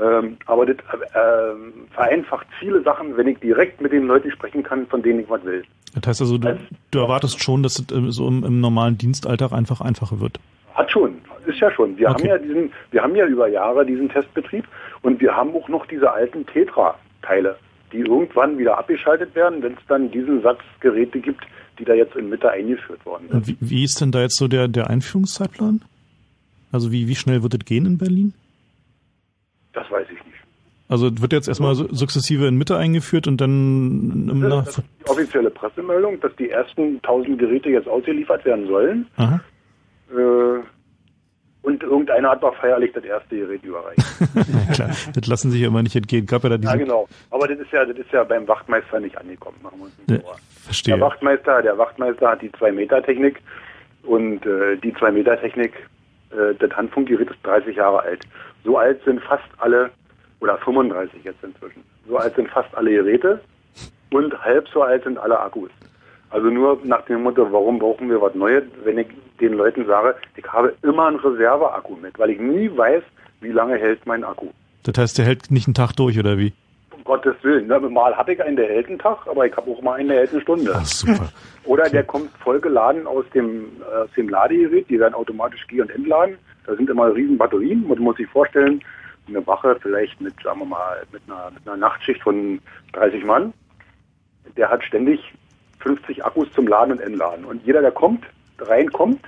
[0.00, 4.62] Ähm, aber das äh, ähm, vereinfacht viele Sachen, wenn ich direkt mit den Leuten sprechen
[4.62, 5.62] kann, von denen ich was will.
[5.94, 6.58] Das heißt also, du,
[6.90, 10.40] du erwartest schon, dass es äh, so im, im normalen Dienstalltag einfach einfacher wird.
[10.74, 11.96] Hat schon, ist ja schon.
[11.96, 12.22] Wir Okay.
[12.22, 14.64] haben ja diesen, wir haben ja über Jahre diesen Testbetrieb
[15.02, 17.56] und wir haben auch noch diese alten Tetra-Teile,
[17.92, 21.44] die irgendwann wieder abgeschaltet werden, wenn es dann diesen Satz Geräte gibt,
[21.78, 23.46] die da jetzt in Mitte eingeführt worden sind.
[23.46, 25.82] Wie, wie ist denn da jetzt so der, der Einführungszeitplan?
[26.72, 28.34] Also wie, wie schnell wird es gehen in Berlin?
[29.74, 30.38] Das weiß ich nicht.
[30.88, 35.10] Also wird jetzt erstmal sukzessive in Mitte eingeführt und dann im Nach Das ist die
[35.10, 39.06] offizielle Pressemeldung, dass die ersten 1000 Geräte jetzt ausgeliefert werden sollen.
[39.16, 39.40] Aha.
[40.10, 40.62] Äh,
[41.62, 44.02] und irgendeiner hat noch feierlich das erste Gerät überreicht.
[44.74, 46.26] Klar, das lassen sich ja immer nicht entgehen.
[46.26, 47.08] Gab ja da Ja, genau.
[47.30, 49.56] Aber das ist ja, das ist ja beim Wachtmeister nicht angekommen.
[49.62, 50.36] Machen wir uns nicht vor.
[50.62, 50.94] verstehe.
[50.94, 53.40] Der Wachtmeister, der Wachtmeister hat die 2-Meter-Technik
[54.02, 55.72] und äh, die 2-Meter-Technik,
[56.32, 58.26] äh, das Handfunkgerät ist 30 Jahre alt.
[58.64, 59.90] So alt sind fast alle,
[60.40, 63.40] oder 35 jetzt inzwischen, so alt sind fast alle Geräte
[64.10, 65.70] und halb so alt sind alle Akkus.
[66.30, 69.06] Also nur nach dem Motto, warum brauchen wir was Neues, wenn ich
[69.40, 73.02] den Leuten sage, ich habe immer einen Reserveakku mit, weil ich nie weiß,
[73.40, 74.48] wie lange hält mein Akku.
[74.82, 76.52] Das heißt, der hält nicht einen Tag durch, oder wie?
[77.04, 77.66] Gottes Willen.
[77.66, 77.78] Ne?
[77.80, 80.18] Mal habe ich einen, der hält einen Tag, aber ich habe auch mal einen, der
[80.18, 80.72] hält eine Stunde.
[80.74, 81.28] Ach, super.
[81.64, 85.90] Oder der kommt vollgeladen aus dem, äh, aus dem Ladegerät, die werden automatisch geh- und
[85.90, 86.38] entladen.
[86.66, 87.86] Da sind immer riesen Batterien.
[87.86, 88.82] Man muss sich vorstellen,
[89.28, 92.60] eine Wache vielleicht mit, sagen wir mal, mit einer, mit einer Nachtschicht von
[92.92, 93.52] 30 Mann,
[94.56, 95.20] der hat ständig
[95.80, 97.44] 50 Akkus zum Laden und Entladen.
[97.44, 98.24] Und jeder, der kommt,
[98.58, 99.20] reinkommt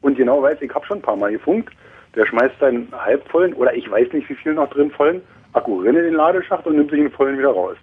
[0.00, 1.72] und genau weiß, ich habe schon ein paar Mal gefunkt,
[2.14, 5.22] der schmeißt seinen halbvollen oder ich weiß nicht, wie viel noch drin vollen
[5.54, 7.76] Akku in den Ladeschacht und nimmt sich den vollen wieder raus.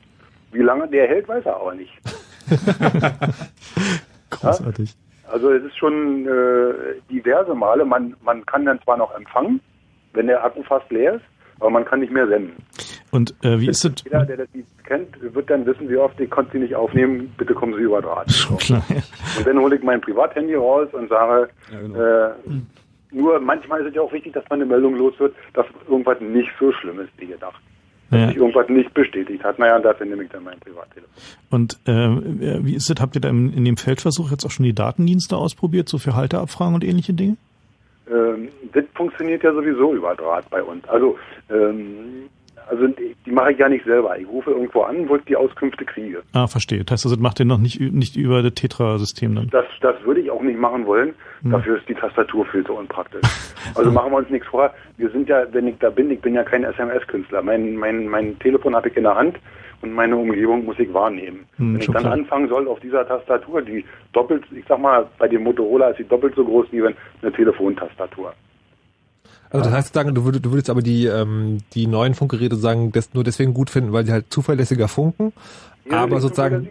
[0.52, 1.92] Wie lange der hält, weiß er aber nicht.
[4.30, 4.96] Großartig.
[5.32, 6.74] Also es ist schon äh,
[7.10, 7.86] diverse Male.
[7.86, 9.62] Man, man kann dann zwar noch empfangen,
[10.14, 11.26] wenn der Akku fast leer ist,
[11.60, 12.56] aber man kann nicht mehr senden.
[13.12, 14.04] Und äh, wie ist es?
[14.04, 17.34] Jeder, der das nicht kennt, wird dann wissen, wie oft ich konnte sie nicht aufnehmen,
[17.38, 18.32] bitte kommen Sie über Draht.
[18.32, 18.84] Schon klar.
[18.90, 19.02] ja.
[19.38, 22.52] Und dann hole ich mein Privathandy raus und sage, äh,
[23.14, 26.20] nur manchmal ist es ja auch wichtig, dass man eine Meldung los wird, dass irgendwas
[26.22, 27.62] nicht so schlimm ist wie gedacht.
[28.12, 28.28] Ja.
[28.28, 29.58] Sich irgendwas nicht bestätigt hat.
[29.58, 31.14] Naja, und dafür nehme ich dann mein Privattelefon.
[31.50, 33.02] Und äh, wie ist es?
[33.02, 36.16] Habt ihr da im, in dem Feldversuch jetzt auch schon die Datendienste ausprobiert, so für
[36.16, 37.38] Halteabfragen und ähnliche Dinge?
[38.10, 40.88] Ähm, das funktioniert ja sowieso über Draht bei uns.
[40.90, 41.18] Also,
[41.50, 42.30] ähm,
[42.72, 44.18] also die, mache ich ja nicht selber.
[44.18, 46.24] Ich rufe irgendwo an, wo ich die Auskünfte kriege.
[46.32, 46.84] Ah, verstehe.
[46.86, 49.50] Das heißt, also, das macht ihr noch nicht, nicht über das Tetra-System dann.
[49.50, 51.14] Das, das würde ich auch nicht machen wollen.
[51.42, 51.52] Hm.
[51.52, 53.22] Dafür ist die Tastatur viel zu unpraktisch.
[53.76, 54.74] Also machen wir uns nichts vor.
[54.98, 57.44] Wir sind ja, wenn ich da bin, ich bin ja kein SMS-Künstler.
[57.44, 59.38] Mein, mein, mein Telefon habe ich in der Hand
[59.82, 61.46] und meine Umgebung muss ich wahrnehmen.
[61.58, 62.14] Hm, wenn ich dann klar.
[62.14, 66.06] anfangen soll auf dieser Tastatur, die doppelt, ich sag mal, bei dem Motorola ist sie
[66.06, 68.34] doppelt so groß wie wenn eine Telefontastatur.
[69.52, 73.14] Also das heißt du würdest, du würdest aber die, ähm, die neuen Funkgeräte sagen, das
[73.14, 75.34] nur deswegen gut finden, weil sie halt zuverlässiger funken.
[75.90, 76.68] Ja, aber sozusagen,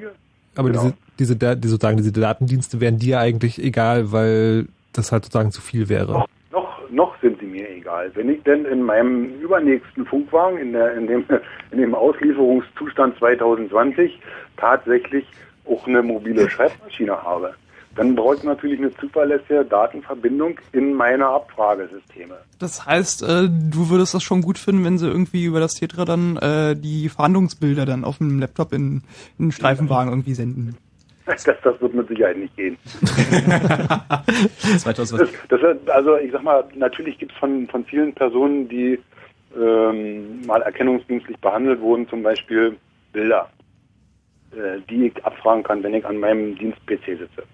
[0.57, 0.93] aber Genau.
[1.19, 5.61] diese, diese, die, sozusagen diese Datendienste wären dir eigentlich egal, weil das halt sozusagen zu
[5.61, 6.13] viel wäre.
[6.13, 8.11] Noch, noch, noch sind die mir egal.
[8.15, 11.25] Wenn ich denn in meinem übernächsten Funkwagen, in, der, in, dem,
[11.71, 14.19] in dem Auslieferungszustand 2020,
[14.57, 15.27] tatsächlich
[15.67, 17.55] auch eine mobile Schreibmaschine habe,
[18.01, 22.39] dann brauche ich natürlich eine zuverlässige Datenverbindung in meine Abfragesysteme.
[22.59, 26.07] Das heißt, äh, du würdest das schon gut finden, wenn sie irgendwie über das Tetra
[26.07, 29.03] dann äh, die Fahndungsbilder dann auf dem Laptop in,
[29.37, 30.79] in einen Streifenwagen irgendwie senden.
[31.27, 32.77] Das, das wird mit Sicherheit nicht gehen.
[34.79, 38.99] 2000 Das, das, also ich sag mal, natürlich gibt es von, von vielen Personen, die
[39.57, 42.77] ähm, mal erkennungsdienstlich behandelt wurden, zum Beispiel
[43.13, 43.49] Bilder,
[44.53, 47.45] äh, die ich abfragen kann, wenn ich an meinem Dienst-PC sitze.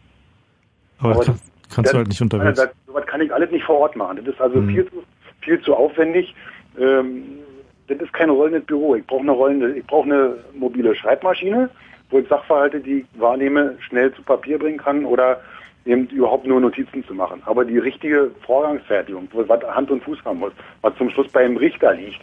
[1.01, 1.41] Aber, Aber kann,
[1.75, 2.59] kannst du halt nicht unterwegs.
[2.59, 4.19] Das, sowas kann ich alles nicht vor Ort machen.
[4.25, 4.69] Das ist also Mhm.
[4.71, 5.03] viel, zu,
[5.41, 6.35] viel zu aufwendig.
[6.79, 7.23] Ähm,
[7.89, 8.95] das ist kein rollendes Büro.
[8.97, 11.71] Ich brauche eine rollende, ich brauche eine mobile Schreibmaschine,
[12.11, 15.41] wo ich Sachverhalte, die ich wahrnehme, schnell zu Papier bringen kann oder
[15.85, 17.43] eben überhaupt nur Notizen zu machen.
[17.47, 20.53] Aber die richtige Vorgangsfertigung, wo was Hand und Fuß haben muss,
[20.83, 22.21] was zum Schluss beim Richter liegt,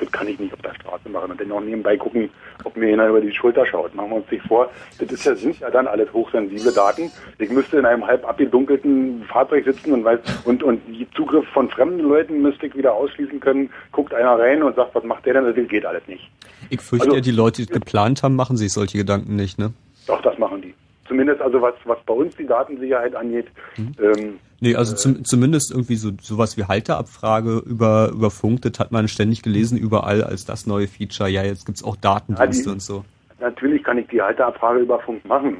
[0.00, 2.30] das kann ich nicht auf der Straße machen und dann auch nebenbei gucken,
[2.64, 3.94] ob mir einer über die Schulter schaut.
[3.94, 7.10] Machen wir uns nicht vor, das ist ja, sind ja dann alles hochsensible Daten.
[7.38, 11.68] Ich müsste in einem halb abgedunkelten Fahrzeug sitzen und weiß, und, und die Zugriff von
[11.70, 13.70] fremden Leuten müsste ich wieder ausschließen können.
[13.92, 15.44] Guckt einer rein und sagt, was macht der denn?
[15.44, 16.30] Das geht alles nicht.
[16.70, 19.58] Ich fürchte Also- ja, die Leute, die es geplant haben, machen sich solche Gedanken nicht,
[19.58, 19.72] ne?
[20.06, 20.69] Doch, das machen die.
[21.10, 23.48] Zumindest also was, was bei uns die Datensicherheit angeht.
[23.76, 28.92] Ähm, Nee, also zum, zumindest irgendwie so sowas wie Halteabfrage über, über Funk, das hat
[28.92, 31.28] man ständig gelesen, überall als das neue Feature.
[31.30, 33.04] Ja, jetzt gibt's auch Datendienste Ja, die- und so.
[33.40, 35.56] Natürlich kann ich die Halterabfrage über Funk machen.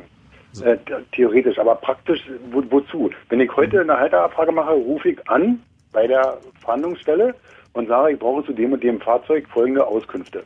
[0.63, 2.21] Äh, t- theoretisch, aber praktisch
[2.53, 3.11] wo, wozu?
[3.31, 5.61] Wenn ich heute eine Halterabfrage mache, rufe ich an
[5.93, 7.35] bei der Verhandlungsstelle
[7.73, 10.45] und sage, ich brauche zu dem und dem Fahrzeug folgende Auskünfte.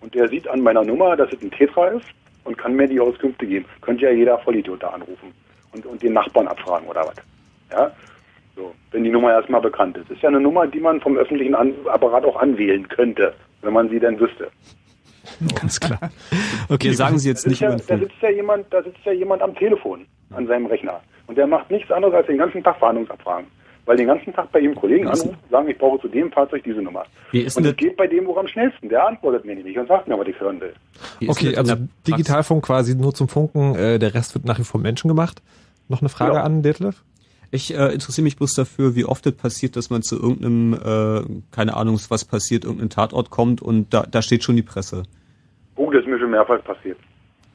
[0.00, 2.06] Und der sieht an meiner Nummer, dass es ein Tetra ist
[2.44, 3.66] und kann mir die Auskünfte geben.
[3.80, 5.32] Könnte ja jeder Vollidiot da anrufen
[5.72, 7.16] und, und den Nachbarn abfragen oder was.
[7.70, 7.90] Ja?
[8.54, 10.10] So, wenn die Nummer erstmal bekannt ist.
[10.10, 13.88] Ist ja eine Nummer, die man vom öffentlichen an Apparat auch anwählen könnte, wenn man
[13.88, 14.50] sie denn wüsste.
[15.60, 16.10] Ganz klar.
[16.68, 19.12] Okay, sagen Sie jetzt Da nicht sitzt ja, da sitzt ja jemand, da sitzt ja
[19.12, 22.78] jemand am Telefon an seinem Rechner und der macht nichts anderes als den ganzen Tag
[22.78, 23.46] Verhandlungsabfragen.
[23.84, 26.80] Weil den ganzen Tag bei ihm Kollegen anrufen, sagen, ich brauche zu dem Fahrzeug diese
[26.80, 27.04] Nummer.
[27.32, 28.88] Wie ist und es geht bei dem wohl am schnellsten.
[28.88, 30.72] Der antwortet mir nicht und sagt mir, was ich hören will.
[31.26, 31.74] Okay, also?
[32.06, 35.42] Digitalfunk quasi nur zum Funken, äh, der Rest wird nach wie vor Menschen gemacht.
[35.88, 36.44] Noch eine Frage Genau.
[36.44, 37.02] an Detlef?
[37.50, 41.40] Ich äh, interessiere mich bloß dafür, wie oft es passiert, dass man zu irgendeinem, äh,
[41.50, 45.02] keine Ahnung, was passiert, irgendein Tatort kommt und da, da steht schon die Presse.
[45.76, 46.98] Oh, das ist mir schon mehrfach passiert.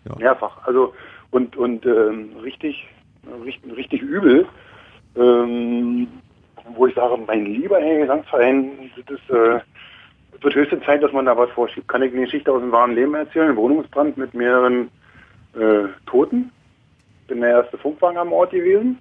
[0.08, 0.16] Ja.
[0.20, 0.68] Mehrfach.
[0.68, 0.94] Also
[1.32, 2.86] und und ähm, richtig,
[3.44, 4.46] richtig, richtig übel.
[5.18, 6.08] Ähm,
[6.76, 9.60] wo ich sage, mein lieber Herr Gesangsverein, das ist, äh,
[10.36, 11.88] es wird höchste Zeit, dass man da was vorschiebt.
[11.88, 13.50] Kann ich eine Geschichte aus dem wahren Leben erzählen?
[13.50, 14.90] Ein Wohnungsbrand mit mehreren
[15.56, 16.52] äh, Toten.
[17.28, 19.00] Bin der erste Funkwagen am Ort gewesen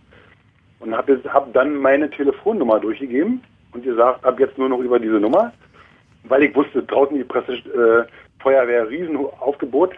[0.80, 5.20] und habe hab dann meine Telefonnummer durchgegeben und gesagt, ab jetzt nur noch über diese
[5.20, 5.52] Nummer,
[6.24, 8.04] weil ich wusste, draußen die Presse, äh,
[8.42, 9.94] Feuerwehr, Riesenaufgebot.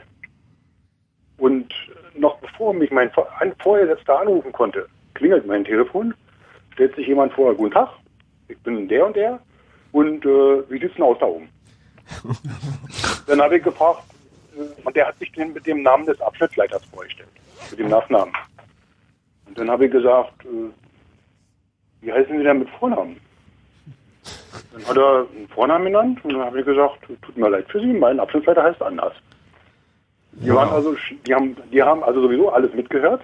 [1.39, 1.73] Und
[2.17, 3.11] noch bevor mich mein
[3.61, 4.89] Vorgesetzter anrufen konnte,
[5.19, 6.15] klingelt mein Telefon,
[6.75, 7.91] stellt sich jemand vor, guten Tag,
[8.47, 9.41] ich bin der und der
[9.93, 11.49] und äh, wie sieht's denn aus da oben?
[13.27, 14.05] Dann habe ich gefragt,
[14.57, 17.29] äh, und der hat sich dann mit dem Namen des Abschnittsleiters vorgestellt,
[17.71, 18.33] mit dem Nachnamen.
[19.47, 20.71] Und dann habe ich gesagt, äh,
[22.01, 23.21] wie heißen Sie denn mit Vornamen?
[24.73, 27.81] Dann hat er einen Vornamen genannt und dann habe ich gesagt, tut mir leid für
[27.81, 29.15] Sie, mein Abschnittsleiter heißt anders.
[30.33, 30.95] Die waren also,
[31.27, 33.23] die haben, die haben also sowieso alles mitgehört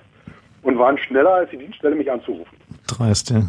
[0.65, 2.57] und waren schneller als die Dienststelle mich anzurufen.
[2.89, 3.43] Dreist, ja.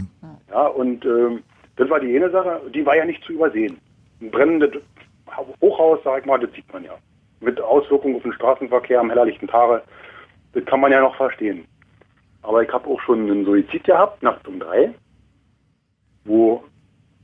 [0.52, 1.44] Ja, und ähm,
[1.78, 3.78] das war die eine Sache, die war ja nicht zu übersehen.
[4.22, 4.82] Ein brennendes
[5.62, 6.96] Hochhaus, sag ich mal, das sieht man ja.
[7.40, 9.82] Mit Auswirkungen auf den Straßenverkehr am hellerlichten Tage,
[10.54, 11.66] das kann man ja noch verstehen.
[12.44, 14.94] Aber ich habe auch schon einen Suizid gehabt, nachts um drei,
[16.24, 16.64] wo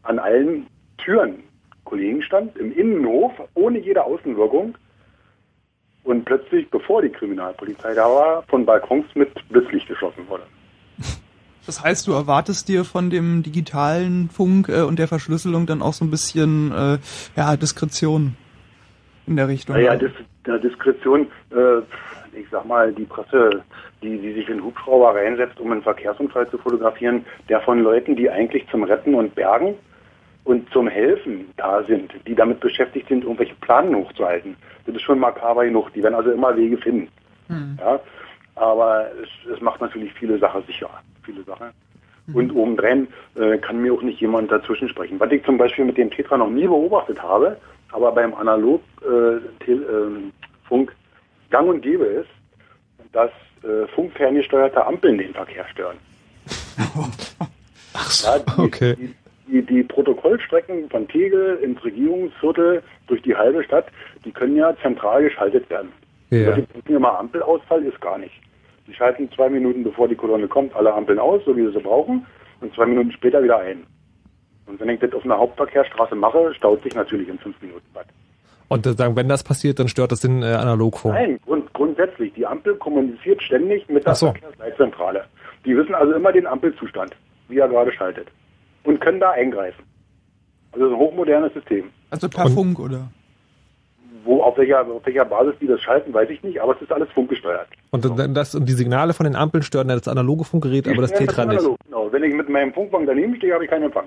[0.04, 1.44] an allen Türen
[1.86, 4.78] Kollegen stand, im Innenhof, ohne jede Außenwirkung.
[6.04, 10.44] Und plötzlich, bevor die Kriminalpolizei da war, von Balkons mit Blitzlicht geschossen wurde.
[11.66, 15.94] Das heißt, du erwartest dir von dem digitalen Funk äh, und der Verschlüsselung dann auch
[15.94, 16.98] so ein bisschen äh,
[17.36, 18.36] ja, Diskretion
[19.28, 19.76] in der Richtung.
[19.76, 20.12] Naja, Dis
[20.46, 21.78] der Diskretion, äh,
[22.38, 23.62] ich sag mal, die Presse,
[24.02, 28.28] die, die sich in Hubschrauber reinsetzt, um einen Verkehrsunfall zu fotografieren, der von Leuten, die
[28.28, 29.76] eigentlich zum Retten und Bergen
[30.44, 34.56] und zum Helfen da sind, die damit beschäftigt sind, irgendwelche Planen hochzuhalten.
[34.86, 35.94] Das ist schon makaber genug.
[35.94, 37.10] Die werden also immer Wege finden.
[37.48, 37.78] Hm.
[37.80, 38.00] Ja?
[38.56, 40.90] Aber es, es macht natürlich viele Sachen sicher.
[41.24, 41.72] Viele Sachen.
[42.34, 45.20] Und obendrein äh, kann mir auch nicht jemand dazwischen sprechen.
[45.20, 47.58] Was ich zum Beispiel mit dem Tetra noch nie beobachtet habe,
[47.92, 50.32] aber beim Analog äh, ähm,
[50.68, 50.96] Funk
[51.50, 52.30] gang und gäbe ist,
[53.12, 53.32] dass
[53.64, 55.98] äh, funkferngesteuerte Ampeln den Verkehr stören.
[57.94, 58.96] Ach so, ja, die, okay.
[58.96, 59.16] Die,
[59.52, 63.88] die, die Protokollstrecken von Tegel ins Regierungsviertel durch die halbe Stadt,
[64.24, 65.92] die können ja zentral geschaltet werden.
[66.30, 66.52] Ja.
[66.52, 68.34] Das denken immer Ampelausfall ist gar nicht.
[68.88, 71.80] Sie schalten zwei Minuten bevor die Kolonne kommt alle Ampeln aus, so wie sie sie
[71.80, 72.26] brauchen,
[72.62, 73.84] und zwei Minuten später wieder ein.
[74.66, 78.06] Und wenn ich das auf einer Hauptverkehrsstraße mache, staut sich natürlich in fünf Minuten was.
[78.70, 81.14] Und äh, sagen, wenn das passiert, dann stört das den äh, Analogfunk.
[81.14, 82.34] Nein, grund, grundsätzlich.
[82.34, 84.28] Die Ampel kommuniziert ständig mit der Ach so.
[84.28, 85.26] Verkehrsleitzentrale.
[85.66, 87.14] Die wissen also immer den Ampelzustand,
[87.50, 88.28] wie er gerade schaltet.
[88.84, 89.84] Und können da eingreifen.
[90.72, 91.90] Also ein hochmodernes System.
[92.10, 93.12] Also per Funk, oder?
[94.24, 96.92] Wo, auf welcher, auf welcher Basis die das schalten, weiß ich nicht, aber es ist
[96.92, 97.68] alles funkgesteuert.
[97.90, 101.02] Und, dann das, und die Signale von den Ampeln stören dann das analoge Funkgerät, aber
[101.02, 101.62] das Tetra nicht.
[101.86, 102.12] Genau.
[102.12, 104.06] Wenn ich mit meinem Funkwagen daneben stehe, habe ich keinen Empfang.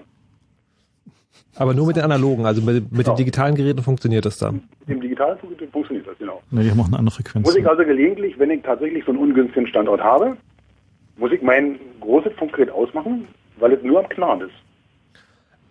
[1.56, 4.62] Aber nur mit den analogen, also mit, mit den digitalen Geräten funktioniert das dann.
[4.80, 6.42] Mit dem digitalen Funkgerät funktioniert das, genau.
[6.50, 7.46] Ne, die haben auch eine andere Frequenz.
[7.46, 10.36] Muss ich also gelegentlich, wenn ich tatsächlich so einen ungünstigen Standort habe,
[11.16, 13.28] muss ich mein großes Funkgerät ausmachen,
[13.58, 14.54] weil es nur am Knarren ist.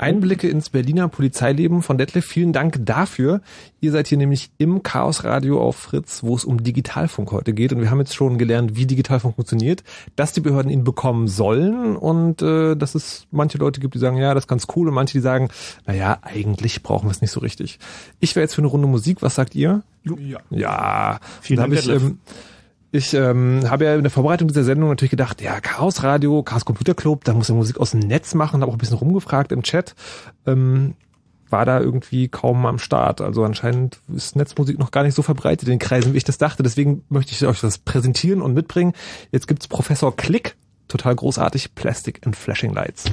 [0.04, 2.26] Einblicke ins Berliner Polizeileben von Detlef.
[2.26, 3.42] Vielen Dank dafür.
[3.80, 7.72] Ihr seid hier nämlich im Chaos Radio auf Fritz, wo es um Digitalfunk heute geht.
[7.72, 9.84] Und wir haben jetzt schon gelernt, wie Digitalfunk funktioniert,
[10.16, 14.18] dass die Behörden ihn bekommen sollen und äh, dass es manche Leute gibt, die sagen,
[14.18, 15.50] ja, das ist ganz cool und manche, die sagen,
[15.86, 17.80] naja, eigentlich brauchen wir es nicht so richtig.
[18.20, 19.22] Ich wäre jetzt für eine Runde Musik.
[19.22, 19.84] Was sagt ihr?
[20.04, 20.40] Ja.
[20.50, 21.20] Ja.
[21.42, 22.12] Vielen Dank, ich, Detlef.
[22.94, 26.64] Ich ähm, habe ja in der Vorbereitung dieser Sendung natürlich gedacht, ja, Chaos Radio, Chaos
[26.64, 29.52] Computer Club, da muss er Musik aus dem Netz machen, habe auch ein bisschen rumgefragt
[29.52, 29.96] im Chat.
[30.46, 30.94] Ähm,
[31.50, 33.20] war da irgendwie kaum am Start.
[33.20, 36.38] Also anscheinend ist Netzmusik noch gar nicht so verbreitet in den Kreisen, wie ich das
[36.38, 36.62] dachte.
[36.62, 38.94] Deswegen möchte ich euch das präsentieren und mitbringen.
[39.32, 40.56] Jetzt gibt's Professor Klick,
[40.88, 43.06] total großartig, Plastic and Flashing Lights.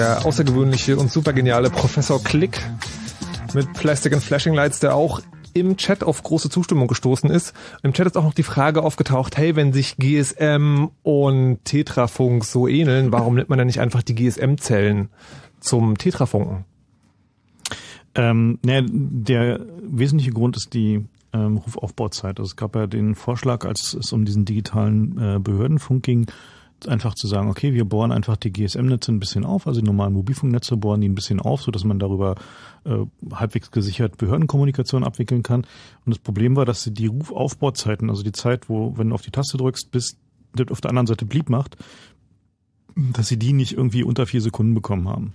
[0.00, 2.58] Der außergewöhnliche und supergeniale Professor Click
[3.52, 5.20] mit Plastic and Flashing Lights, der auch
[5.52, 7.52] im Chat auf große Zustimmung gestoßen ist.
[7.82, 12.66] Im Chat ist auch noch die Frage aufgetaucht, hey, wenn sich GSM und Tetrafunk so
[12.66, 15.10] ähneln, warum nimmt man dann nicht einfach die GSM-Zellen
[15.60, 16.64] zum Tetrafunken?
[18.14, 21.04] Ähm, ne, der wesentliche Grund ist die
[21.34, 22.38] ähm, Rufaufbauzeit.
[22.38, 26.26] Also es gab ja den Vorschlag, als es um diesen digitalen äh, Behördenfunk ging,
[26.88, 30.14] einfach zu sagen, okay, wir bohren einfach die GSM-Netze ein bisschen auf, also die normalen
[30.14, 32.36] Mobilfunknetze bohren die ein bisschen auf, so dass man darüber
[32.84, 32.98] äh,
[33.32, 35.62] halbwegs gesichert Behördenkommunikation abwickeln kann.
[36.04, 39.22] Und das Problem war, dass sie die Rufaufbauzeiten, also die Zeit, wo, wenn du auf
[39.22, 40.16] die Taste drückst, bis
[40.70, 41.76] auf der anderen Seite blieb macht,
[42.96, 45.34] dass sie die nicht irgendwie unter vier Sekunden bekommen haben.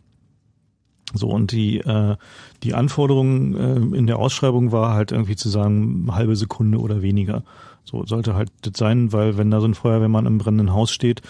[1.14, 2.18] So, und die, äh,
[2.64, 7.44] die Anforderung äh, in der Ausschreibung war halt irgendwie zu sagen, halbe Sekunde oder weniger.
[7.86, 11.22] So sollte halt das sein, weil wenn da so ein Feuerwehrmann im brennenden Haus steht,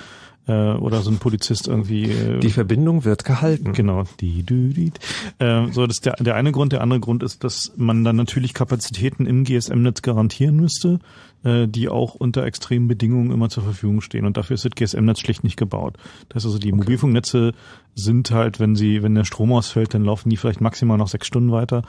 [0.48, 2.04] äh, oder so ein Polizist irgendwie.
[2.04, 3.74] Äh, Die Verbindung wird gehalten.
[3.74, 4.04] Genau.
[4.20, 4.92] Die, die, die.
[5.40, 6.72] Äh, so, das ist der, der eine Grund.
[6.72, 11.00] Der andere Grund ist, dass man dann natürlich Kapazitäten im GSM-Netz garantieren müsste,
[11.44, 14.26] äh, die auch unter extremen Bedingungen immer zur Verfügung stehen.
[14.26, 15.98] Und dafür ist das GSM-Netz schlicht nicht gebaut.
[16.30, 17.54] Das heißt also, die Mobilfunknetze
[17.96, 21.28] sind halt, wenn sie, wenn der Strom ausfällt, dann laufen die vielleicht maximal noch sechs
[21.28, 21.84] Stunden weiter.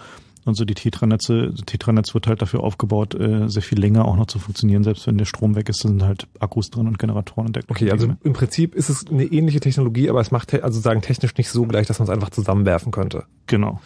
[0.47, 4.27] Und so die Tetranetze, Tetranetz wird halt dafür aufgebaut, äh, sehr viel länger auch noch
[4.27, 4.85] zu funktionieren.
[4.85, 8.14] Selbst wenn der Strom weg ist, sind halt Akkus drin und Generatoren und Okay, also
[8.23, 11.64] im Prinzip ist es eine ähnliche Technologie, aber es macht also sagen technisch nicht so
[11.64, 13.24] gleich, dass man es einfach zusammenwerfen könnte.
[13.48, 13.81] Genau.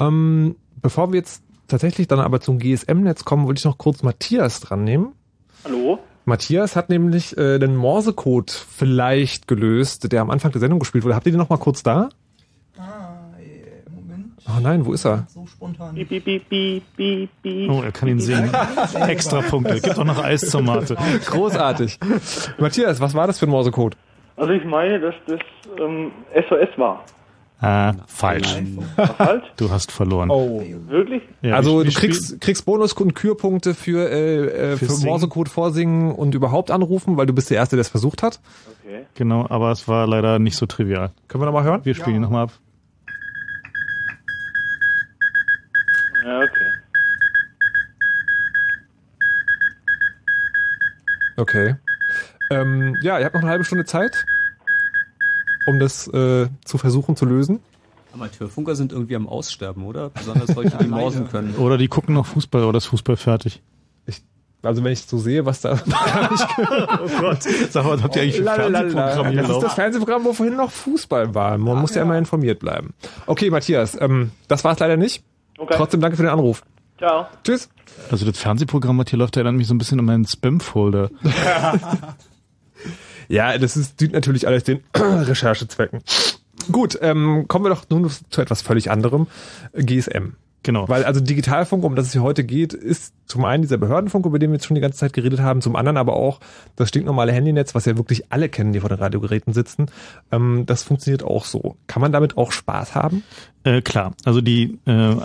[0.00, 4.60] Ähm, bevor wir jetzt tatsächlich dann aber zum GSM-Netz kommen, wollte ich noch kurz Matthias
[4.60, 5.12] dran nehmen.
[5.64, 5.98] Hallo?
[6.24, 11.16] Matthias hat nämlich äh, den Morsecode vielleicht gelöst, der am Anfang der Sendung gespielt wurde.
[11.16, 12.08] Habt ihr den noch mal kurz da?
[14.54, 15.26] Oh nein, wo ist er?
[15.28, 15.94] So spontan.
[15.94, 17.70] Piep, piep, piep.
[17.70, 18.50] Oh, er kann ihn singen.
[19.08, 19.80] Extra Punkte.
[19.80, 20.96] Gibt auch noch Eis zur Mate.
[21.26, 21.98] Großartig.
[22.58, 23.96] Matthias, was war das für ein Morsecode?
[24.36, 25.40] Also ich meine, dass das
[25.78, 27.04] ähm, SOS war.
[27.60, 28.60] Ah, falsch.
[29.16, 29.44] falsch?
[29.56, 30.30] Du hast verloren.
[30.30, 30.60] Oh.
[30.88, 31.22] Wirklich?
[31.42, 35.08] Ja, also du kriegst, kriegst Bonus- und Kürpunkte für, äh, äh, für Singen.
[35.08, 38.40] Morsecode vorsingen und überhaupt anrufen, weil du bist der Erste, der es versucht hat.
[38.84, 39.02] Okay.
[39.14, 41.12] Genau, aber es war leider nicht so trivial.
[41.28, 41.80] Können wir nochmal hören?
[41.84, 42.52] Wir spielen ihn nochmal ab.
[46.24, 46.72] Ja, okay.
[51.36, 51.76] Okay.
[52.50, 54.24] Ähm, ja, ihr habt noch eine halbe Stunde Zeit,
[55.66, 57.60] um das äh, zu versuchen zu lösen.
[58.12, 60.10] Amateurfunker sind irgendwie am Aussterben, oder?
[60.10, 61.56] Besonders solche, die morsen können.
[61.56, 63.62] Oder die gucken noch Fußball oder ist Fußball fertig?
[64.64, 65.72] Also wenn ich so sehe, was da...
[67.02, 67.42] oh Gott.
[67.42, 68.90] Sag mal, was habt ihr eigentlich für Lalalala.
[68.90, 69.74] Fernsehprogramm hier Das ist das?
[69.74, 71.58] Fernsehprogramm, wo vorhin noch Fußball war.
[71.58, 72.94] Man muss ja immer informiert bleiben.
[73.26, 75.24] Okay, Matthias, ähm, das war es leider nicht.
[75.62, 75.74] Okay.
[75.76, 76.64] Trotzdem danke für den Anruf.
[76.98, 77.26] Ciao.
[77.44, 77.68] Tschüss.
[78.10, 81.10] Also das Fernsehprogramm, was hier läuft, erinnert mich so ein bisschen an meinen Spam-Folder.
[83.28, 86.02] Ja, das ist, dient natürlich alles den Recherchezwecken.
[86.70, 89.26] Gut, ähm, kommen wir doch nun zu etwas völlig anderem.
[89.72, 90.34] GSM.
[90.62, 90.88] Genau.
[90.88, 94.38] Weil also Digitalfunk, um das es hier heute geht, ist zum einen dieser Behördenfunk, über
[94.38, 96.38] den wir jetzt schon die ganze Zeit geredet haben, zum anderen aber auch
[96.76, 99.86] das stinknormale Handynetz, was ja wirklich alle kennen, die vor den Radiogeräten sitzen.
[100.30, 101.76] Ähm, das funktioniert auch so.
[101.86, 103.24] Kann man damit auch Spaß haben?
[103.64, 105.16] Äh, klar, also die, äh,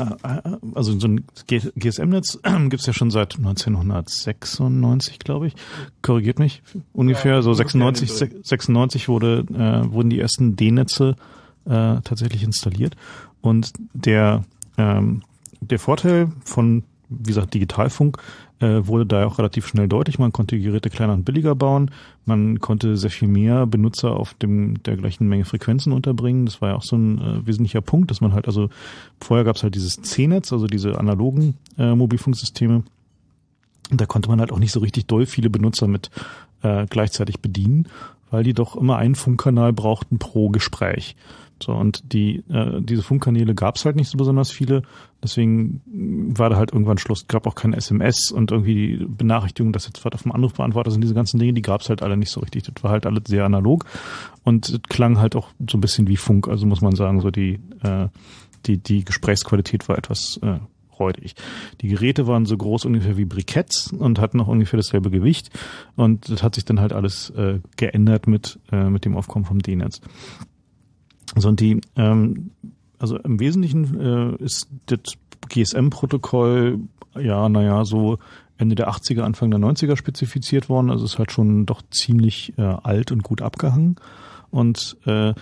[0.73, 2.39] also so ein GSM-Netz
[2.69, 5.55] gibt's ja schon seit 1996, glaube ich.
[6.01, 7.41] Korrigiert mich ungefähr.
[7.43, 8.11] so 96,
[8.43, 11.15] 96 wurde äh, wurden die ersten D-Netze
[11.65, 12.95] äh, tatsächlich installiert
[13.41, 14.43] und der
[14.77, 15.23] ähm,
[15.61, 18.17] der Vorteil von wie gesagt Digitalfunk
[18.59, 20.19] äh, wurde da auch relativ schnell deutlich.
[20.19, 21.91] Man konnte Geräte kleiner und billiger bauen.
[22.25, 26.45] Man konnte sehr viel mehr Benutzer auf dem der gleichen Menge Frequenzen unterbringen.
[26.45, 28.69] Das war ja auch so ein äh, wesentlicher Punkt, dass man halt also
[29.21, 32.83] vorher gab es halt dieses C-Netz, also diese analogen äh, Mobilfunksysteme.
[33.89, 36.09] Und da konnte man halt auch nicht so richtig doll viele Benutzer mit
[36.61, 37.87] äh, gleichzeitig bedienen,
[38.31, 41.15] weil die doch immer einen Funkkanal brauchten pro Gespräch.
[41.61, 44.83] So, und die, äh, diese Funkkanäle gab es halt nicht so besonders viele.
[45.23, 45.81] Deswegen
[46.37, 47.27] war da halt irgendwann Schluss.
[47.27, 51.01] Gab auch kein SMS und irgendwie die Benachrichtigung, dass jetzt was auf dem Anrufbeantworter sind,
[51.01, 52.63] diese ganzen Dinge, die gab es halt alle nicht so richtig.
[52.63, 53.85] Das war halt alles sehr analog
[54.43, 56.47] und klang halt auch so ein bisschen wie Funk.
[56.47, 58.07] Also muss man sagen, so die, äh,
[58.65, 60.59] die, die Gesprächsqualität war etwas äh,
[60.99, 61.35] räudig.
[61.81, 65.49] Die Geräte waren so groß ungefähr wie Briketts und hatten auch ungefähr dasselbe Gewicht.
[65.95, 69.59] Und das hat sich dann halt alles äh, geändert mit, äh, mit dem Aufkommen vom
[69.59, 70.01] D-Netz.
[71.39, 72.51] So, und die, ähm,
[72.99, 74.99] also im Wesentlichen äh, ist das
[75.49, 76.79] GSM-Protokoll,
[77.19, 78.17] ja, naja, so
[78.57, 80.89] Ende der 80er, Anfang der 90er spezifiziert worden.
[80.89, 83.97] Also es ist halt schon doch ziemlich äh, alt und gut abgehangen.
[84.49, 85.33] Und äh,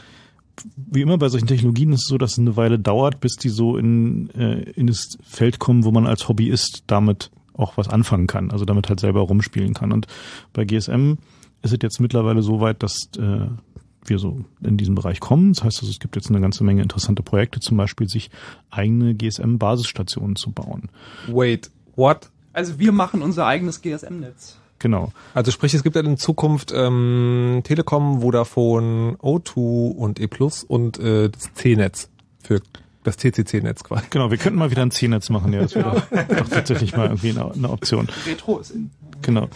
[0.76, 3.49] wie immer bei solchen Technologien ist es so, dass es eine Weile dauert, bis die
[3.49, 8.27] so in, äh, in das Feld kommen, wo man als Hobbyist damit auch was anfangen
[8.27, 9.91] kann, also damit halt selber rumspielen kann.
[9.91, 10.07] Und
[10.53, 11.13] bei GSM
[11.61, 13.47] ist es jetzt mittlerweile so weit, dass äh,
[14.10, 15.53] wir so in diesen Bereich kommen.
[15.53, 18.30] Das heißt also, es gibt jetzt eine ganze Menge interessante Projekte, zum Beispiel sich
[18.69, 20.90] eigene GSM-Basisstationen zu bauen.
[21.27, 22.30] Wait, what?
[22.53, 24.57] Also wir machen unser eigenes GSM-Netz.
[24.80, 25.11] Genau.
[25.34, 30.99] Also sprich, es gibt dann in Zukunft ähm, Telekom, Vodafone, O2 und E Plus und
[30.99, 32.10] äh, das C-Netz
[32.44, 32.61] für
[33.03, 34.06] das TCC-Netz quasi.
[34.10, 35.61] Genau, wir könnten mal wieder ein C-Netz machen, ja.
[35.61, 38.10] Das wäre doch, doch tatsächlich mal irgendwie eine, eine Option.
[38.26, 38.91] Retro ist in.
[39.22, 39.49] Genau.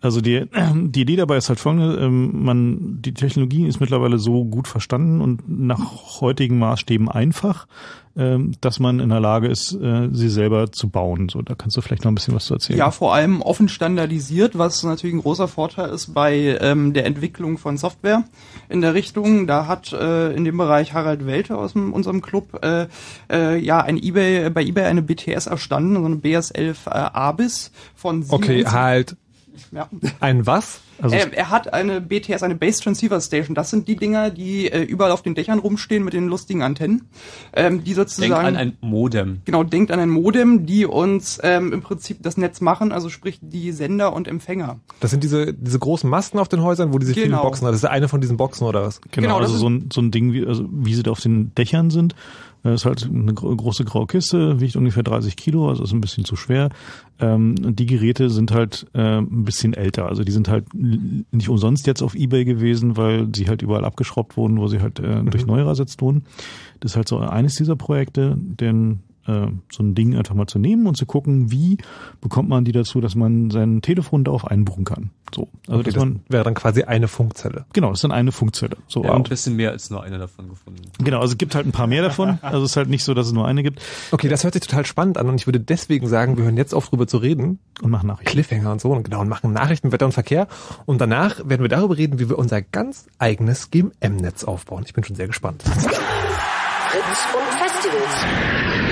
[0.00, 4.44] Also die, die Idee dabei ist halt folgende, ähm, man, die Technologie ist mittlerweile so
[4.44, 7.66] gut verstanden und nach heutigen Maßstäben einfach,
[8.16, 11.28] ähm, dass man in der Lage ist, äh, sie selber zu bauen.
[11.28, 12.78] So, da kannst du vielleicht noch ein bisschen was zu erzählen.
[12.78, 17.58] Ja, vor allem offen standardisiert, was natürlich ein großer Vorteil ist bei ähm, der Entwicklung
[17.58, 18.24] von Software
[18.68, 19.46] in der Richtung.
[19.46, 22.86] Da hat äh, in dem Bereich Harald Welte aus dem, unserem Club äh,
[23.30, 28.22] äh, ja ein eBay bei eBay eine BTS erstanden, so eine BS11 äh, Abis von
[28.22, 28.32] Siemens.
[28.32, 29.16] Okay, halt.
[29.72, 29.88] Ja.
[30.20, 30.80] Ein was?
[31.00, 33.54] Also er, er hat eine BTS, eine Base Transceiver Station.
[33.54, 37.08] Das sind die Dinger, die äh, überall auf den Dächern rumstehen mit den lustigen Antennen.
[37.52, 38.32] Ähm, die sozusagen.
[38.32, 39.40] Denk an ein Modem.
[39.44, 43.38] Genau, denkt an ein Modem, die uns ähm, im Prinzip das Netz machen, also sprich
[43.40, 44.80] die Sender und Empfänger.
[45.00, 47.42] Das sind diese, diese großen Masten auf den Häusern, wo diese vielen Genau.
[47.42, 47.74] Boxen hat.
[47.74, 49.00] Das ist eine von diesen Boxen oder was?
[49.12, 51.54] Genau, Genau, also so ein, so ein Ding, wie, also wie sie da auf den
[51.54, 52.14] Dächern sind.
[52.62, 56.00] Das ist halt eine gro große graue Kiste, wiegt ungefähr 30 Kilo, also ist ein
[56.00, 56.70] bisschen zu schwer.
[57.20, 60.06] Ähm, und die Geräte sind halt äh, ein bisschen älter.
[60.06, 64.36] Also die sind halt nicht umsonst jetzt auf Ebay gewesen, weil sie halt überall abgeschraubt
[64.36, 66.24] wurden, wo sie halt äh, durch neuere ersetzt wurden.
[66.80, 70.58] Das ist halt so eines dieser Projekte, denn äh, so ein Ding einfach mal zu
[70.58, 71.78] nehmen und zu gucken, wie
[72.20, 75.10] bekommt man die dazu, dass man sein Telefon darauf einbuchen kann.
[75.34, 77.66] So, also Okay, dass das man wäre dann quasi eine Funkzelle.
[77.74, 78.76] genau, das ist dann eine Funkzelle.
[78.88, 80.80] So Ja, ein und bisschen mehr als nur einer davon gefunden.
[81.04, 82.38] Genau, also es gibt halt ein paar mehr davon.
[82.48, 83.82] Also es ist halt nicht so, dass es nur eine gibt.
[84.10, 86.74] Okay, das hört sich total spannend an und ich würde deswegen sagen, wir hören jetzt
[86.74, 87.58] auf drüber zu reden.
[87.82, 88.30] Und machen Nachrichten.
[88.32, 90.48] Cliffhanger und so und genau und machen Nachrichten, Wetter und Verkehr
[90.86, 94.84] und danach werden wir darüber reden, wie wir unser ganz eigenes GMM-Netz aufbauen.
[94.86, 95.62] Ich bin schon sehr gespannt.
[95.62, 98.87] Fritz und Festivals.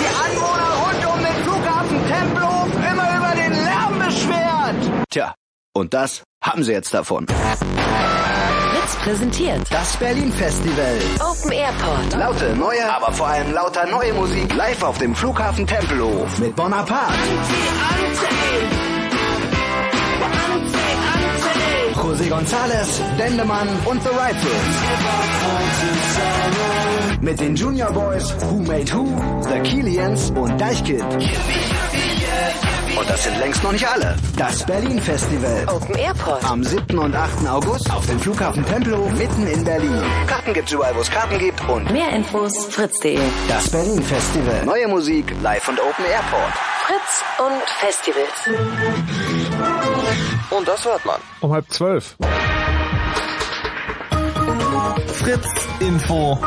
[0.00, 5.04] Die Anwohner rund um den Flughafen Tempelhof immer über den Lärm beschwert.
[5.10, 5.34] Tja,
[5.74, 7.26] und das haben sie jetzt davon.
[8.90, 10.98] Fritz präsentiert Das Berlin Festival.
[11.20, 12.16] Open Airport.
[12.16, 17.14] Laute, neue, aber vor allem lauter neue Musik live auf dem Flughafen Tempelhof mit Bonaparte,
[21.94, 24.52] José González, Dendemann und The Rifles.
[27.20, 29.06] Mit den Junior Boys, Who Made Who,
[29.42, 31.04] The Killians und Deichkind.
[32.98, 34.16] Und das sind längst noch nicht alle.
[34.36, 35.64] Das Berlin Festival.
[35.68, 36.44] Open Airport.
[36.44, 36.98] Am 7.
[36.98, 37.46] und 8.
[37.48, 40.02] August auf dem Flughafen Tempelhof mitten in Berlin.
[40.26, 43.18] Karten gibt's überall, wo es Karten gibt und Mehr Infos fritz.de.
[43.48, 44.64] das Berlin Festival.
[44.64, 46.52] Neue Musik live und Open Airport.
[46.86, 48.48] Fritz und Festivals.
[50.50, 51.20] Und das hört man.
[51.40, 52.16] Um halb zwölf.
[55.14, 55.46] Fritz
[55.80, 56.38] Info.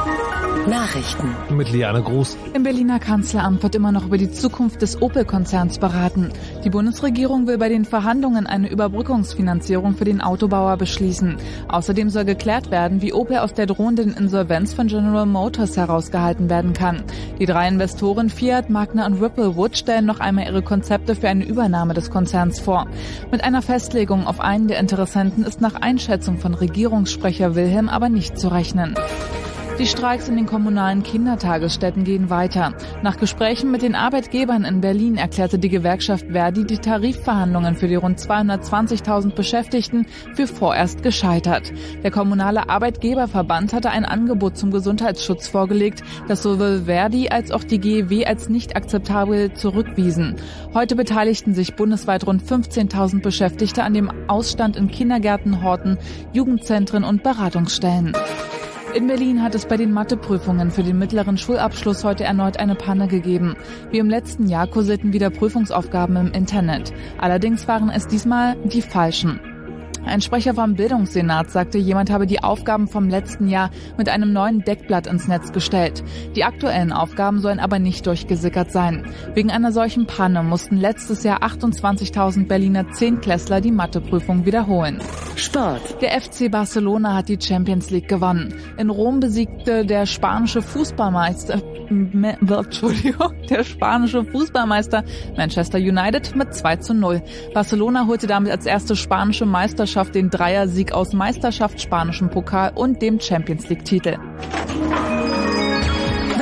[0.67, 1.35] Nachrichten.
[1.49, 2.37] Mit Liane Gruß.
[2.53, 6.31] Im Berliner Kanzleramt wird immer noch über die Zukunft des Opel-Konzerns beraten.
[6.63, 11.35] Die Bundesregierung will bei den Verhandlungen eine Überbrückungsfinanzierung für den Autobauer beschließen.
[11.67, 16.71] Außerdem soll geklärt werden, wie Opel aus der drohenden Insolvenz von General Motors herausgehalten werden
[16.71, 17.03] kann.
[17.39, 21.93] Die drei Investoren Fiat, Magna und Ripplewood stellen noch einmal ihre Konzepte für eine Übernahme
[21.93, 22.87] des Konzerns vor.
[23.31, 28.39] Mit einer Festlegung auf einen der Interessenten ist nach Einschätzung von Regierungssprecher Wilhelm aber nicht
[28.39, 28.95] zu rechnen.
[29.79, 32.75] Die Streiks in den kommunalen Kindertagesstätten gehen weiter.
[33.01, 37.95] Nach Gesprächen mit den Arbeitgebern in Berlin erklärte die Gewerkschaft Verdi die Tarifverhandlungen für die
[37.95, 40.05] rund 220.000 Beschäftigten
[40.35, 41.73] für vorerst gescheitert.
[42.03, 47.79] Der kommunale Arbeitgeberverband hatte ein Angebot zum Gesundheitsschutz vorgelegt, das sowohl Verdi als auch die
[47.79, 50.35] GEW als nicht akzeptabel zurückwiesen.
[50.75, 55.97] Heute beteiligten sich bundesweit rund 15.000 Beschäftigte an dem Ausstand in Kindergärten, Horten,
[56.31, 58.13] Jugendzentren und Beratungsstellen.
[58.93, 63.07] In Berlin hat es bei den Matheprüfungen für den mittleren Schulabschluss heute erneut eine Panne
[63.07, 63.55] gegeben.
[63.89, 66.93] Wie im letzten Jahr kursierten wieder Prüfungsaufgaben im Internet.
[67.17, 69.39] Allerdings waren es diesmal die falschen.
[70.05, 74.61] Ein Sprecher vom Bildungssenat sagte, jemand habe die Aufgaben vom letzten Jahr mit einem neuen
[74.61, 76.03] Deckblatt ins Netz gestellt.
[76.35, 79.05] Die aktuellen Aufgaben sollen aber nicht durchgesickert sein.
[79.33, 84.99] Wegen einer solchen Panne mussten letztes Jahr 28.000 Berliner Zehntklässler die Matheprüfung wiederholen.
[85.35, 86.01] Sport.
[86.01, 88.53] Der FC Barcelona hat die Champions League gewonnen.
[88.77, 95.03] In Rom besiegte der spanische Fußballmeister, Entschuldigung, der spanische Fußballmeister
[95.37, 97.21] Manchester United mit 2 zu 0.
[97.53, 103.19] Barcelona holte damit als erste spanische Meisterschaft den Dreiersieg aus Meisterschaft, spanischem Pokal und dem
[103.19, 104.17] Champions League Titel.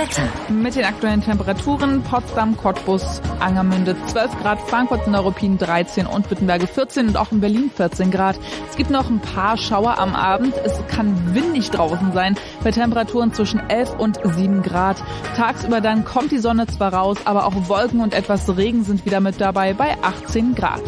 [0.02, 0.24] Wetter.
[0.50, 6.66] Mit den aktuellen Temperaturen Potsdam, Cottbus, Angermünde 12 Grad, Frankfurt und Neuruppin 13 und Wittenberge
[6.66, 8.40] 14 und auch in Berlin 14 Grad.
[8.70, 10.56] Es gibt noch ein paar Schauer am Abend.
[10.64, 15.04] Es kann windig draußen sein bei Temperaturen zwischen 11 und 7 Grad.
[15.36, 19.20] Tagsüber dann kommt die Sonne zwar raus, aber auch Wolken und etwas Regen sind wieder
[19.20, 20.82] mit dabei bei 18 Grad.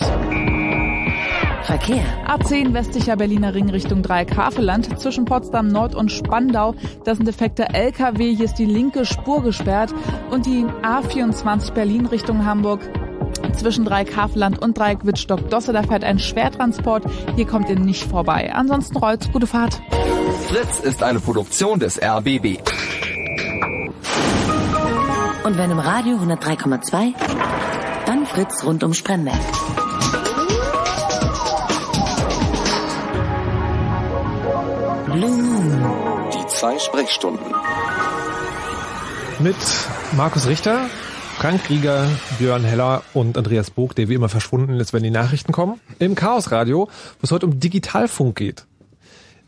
[1.61, 2.03] Verkehr.
[2.27, 6.75] A10 westlicher Berliner Ring Richtung Dreieck-Havelland zwischen Potsdam Nord und Spandau.
[7.05, 8.35] Das sind defekte LKW.
[8.35, 9.93] Hier ist die linke Spur gesperrt.
[10.29, 12.81] Und die A24 Berlin Richtung Hamburg
[13.57, 15.73] zwischen Dreieck-Havelland und Dreieck-Wittstock-Dosse.
[15.73, 17.05] Da fährt ein Schwertransport.
[17.35, 18.51] Hier kommt ihr nicht vorbei.
[18.53, 19.31] Ansonsten rollt.
[19.31, 19.81] Gute Fahrt.
[20.47, 22.59] Fritz ist eine Produktion des RBB.
[25.43, 27.13] Und wenn im Radio 103,2,
[28.05, 29.39] dann Fritz rund um Spremberg.
[35.13, 35.29] Blue.
[36.33, 37.45] Die zwei Sprechstunden.
[39.37, 39.55] Mit
[40.17, 40.87] Markus Richter,
[41.37, 42.07] Frank Rieger,
[42.39, 45.79] Björn Heller und Andreas Bog, der wie immer verschwunden ist, wenn die Nachrichten kommen.
[45.99, 48.65] Im Chaosradio, wo es heute um Digitalfunk geht.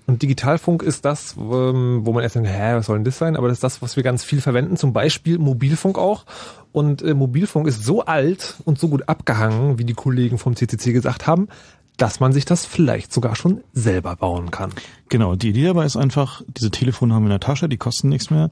[0.06, 3.36] Und Digitalfunk ist das, ähm, wo man erst denkt, hä, was soll denn das sein?
[3.36, 6.26] Aber das ist das, was wir ganz viel verwenden, zum Beispiel Mobilfunk auch.
[6.72, 10.94] Und äh, Mobilfunk ist so alt und so gut abgehangen, wie die Kollegen vom CCC
[10.94, 11.48] gesagt haben,
[11.98, 14.72] dass man sich das vielleicht sogar schon selber bauen kann.
[15.10, 18.10] Genau, die Idee dabei ist einfach, diese Telefone haben wir in der Tasche, die kosten
[18.10, 18.50] nichts mehr.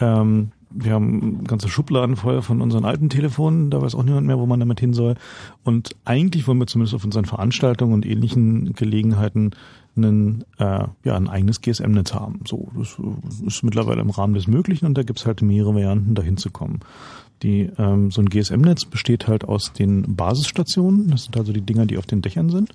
[0.00, 4.38] Ähm, wir haben ganze Schubladen vorher von unseren alten Telefonen, da weiß auch niemand mehr,
[4.38, 5.14] wo man damit hin soll.
[5.62, 9.52] Und eigentlich wollen wir zumindest auf unseren Veranstaltungen und ähnlichen Gelegenheiten
[9.96, 12.40] einen, äh, ja, ein eigenes GSM-Netz haben.
[12.46, 12.98] So, das
[13.46, 16.80] ist mittlerweile im Rahmen des Möglichen und da gibt's halt mehrere Varianten, dahin zu kommen.
[17.44, 21.86] Die, ähm, so ein GSM-Netz besteht halt aus den Basisstationen, das sind also die Dinger,
[21.86, 22.74] die auf den Dächern sind.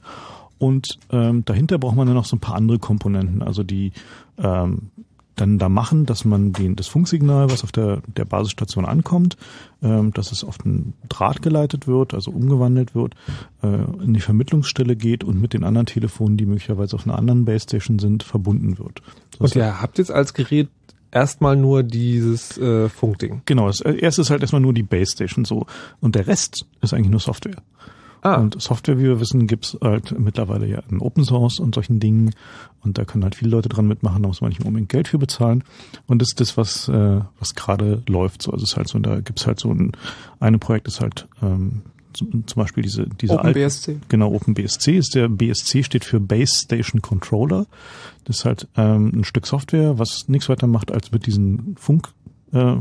[0.59, 3.93] Und ähm, dahinter braucht man dann noch so ein paar andere Komponenten, also die
[4.37, 4.91] ähm,
[5.39, 9.37] dann da machen, dass man den, das Funksignal, was auf der, der Basisstation ankommt,
[9.81, 13.15] ähm, dass es auf den Draht geleitet wird, also umgewandelt wird,
[13.63, 13.67] äh,
[14.03, 17.63] in die Vermittlungsstelle geht und mit den anderen Telefonen, die möglicherweise auf einer anderen Base
[17.63, 19.01] Station sind, verbunden wird.
[19.39, 20.67] Das Und ihr habt jetzt als Gerät
[21.11, 23.41] erstmal nur dieses äh, Funkding.
[23.45, 25.65] Genau, das erste ist halt erstmal nur die Base Station so.
[25.99, 27.61] Und der Rest ist eigentlich nur Software.
[28.21, 28.35] Ah.
[28.35, 32.35] Und Software, wie wir wissen, gibt's halt mittlerweile ja in Open Source und solchen Dingen.
[32.83, 35.17] Und da können halt viele Leute dran mitmachen, da muss man nicht unbedingt Geld für
[35.17, 35.63] bezahlen.
[36.05, 38.41] Und das ist das, was, äh, was gerade läuft.
[38.41, 39.93] So, also es ist halt so, da gibt's halt so ein,
[40.39, 41.81] eine Projekt ist halt ähm,
[42.13, 43.99] zum, zum Beispiel diese, diese OpenBSC.
[44.09, 47.67] Genau, OpenBSC ist der BSC steht für Base Station Controller.
[48.25, 52.09] Das ist halt ähm, ein Stück Software, was nichts weiter macht, als mit diesen Funk
[52.51, 52.77] äh,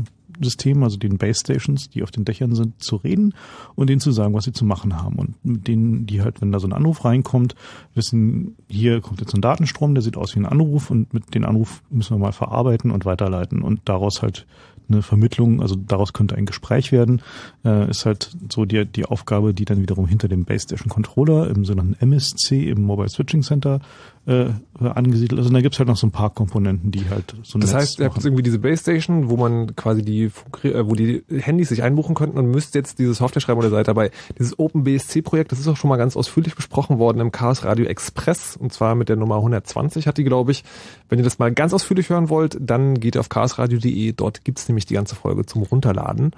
[0.81, 3.33] also den Base Stations, die auf den Dächern sind, zu reden
[3.75, 5.15] und denen zu sagen, was sie zu machen haben.
[5.17, 7.55] Und mit denen, die halt, wenn da so ein Anruf reinkommt,
[7.93, 11.45] wissen, hier kommt jetzt ein Datenstrom, der sieht aus wie ein Anruf und mit den
[11.45, 14.45] Anruf müssen wir mal verarbeiten und weiterleiten und daraus halt
[14.87, 17.21] eine Vermittlung, also daraus könnte ein Gespräch werden,
[17.63, 21.47] äh, ist halt so die, die Aufgabe, die dann wiederum hinter dem Base Station Controller
[21.47, 23.81] im sogenannten MSC, im Mobile Switching Center,
[24.25, 25.47] äh, angesiedelt ist.
[25.47, 27.81] Und da gibt's halt noch so ein paar Komponenten, die halt so ein Das Netz
[27.81, 30.31] heißt, ihr habt irgendwie diese Base Station, wo man quasi die,
[30.63, 33.87] äh, wo die Handys sich einbuchen könnten und müsst jetzt diese Software schreiben oder seid
[33.87, 34.11] dabei.
[34.37, 38.55] Dieses OpenBSC-Projekt, das ist auch schon mal ganz ausführlich besprochen worden im Chaos Radio Express
[38.55, 40.63] und zwar mit der Nummer 120 hat die, glaube ich.
[41.07, 44.13] Wenn ihr das mal ganz ausführlich hören wollt, dann geht auf chaosradio.de.
[44.13, 46.31] Dort gibt's nämlich die ganze Folge zum Runterladen.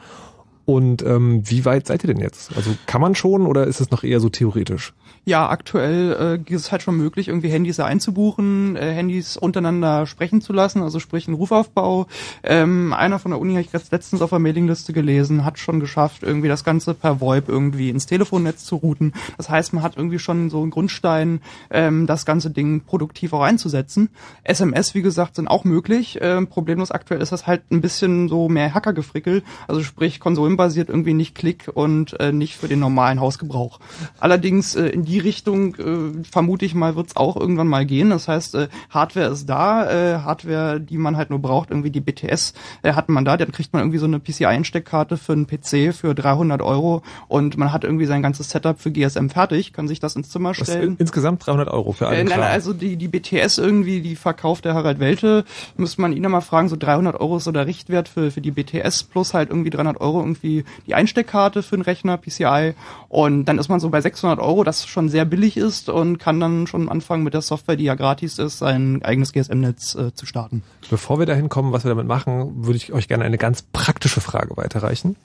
[0.65, 2.55] Und ähm, wie weit seid ihr denn jetzt?
[2.55, 4.93] Also kann man schon oder ist es noch eher so theoretisch?
[5.23, 10.41] Ja, aktuell äh, ist es halt schon möglich, irgendwie Handys einzubuchen, äh, Handys untereinander sprechen
[10.41, 12.07] zu lassen, also sprich ein Rufaufbau.
[12.41, 15.79] Ähm, einer von der Uni habe ich jetzt letztens auf der Mailingliste gelesen, hat schon
[15.79, 19.13] geschafft, irgendwie das Ganze per VoIP irgendwie ins Telefonnetz zu routen.
[19.37, 23.43] Das heißt, man hat irgendwie schon so einen Grundstein, ähm, das ganze Ding produktiv auch
[23.43, 24.09] einzusetzen.
[24.43, 26.17] SMS, wie gesagt, sind auch möglich.
[26.19, 30.19] Ähm, problemlos aktuell ist das halt ein bisschen so mehr Hackergefrickel, also sprich
[30.51, 33.79] konsolenbasiert irgendwie nicht Klick und äh, nicht für den normalen Hausgebrauch.
[34.19, 38.09] Allerdings äh, in die Richtung äh, vermute ich mal, wird es auch irgendwann mal gehen.
[38.09, 42.01] Das heißt, äh, Hardware ist da, äh, Hardware, die man halt nur braucht, irgendwie die
[42.01, 42.53] BTS
[42.83, 43.37] äh, hat man da.
[43.37, 47.71] Dann kriegt man irgendwie so eine PCI-Einsteckkarte für einen PC für 300 Euro und man
[47.71, 50.91] hat irgendwie sein ganzes Setup für GSM fertig, kann sich das ins Zimmer stellen.
[50.91, 54.65] in, insgesamt 300 Euro für Äh, einen nein, also die, die BTS irgendwie, die verkauft
[54.65, 55.45] der Harald Welte,
[55.77, 58.51] müsste man ihn mal fragen, so 300 Euro ist so der Richtwert für, für die
[58.51, 60.63] BTS plus halt irgendwie 300 Euro irgendwie die
[60.93, 62.73] Einsteckkarte für den Rechner, PCI
[63.09, 66.39] und dann ist man so bei 600 Euro, das schon sehr billig ist und kann
[66.39, 70.25] dann schon anfangen mit der Software, die ja gratis ist, sein eigenes GSM-Netz äh, zu
[70.25, 70.63] starten.
[70.89, 74.21] Bevor wir dahin kommen, was wir damit machen, würde ich euch gerne eine ganz praktische
[74.21, 75.15] Frage weiterreichen.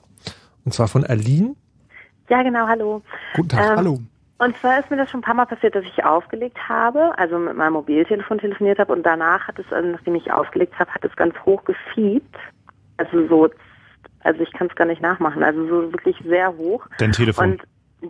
[0.65, 1.55] Und zwar von Aline.
[2.29, 3.01] Ja, genau, hallo.
[3.35, 3.71] Guten Tag.
[3.71, 3.99] Ähm, Hallo.
[4.39, 7.39] Und zwar ist mir das schon ein paar Mal passiert, dass ich aufgelegt habe, also
[7.39, 11.03] mit meinem Mobiltelefon telefoniert habe und danach hat es, also nachdem ich aufgelegt habe, hat
[11.03, 12.35] es ganz hoch gefiebt.
[12.97, 13.49] Also so,
[14.27, 15.41] also ich kann es gar nicht nachmachen.
[15.43, 16.85] Also so wirklich sehr hoch.
[16.99, 17.53] Dein Telefon.
[17.53, 17.61] Und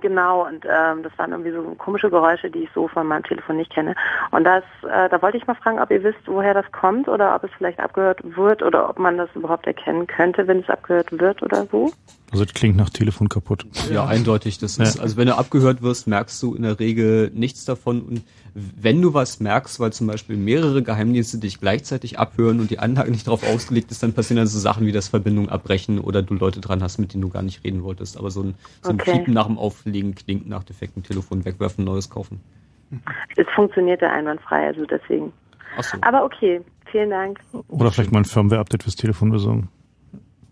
[0.02, 3.56] Genau, und ähm, das waren irgendwie so komische Geräusche, die ich so von meinem Telefon
[3.56, 3.95] nicht kenne.
[4.31, 7.34] Und das, äh, da wollte ich mal fragen, ob ihr wisst, woher das kommt oder
[7.34, 11.18] ob es vielleicht abgehört wird oder ob man das überhaupt erkennen könnte, wenn es abgehört
[11.18, 11.94] wird oder so.
[12.34, 13.65] Also das klingt nach Telefon kaputt.
[13.89, 14.57] Ja, eindeutig.
[14.60, 15.02] Das ist, Ja.
[15.02, 18.02] also wenn du abgehört wirst, merkst du in der Regel nichts davon.
[18.02, 18.23] Und
[18.59, 23.11] wenn du was merkst, weil zum Beispiel mehrere Geheimdienste dich gleichzeitig abhören und die Anlage
[23.11, 26.34] nicht darauf ausgelegt ist, dann passieren dann so Sachen wie das Verbindung abbrechen oder du
[26.34, 28.17] Leute dran hast, mit denen du gar nicht reden wolltest.
[28.17, 29.11] Aber so ein, so ein Okay.
[29.11, 32.41] Piepen nach dem Auflegen klingt nach defektem Telefon wegwerfen, neues kaufen.
[33.35, 35.31] Es funktionierte einwandfrei, also deswegen.
[35.77, 35.97] Ach so.
[36.01, 36.61] Aber okay,
[36.91, 37.39] vielen Dank.
[37.67, 39.69] Oder vielleicht mal ein Firmware-Update fürs Telefon besorgen.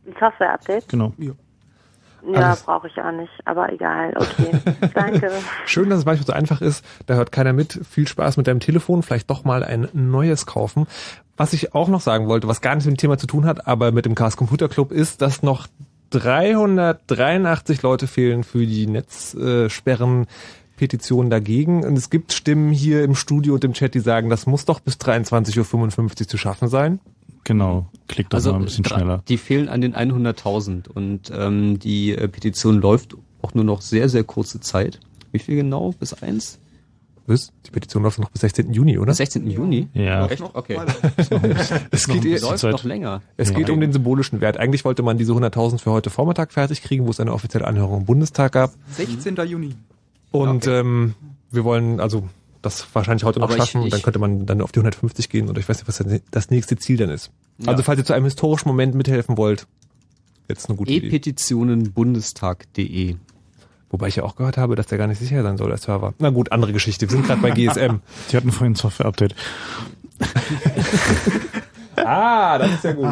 [0.06, 0.90] Ein Software-Update?
[0.90, 1.14] Genau.
[1.18, 1.32] Ja,
[2.34, 4.52] Alles- brauche ich auch nicht, aber egal, okay.
[4.94, 5.32] Danke.
[5.66, 6.86] Schön, dass es manchmal so einfach ist.
[7.06, 7.80] Da hört keiner mit.
[7.90, 9.04] Viel Spaß mit deinem Telefon.
[9.04, 10.88] Vielleicht doch mal ein neues kaufen.
[11.38, 13.68] Was ich auch noch sagen wollte, was gar nichts mit dem Thema zu tun hat,
[13.68, 15.68] aber mit dem Chaos Computer Club ist, dass noch
[16.12, 20.28] 383 Leute fehlen für die Netzsperren.
[20.78, 21.86] Petition dagegen.
[21.86, 24.80] Und es gibt Stimmen hier im Studio und im Chat, die sagen, das muss doch
[24.80, 27.00] bis 23.55 Uhr zu schaffen sein.
[27.46, 27.86] Genau.
[28.08, 29.24] Klickt doch mal ein bisschen schneller.
[29.30, 34.10] Die fehlen an den 100.000 und ähm, die äh, Petition läuft auch nur noch sehr,
[34.10, 35.00] sehr kurze Zeit.
[35.32, 35.94] Wie viel genau?
[35.98, 36.60] Bis eins?
[37.28, 37.52] Was?
[37.66, 38.74] Die Petition läuft noch bis 16.
[38.74, 39.12] Juni, oder?
[39.12, 39.48] Bis 16.
[39.48, 39.88] Juni?
[39.94, 40.28] Ja.
[40.28, 40.44] Echt?
[40.54, 40.80] Okay.
[41.92, 43.22] Es geht, Es läuft noch länger.
[43.38, 44.58] Es geht um den symbolischen Wert.
[44.58, 48.02] Eigentlich wollte man diese 100.000 für heute Vormittag fertig kriegen, wo es eine offizielle Anhörung
[48.02, 48.74] im Bundestag gab.
[48.92, 49.36] 16.
[49.48, 49.76] Juni.
[50.32, 51.16] Und ähm,
[51.52, 52.28] wir wollen also
[52.66, 53.82] das wahrscheinlich heute noch Aber ich- schaffen.
[53.84, 56.04] und dann ich- könnte man dann auf die 150 gehen oder ich weiß nicht, was
[56.32, 57.32] das nächste Ziel dann ist.
[57.60, 57.70] Ja.
[57.70, 59.66] Also falls ihr zu einem historischen Moment mithelfen wollt,
[60.50, 61.08] jetzt eine gute Idee.
[61.08, 63.16] E-Petitionenbundestag.de
[63.92, 66.14] Wobei ich ja auch gehört habe, dass der gar nicht sicher sein soll, der Server.
[66.20, 67.08] Na gut, andere Geschichte.
[67.08, 68.00] Wir sind gerade bei GSM.
[68.32, 69.36] Die hatten vorhin ein Software-Update.
[71.96, 73.06] ah, das ist ja gut.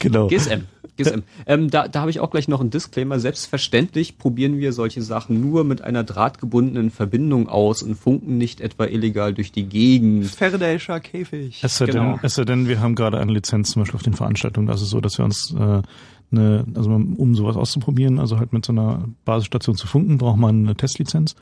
[0.00, 0.26] Genau.
[0.28, 0.62] GSM.
[0.98, 1.20] GSM.
[1.46, 3.18] Ähm, da da habe ich auch gleich noch einen Disclaimer.
[3.18, 8.84] Selbstverständlich probieren wir solche Sachen nur mit einer drahtgebundenen Verbindung aus und funken nicht etwa
[8.84, 10.26] illegal durch die Gegend.
[10.26, 11.62] Faraday'scher Käfig.
[11.64, 12.12] Es sei, Genau.
[12.12, 14.66] denn, es sei denn, wir haben gerade eine Lizenz zum Beispiel auf den Veranstaltungen.
[14.66, 15.82] Das ist so, dass wir uns äh,
[16.30, 20.64] eine, also um sowas auszuprobieren, also halt mit so einer Basisstation zu funken, braucht man
[20.64, 21.36] eine Testlizenz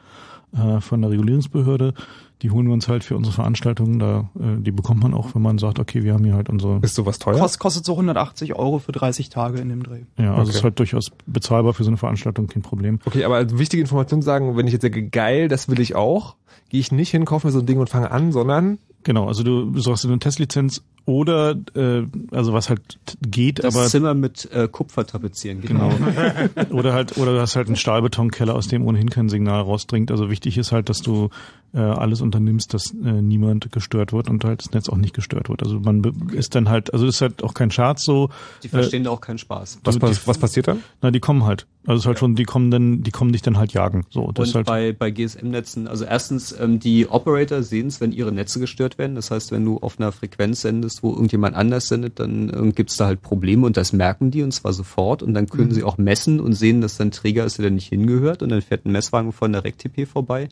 [0.56, 1.94] äh, von der Regulierungsbehörde.
[2.42, 3.98] Die holen wir uns halt für unsere Veranstaltungen.
[3.98, 6.78] Da, äh, die bekommt man auch, wenn man sagt, okay, wir haben hier halt unsere.
[6.82, 7.38] Ist sowas teuer?
[7.38, 10.00] Kost, kostet so 180 Euro für 30 Tage in dem Dreh.
[10.16, 10.58] Ja, also Okay.
[10.58, 12.98] ist halt durchaus bezahlbar für so eine Veranstaltung, kein Problem.
[13.04, 16.36] Okay, aber als wichtige Information sagen, wenn ich jetzt sage, geil, das will ich auch,
[16.70, 19.42] gehe ich nicht hin, kaufe mir so ein Ding und fange an, sondern Genau, also
[19.42, 24.48] du besorgst dir eine Testlizenz oder äh, also was halt geht, Das aber Zimmer mit
[24.52, 25.60] äh, Kupfer tapezieren.
[25.60, 25.90] Genau.
[26.70, 30.10] oder halt, oder du hast halt einen Stahlbetonkeller, aus dem ohnehin kein Signal rausdringt.
[30.10, 31.30] Also wichtig ist halt, dass du
[31.72, 35.48] äh, alles unternimmst, dass äh, niemand gestört wird und halt das Netz auch nicht gestört
[35.48, 35.62] wird.
[35.62, 38.28] Also man be- ist dann halt, also ist halt auch kein Scherz so.
[38.62, 39.78] Die verstehen da auch keinen Spaß.
[39.84, 40.82] was, was, was passiert dann?
[41.00, 41.66] Na, die kommen halt.
[41.86, 44.04] Also es ist halt schon, die kommen dann, die kommen dich dann halt jagen.
[44.10, 44.66] So, das Und halt.
[44.66, 49.14] bei, bei GSM-Netzen, also erstens, ähm, die Operator sehen es, wenn ihre Netze gestört werden.
[49.14, 52.96] Das heißt, wenn du auf einer Frequenz sendest, wo irgendjemand anders sendet, dann ähm, gibt's
[52.96, 55.22] da halt Probleme und das merken die und zwar sofort.
[55.22, 55.74] Und dann können Mhm.
[55.74, 58.42] sie auch messen und sehen, dass dann Träger ist, der da nicht hingehört.
[58.42, 60.48] Und dann fährt ein Messwagen von der RecTP vorbei.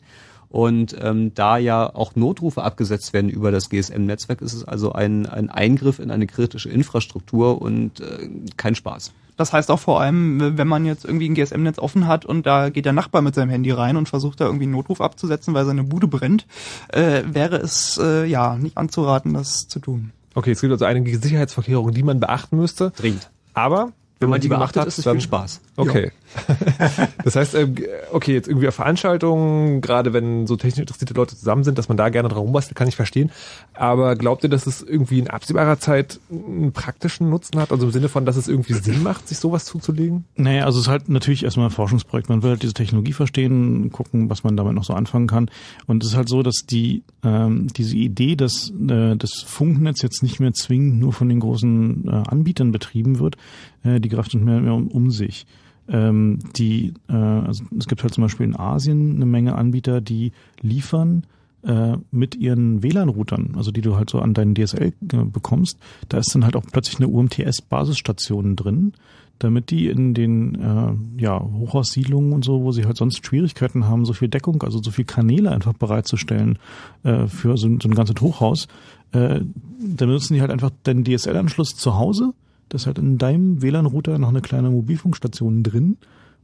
[0.49, 5.27] Und ähm, da ja auch Notrufe abgesetzt werden über das GSM-Netzwerk, ist es also ein,
[5.27, 9.11] ein Eingriff in eine kritische Infrastruktur und äh, kein Spaß.
[9.37, 12.69] Das heißt auch vor allem, wenn man jetzt irgendwie ein GSM-Netz offen hat und da
[12.69, 15.65] geht der Nachbar mit seinem Handy rein und versucht da irgendwie einen Notruf abzusetzen, weil
[15.65, 16.45] seine Bude brennt,
[16.89, 20.11] äh, wäre es äh, ja nicht anzuraten, das zu tun.
[20.35, 22.91] Okay, es gibt also einige Sicherheitsvorkehrungen, die man beachten müsste.
[22.91, 23.29] Dringend.
[23.53, 25.61] Aber wenn, man die gemacht beachtet, hat, ist es dann viel Spaß.
[25.75, 26.11] Okay.
[27.23, 27.75] das heißt, ähm,
[28.11, 31.97] okay, jetzt irgendwie auf Veranstaltungen, gerade wenn so technisch interessierte Leute zusammen sind, dass man
[31.97, 33.31] da gerne dran rumbastelt, kann ich verstehen.
[33.73, 37.71] Aber glaubt ihr, dass es irgendwie in absehbarer Zeit einen praktischen Nutzen hat?
[37.71, 40.25] Also im Sinne von, dass es irgendwie Sinn macht, sich sowas zuzulegen?
[40.35, 42.29] Naja, also es ist halt natürlich erstmal ein Forschungsprojekt.
[42.29, 45.49] Man will halt diese Technologie verstehen, gucken, was man damit noch so anfangen kann.
[45.87, 50.23] Und es ist halt so, dass die ähm, diese Idee, dass äh, das Funknetz jetzt
[50.23, 53.35] nicht mehr zwingend nur von den großen äh, Anbietern betrieben wird,
[53.83, 55.45] äh, die greift nicht mehr, mehr um, um sich.
[55.89, 60.31] Ähm, die, äh, also es gibt halt zum Beispiel in Asien eine Menge Anbieter, die
[60.61, 61.23] liefern
[61.63, 66.17] äh, mit ihren WLAN-Routern, also die du halt so an deinen DSL äh, bekommst, da
[66.19, 68.93] ist dann halt auch plötzlich eine UMTS-Basisstation drin,
[69.39, 74.05] damit die in den äh, ja, Hochhaussiedlungen und so, wo sie halt sonst Schwierigkeiten haben,
[74.05, 76.59] so viel Deckung, also so viel Kanäle einfach bereitzustellen
[77.03, 78.67] äh, für so, ein- so ein ganzes Hochhaus,
[79.11, 82.33] äh, dann benutzen die halt einfach den DSL-Anschluss zu Hause,
[82.69, 85.97] das ist halt in deinem WLAN-Router noch eine kleine Mobilfunkstation drin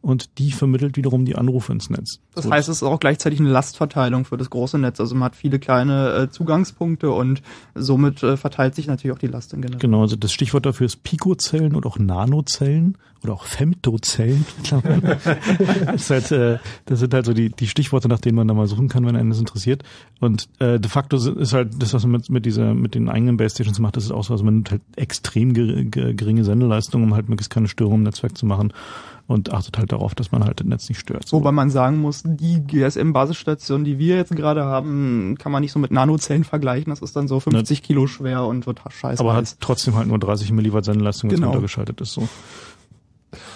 [0.06, 2.20] und die vermittelt wiederum die Anrufe ins Netz.
[2.36, 5.00] Das heißt, es ist auch gleichzeitig eine Lastverteilung für das große Netz.
[5.00, 7.42] Also man hat viele kleine äh, Zugangspunkte und
[7.74, 9.80] somit äh, verteilt sich natürlich auch die Last in generell.
[9.80, 14.46] Genau, also das Stichwort dafür ist Picozellen oder auch Nanozellen oder auch Femtozellen.
[15.86, 18.68] das, halt, äh, das sind halt so die, die Stichworte, nach denen man da mal
[18.68, 19.84] suchen kann, wenn einen das interessiert.
[20.20, 23.38] Und äh, de facto ist halt das, was man mit, mit dieser, mit den eigenen
[23.38, 26.44] Base Stations macht, das ist auch so, also man nimmt halt extrem ger- ge- geringe
[26.44, 28.74] Sendeleistung, um halt möglichst keine Störung im Netzwerk zu machen
[29.28, 31.32] und achtet halt darauf, dass man halt das Netz nicht stört.
[31.32, 35.80] Wobei man sagen muss, die GSM-Basisstation, die wir jetzt gerade haben, kann man nicht so
[35.80, 36.92] mit Nanozellen vergleichen.
[36.92, 39.20] Das ist dann so 50 Kilo schwer und wird scheiße.
[39.20, 41.52] aber hat trotzdem halt nur 30 Milliwatt Sendeleistung, wenn es Genau.
[41.54, 42.14] runtergeschaltet ist.
[42.14, 42.28] So.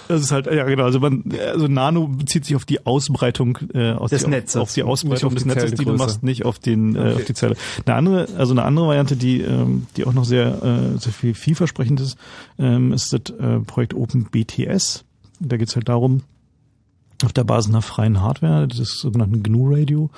[0.08, 3.92] Das ist halt, ja genau, also man, also Nano bezieht sich auf die Ausbreitung äh,
[3.92, 4.56] aus Des die, Netzes.
[4.62, 7.00] auf die Ausbreitung Nicht des auf die Netzes, die du machst, nicht auf den, äh,
[7.00, 7.14] Okay.
[7.16, 7.56] auf die Zelle.
[7.86, 11.34] Eine andere, also eine andere Variante, die, ähm, die auch noch sehr, äh, sehr viel
[11.34, 12.18] vielversprechend ist,
[12.58, 15.06] ähm, ist das äh, Projekt OpenBTS.
[15.40, 16.24] Da geht's halt darum,
[17.24, 20.10] auf der Basis einer freien Hardware, des sogenannten GNU Radio,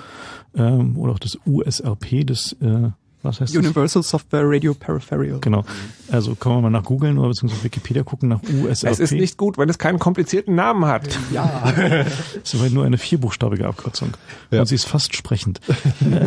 [0.54, 2.90] ähm, oder auch das USRP, das äh,
[3.22, 3.58] was heißt das?
[3.58, 5.38] Universal Software Radio Peripheral.
[5.40, 5.64] Genau.
[6.10, 8.92] Also kann man mal nach googeln oder beziehungsweise Wikipedia gucken nach USRP.
[8.92, 11.18] Es ist nicht gut, wenn es keinen komplizierten Namen hat.
[11.32, 11.72] Ja.
[12.42, 14.10] Es ist aber nur eine vierbuchstabige Abkürzung.
[14.50, 15.60] Und sie ist fast sprechend.
[16.00, 16.26] Äh,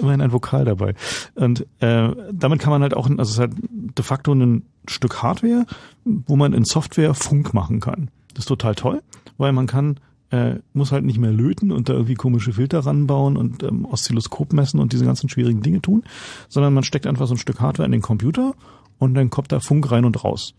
[0.00, 0.94] Immerhin ein Vokal dabei.
[1.34, 5.22] Und äh, damit kann man halt auch, also es ist halt de facto ein Stück
[5.22, 5.66] Hardware,
[6.04, 8.10] wo man in Software Funk machen kann.
[8.34, 9.02] Das ist total toll,
[9.36, 9.98] weil man kann
[10.30, 14.52] äh, muss halt nicht mehr löten und da irgendwie komische Filter ranbauen und ähm, Oszilloskop
[14.52, 16.04] messen und diese ganzen schwierigen Dinge tun,
[16.48, 18.54] sondern man steckt einfach so ein Stück Hardware in den Computer
[18.98, 20.54] und dann kommt da Funk rein und raus.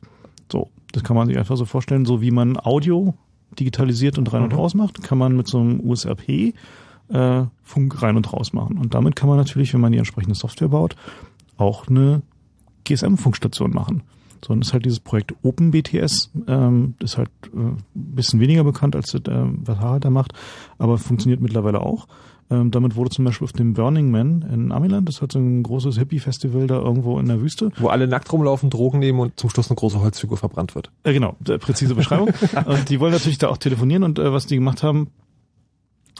[0.51, 3.13] So, das kann man sich einfach so vorstellen, so wie man Audio
[3.59, 6.53] digitalisiert und rein und raus macht, kann man mit so einem USRP
[7.09, 8.77] äh, Funk rein und raus machen.
[8.77, 10.95] Und damit kann man natürlich, wenn man die entsprechende Software baut,
[11.57, 12.21] auch eine
[12.85, 14.03] GSM-Funkstation machen.
[14.45, 18.39] So, und das ist halt dieses Projekt OpenBTS, ähm, das ist halt äh, ein bisschen
[18.39, 20.33] weniger bekannt als das, äh, was Harald da macht,
[20.77, 22.07] aber funktioniert mittlerweile auch.
[22.51, 25.39] Ähm, damit wurde zum Beispiel auf dem Burning Man in Amiland, das ist halt so
[25.39, 27.71] ein großes Hippie-Festival da irgendwo in der Wüste.
[27.77, 30.89] Wo alle nackt rumlaufen, Drogen nehmen und zum Schluss eine große Holzfigur verbrannt wird.
[31.03, 32.29] Äh, genau, präzise Beschreibung.
[32.65, 35.09] und die wollen natürlich da auch telefonieren und äh, was die gemacht haben,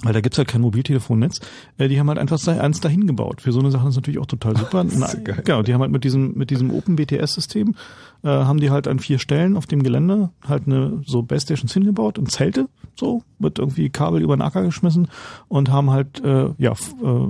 [0.03, 1.41] weil da gibt's halt kein Mobiltelefonnetz,
[1.77, 3.41] äh, die haben halt einfach eins dahin gebaut.
[3.41, 4.83] Für so eine Sache ist natürlich auch total super.
[4.83, 7.75] Na, genau, die haben halt mit diesem mit diesem Open BTS System
[8.23, 11.73] äh, haben die halt an vier Stellen auf dem Gelände halt eine so Base Stations
[11.73, 15.09] hingebaut und Zelte so mit irgendwie Kabel über den Acker geschmissen
[15.47, 17.27] und haben halt äh, ja äh,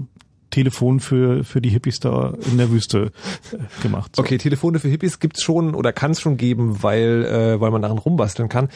[0.50, 3.12] Telefon für für die Hippies da in der Wüste
[3.52, 4.16] äh, gemacht.
[4.16, 4.22] So.
[4.22, 7.82] Okay, Telefone für Hippies gibt's schon oder kann es schon geben, weil, äh, weil man
[7.82, 8.70] daran rumbasteln kann.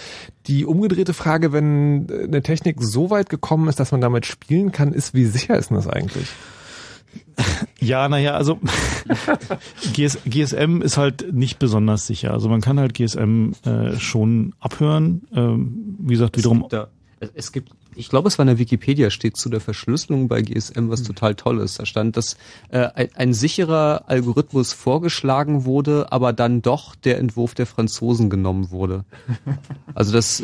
[0.47, 4.71] Die umgedrehte Frage, wenn äh, eine Technik so weit gekommen ist, dass man damit spielen
[4.71, 6.27] kann, ist, wie sicher ist denn das eigentlich?
[7.79, 8.59] Ja, naja, also
[9.93, 12.31] GS, GSM ist halt nicht besonders sicher.
[12.31, 15.23] Also man kann halt GSM äh, schon abhören.
[15.33, 16.65] Ähm, wie gesagt, wiederum.
[16.69, 16.87] Da,
[17.33, 20.89] es gibt, ich glaube, es war in der Wikipedia steht zu der Verschlüsselung bei GSM,
[20.89, 21.79] was total toll ist.
[21.79, 22.37] Da stand, dass
[22.69, 28.71] äh, ein, ein sicherer Algorithmus vorgeschlagen wurde, aber dann doch der Entwurf der Franzosen genommen
[28.71, 29.05] wurde.
[29.95, 30.43] Also das äh,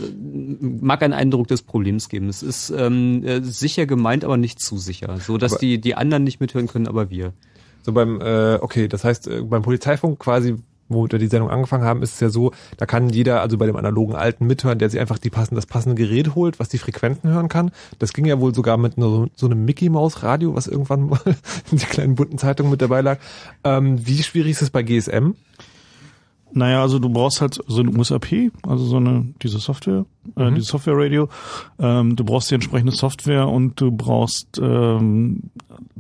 [0.62, 2.30] mag einen Eindruck des Problems geben.
[2.30, 5.96] Es ist ähm, äh, sicher gemeint, aber nicht zu sicher, so dass Aber- die die
[5.96, 7.34] anderen nicht mithören können, aber wir.
[7.82, 10.56] So beim, äh, okay, das heißt, äh, beim Polizeifunk quasi,
[10.90, 13.66] wo wir die Sendung angefangen haben, ist es ja so, da kann jeder, also bei
[13.66, 16.78] dem analogen Alten mithören, der sich einfach die passen, das passende Gerät holt, was die
[16.78, 17.72] Frequenzen hören kann.
[18.00, 21.20] Das ging ja wohl sogar mit so, so einem Mickey-Maus-Radio, was irgendwann mal
[21.72, 23.20] in der kleinen bunten Zeitung mit dabei lag.
[23.64, 25.36] Ähm, wie schwierig ist es bei GSM?
[26.52, 30.06] Naja, also du brauchst halt so ein USAP, also so eine, diese Software,
[30.36, 30.56] äh, Mhm.
[30.56, 31.30] dieses Software-Radio.
[31.78, 35.44] Ähm, du brauchst die entsprechende Software und du brauchst ähm,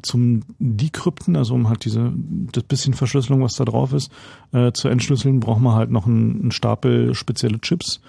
[0.01, 2.11] zum Decrypten, also um halt diese,
[2.51, 4.11] das bisschen Verschlüsselung, was da drauf ist,
[4.51, 8.01] äh, zu entschlüsseln, braucht man halt noch einen, einen Stapel spezielle Chips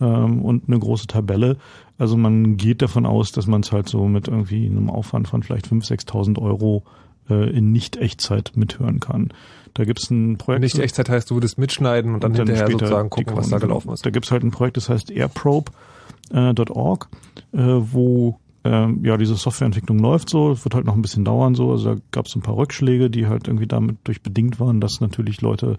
[0.00, 1.56] ähm, und eine große Tabelle.
[1.98, 5.42] Also man geht davon aus, dass man es halt so mit irgendwie einem Aufwand von
[5.42, 6.84] vielleicht 5.000, 6.000 Euro
[7.28, 9.32] äh, in Nicht-Echtzeit mithören kann.
[9.78, 10.62] Da gibt's ein Projekt.
[10.62, 13.58] Nicht Echtzeit heißt, du würdest mitschneiden und dann, hinterher später sozusagen die gucken, was da
[13.58, 14.04] gelaufen ist.
[14.04, 17.08] Da gibt's halt ein Projekt, das heißt airprobe.org,
[17.52, 21.54] äh, wo ähm, ja diese Softwareentwicklung läuft so, es wird halt noch ein bisschen dauern
[21.54, 25.00] so, also da gab's ein paar Rückschläge, die halt irgendwie damit durch bedingt waren, dass
[25.00, 25.76] natürlich Leute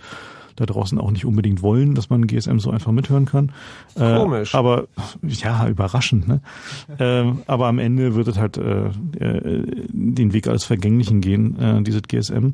[0.55, 3.51] da draußen auch nicht unbedingt wollen, dass man GSM so einfach mithören kann.
[3.95, 4.55] Äh, Komisch.
[4.55, 4.87] aber
[5.23, 6.39] ja, überraschend, ne?
[6.99, 8.87] ähm, aber am Ende wird es halt äh,
[9.19, 12.53] äh, den Weg als Vergänglichen gehen, äh, dieses GSM.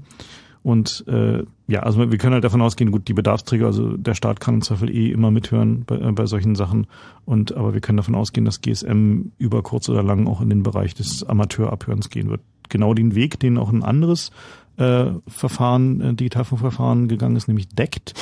[0.65, 4.39] Und äh, ja, also wir können halt davon ausgehen, gut, die Bedarfsträger, also der Staat
[4.39, 6.87] kann im Zweifel eh immer mithören bei, äh, bei solchen Sachen.
[7.23, 10.63] Und aber wir können davon ausgehen, dass GSM über kurz oder lang auch in den
[10.63, 12.41] Bereich des Amateurabhörens gehen wird.
[12.67, 14.31] Genau den Weg, den auch ein anderes
[14.77, 18.15] äh, Verfahren, äh, Digitalfunkverfahren gegangen ist, nämlich DECT.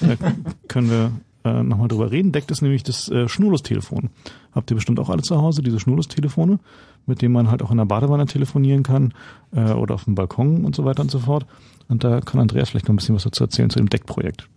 [0.00, 0.16] Da
[0.68, 1.12] können wir
[1.44, 2.32] äh, nochmal drüber reden.
[2.32, 4.08] Deckt ist nämlich das äh, Schnurlustelefon.
[4.52, 6.60] Habt ihr bestimmt auch alle zu Hause, diese Schnurlustelefone,
[7.04, 9.12] mit denen man halt auch in der Badewanne telefonieren kann
[9.54, 11.46] äh, oder auf dem Balkon und so weiter und so fort.
[11.90, 14.48] Und da kann Andreas vielleicht noch ein bisschen was dazu erzählen zu dem Deck-Projekt.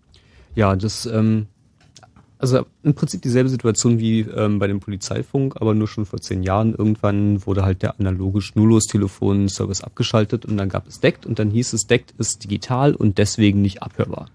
[0.55, 1.47] Ja, das, ähm,
[2.37, 6.43] also im Prinzip dieselbe Situation wie ähm, bei dem Polizeifunk, aber nur schon vor zehn
[6.43, 6.75] Jahren.
[6.75, 11.73] Irgendwann wurde halt der analoge Schnurlos-Telefon-Service abgeschaltet und dann gab es DECT und dann hieß
[11.73, 14.27] es, DECT ist digital und deswegen nicht abhörbar.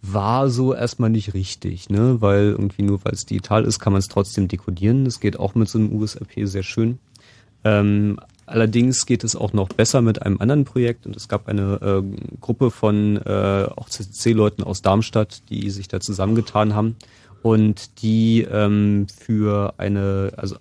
[0.00, 2.20] War so erstmal nicht richtig, ne?
[2.20, 5.04] Weil irgendwie nur weil es digital ist, kann man es trotzdem dekodieren.
[5.04, 6.98] Das geht auch mit so einem USRP sehr schön.
[7.64, 11.80] Ähm, allerdings geht es auch noch besser mit einem anderen Projekt und es gab eine
[11.80, 16.96] äh, Gruppe von äh, auch CCC-Leuten aus Darmstadt, die sich da zusammengetan haben
[17.42, 20.56] und die ähm, für eine, also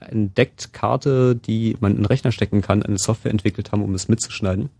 [0.00, 4.08] eine Deckt-Karte, die man in den Rechner stecken kann, eine Software entwickelt haben, um es
[4.08, 4.70] mitzuschneiden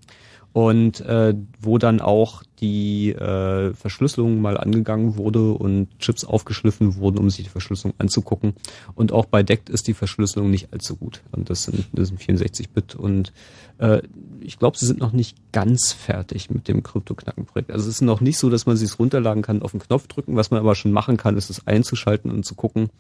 [0.55, 7.19] und äh, wo dann auch die äh, Verschlüsselung mal angegangen wurde und Chips aufgeschliffen wurden,
[7.19, 8.55] um sich die Verschlüsselung anzugucken.
[8.95, 11.23] Und auch bei DECT ist die Verschlüsselung nicht allzu gut.
[11.33, 13.33] Und das sind, das sind 64-Bit und
[13.79, 14.03] äh,
[14.41, 17.73] ich glaube, sie sind noch nicht ganz fertig mit dem Krypto-Knacken-Projekt.
[17.73, 20.37] Also es ist noch nicht so, dass man sich runterladen kann, auf den Knopf drücken.
[20.37, 22.91] Was man aber schon machen kann, ist es einzuschalten und zu gucken,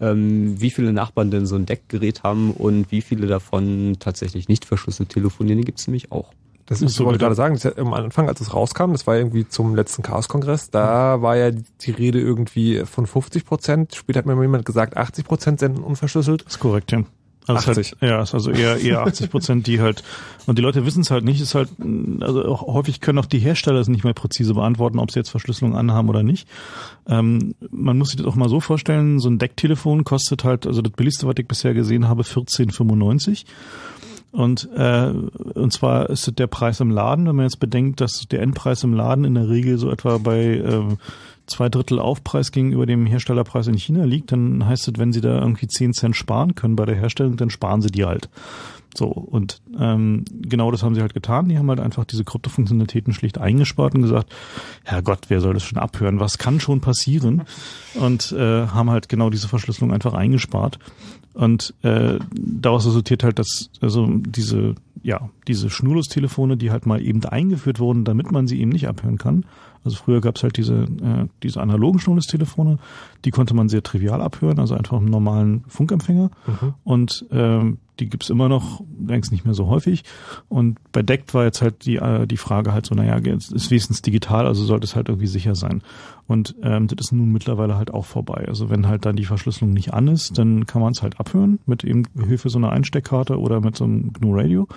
[0.00, 4.64] ähm, wie viele Nachbarn denn so ein DECT-Gerät haben und wie viele davon tatsächlich nicht
[4.64, 5.58] verschlüsselt telefonieren.
[5.58, 6.32] Die gibt es nämlich auch.
[6.66, 9.16] Das ist, so wollte ich gerade sagen, ja am Anfang, als es rauskam, das war
[9.16, 13.94] irgendwie zum letzten Chaos-Kongress, da war ja die Rede irgendwie von 50 Prozent.
[13.94, 16.44] Später hat mir jemand gesagt, 80 Prozent senden unverschlüsselt.
[16.46, 17.04] Das ist korrekt, ja.
[17.46, 17.96] Also 80.
[18.00, 20.02] Halt, ja, ist also eher, eher 80 Prozent, die halt,
[20.46, 21.68] und die Leute wissen es halt nicht, ist halt,
[22.20, 25.28] also auch häufig können auch die Hersteller es nicht mehr präzise beantworten, ob sie jetzt
[25.28, 26.48] Verschlüsselung anhaben oder nicht.
[27.06, 30.80] Ähm, man muss sich das auch mal so vorstellen, so ein Decktelefon kostet halt, also
[30.80, 33.44] das billigste, was ich bisher gesehen habe, 14,95.
[34.34, 38.42] Und, äh, und zwar ist der Preis im Laden, wenn man jetzt bedenkt, dass der
[38.42, 40.96] Endpreis im Laden in der Regel so etwa bei äh,
[41.46, 45.38] zwei Drittel Aufpreis gegenüber dem Herstellerpreis in China liegt, dann heißt es, wenn sie da
[45.38, 48.28] irgendwie zehn Cent sparen können bei der Herstellung, dann sparen sie die halt.
[48.96, 51.48] So, und ähm, genau das haben sie halt getan.
[51.48, 54.32] Die haben halt einfach diese Kryptofunktionalitäten schlicht eingespart und gesagt,
[54.84, 56.20] Herrgott, wer soll das schon abhören?
[56.20, 57.42] Was kann schon passieren?
[57.94, 60.78] Und äh, haben halt genau diese Verschlüsselung einfach eingespart.
[61.34, 67.24] Und äh, daraus resultiert halt, dass also diese ja diese Schnurlos-Telefone, die halt mal eben
[67.24, 69.44] eingeführt wurden, damit man sie eben nicht abhören kann.
[69.84, 72.78] Also früher gab es halt diese äh, diese analogen Schnurlos-Telefone,
[73.24, 76.30] die konnte man sehr trivial abhören, also einfach einen normalen Funkempfänger.
[76.46, 76.74] Mhm.
[76.84, 80.04] Und ähm, die gibt's immer noch, längst nicht mehr so häufig.
[80.48, 83.70] Und bei Deckt war jetzt halt die, äh, die Frage halt so, naja, es ist
[83.70, 85.82] wenigstens digital, also sollte es halt irgendwie sicher sein.
[86.26, 88.46] Und ähm, das ist nun mittlerweile halt auch vorbei.
[88.48, 91.58] Also wenn halt dann die Verschlüsselung nicht an ist, dann kann man es halt abhören
[91.66, 94.68] mit eben Hilfe so einer Einsteckkarte oder mit so einem GNU Radio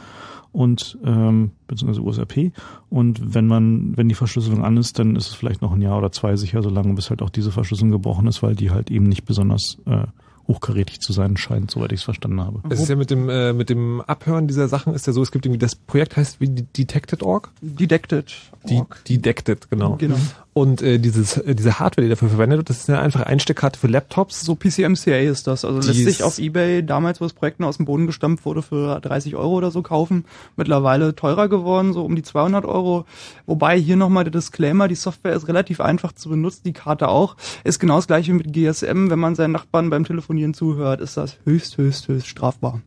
[0.52, 2.52] und ähm, beziehungsweise USRP.
[2.89, 5.98] Und wenn man, wenn die Verschlüsselung an ist, dann ist es vielleicht noch ein Jahr
[5.98, 9.06] oder zwei sicher, solange bis halt auch diese Verschlüsselung gebrochen ist, weil die halt eben
[9.06, 10.07] nicht besonders äh,
[10.47, 12.61] hochkarätig zu sein scheint, soweit ich es verstanden habe.
[12.69, 15.31] Es ist ja mit dem äh, mit dem Abhören dieser Sachen ist ja so, es
[15.31, 17.49] gibt irgendwie das Projekt heißt wie Detected.org?
[17.61, 18.33] Detected.
[18.69, 18.81] Die,
[19.17, 19.97] Detected, genau.
[19.97, 20.17] Genau.
[20.57, 23.79] Und äh, dieses äh, diese Hardware, die dafür verwendet wird, das ist eine einfache Einsteckkarte
[23.79, 24.41] für Laptops.
[24.41, 25.63] So PCMCA ist das.
[25.63, 28.63] Also lässt sich auf Ebay damals, wo das Projekt noch aus dem Boden gestampft wurde,
[28.63, 30.25] für 30 Euro oder so kaufen.
[30.55, 33.05] Mittlerweile teurer geworden, so um die 200 Euro.
[33.45, 37.35] Wobei hier nochmal der Disclaimer, die Software ist relativ einfach zu benutzen, die Karte auch.
[37.63, 39.11] Ist genau das gleiche mit GSM.
[39.11, 42.81] Wenn man seinen Nachbarn beim Telefonieren zuhört, ist das höchst, höchst, höchst strafbar.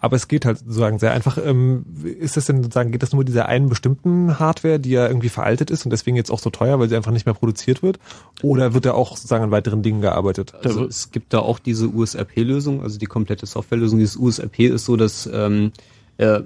[0.00, 1.38] Aber es geht halt sozusagen sehr einfach.
[1.38, 5.28] Ähm, ist das denn sozusagen, geht das nur dieser einen bestimmten Hardware, die ja irgendwie
[5.28, 7.98] veraltet ist und deswegen jetzt auch so teuer, weil sie einfach nicht mehr produziert wird?
[8.42, 10.54] Oder wird da auch sozusagen an weiteren Dingen gearbeitet?
[10.62, 13.98] Also es gibt da auch diese USRP-Lösung, also die komplette Softwarelösung.
[13.98, 15.72] Dieses USRP ist so, dass ähm,
[16.18, 16.42] äh,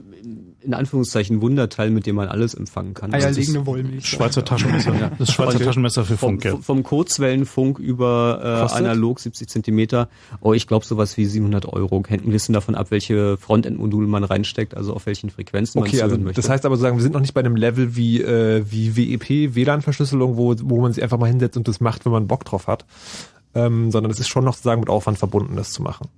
[0.64, 3.12] in Anführungszeichen Wunderteil, mit dem man alles empfangen kann.
[3.12, 4.06] Eierlegende Wollmilch.
[4.06, 4.94] Schweizer Taschenmesser.
[4.94, 5.10] Ja.
[5.18, 6.58] Das Schweizer Taschenmesser für Funk, vom, ja.
[6.60, 10.08] Vom Kurzwellenfunk über äh, analog 70 Zentimeter.
[10.40, 12.02] Oh, ich glaube sowas wie 700 Euro.
[12.06, 16.04] Hängt ein bisschen davon ab, welche Frontend-Module man reinsteckt, also auf welchen Frequenzen Okay, man
[16.04, 16.40] also möchte.
[16.40, 19.54] das heißt aber sozusagen, wir sind noch nicht bei einem Level wie äh, wie WEP
[19.54, 22.66] WLAN-Verschlüsselung, wo wo man sich einfach mal hinsetzt und das macht, wenn man Bock drauf
[22.66, 22.84] hat,
[23.54, 26.08] ähm, sondern es ist schon noch sozusagen mit Aufwand verbunden, das zu machen.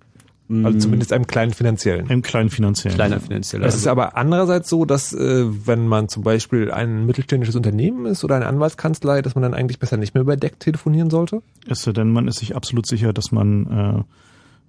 [0.48, 0.80] Also Mm.
[0.80, 2.06] zumindest einem kleinen finanziellen.
[2.08, 2.94] Im kleinen finanziellen.
[2.94, 3.66] Kleiner finanzieller.
[3.66, 8.22] Es ist aber andererseits so, dass äh, wenn man zum Beispiel ein mittelständisches Unternehmen ist
[8.22, 11.42] oder eine Anwaltskanzlei, dass man dann eigentlich besser nicht mehr über Deck telefonieren sollte.
[11.66, 14.04] Es sei denn, man ist sich absolut sicher, dass man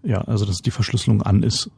[0.03, 1.69] äh, ja, also dass die Verschlüsselung an ist.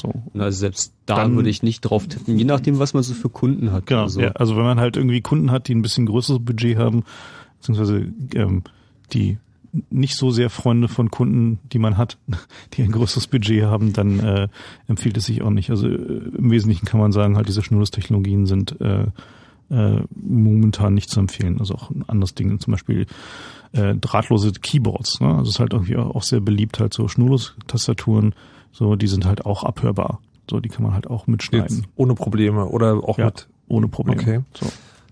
[0.00, 0.12] So.
[0.32, 3.14] Und also selbst da Dann- würde ich nicht drauf tippen, je nachdem, was man so
[3.14, 3.86] für Kunden hat.
[3.86, 6.78] Genau, Also, ja, also wenn man halt irgendwie Kunden hat, die ein bisschen größeres Budget
[6.78, 7.02] haben,
[7.56, 8.06] beziehungsweise
[8.36, 8.62] ähm,
[9.12, 9.38] die
[9.90, 12.18] nicht so sehr Freunde von Kunden, die man hat,
[12.74, 14.48] die ein größeres Budget haben, dann äh,
[14.86, 15.70] empfiehlt es sich auch nicht.
[15.70, 15.92] Also äh,
[16.36, 19.06] im Wesentlichen kann man sagen, halt diese Schnurlustechnologien sind äh,
[19.70, 21.58] äh, momentan nicht zu empfehlen.
[21.60, 23.06] Also auch ein anderes Ding, zum Beispiel
[23.72, 25.20] äh, drahtlose Keyboards.
[25.20, 25.28] Ne?
[25.28, 28.34] Also es ist halt irgendwie auch sehr beliebt, halt so Schnurlos-Tastaturen,
[28.72, 30.20] so die sind halt auch abhörbar.
[30.50, 31.78] So, die kann man halt auch mitschneiden.
[31.78, 33.48] Jetzt ohne Probleme oder auch Ja, mit.
[33.68, 34.20] ohne Probleme.
[34.22, 34.40] Okay.
[34.58, 34.66] So.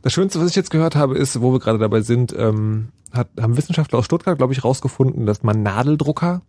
[0.06, 3.28] Das Schönste, was ich jetzt gehört habe, ist, wo wir gerade dabei sind, ähm, hat,
[3.40, 6.42] haben Wissenschaftler aus Stuttgart, glaube ich, rausgefunden, dass man Nadeldrucker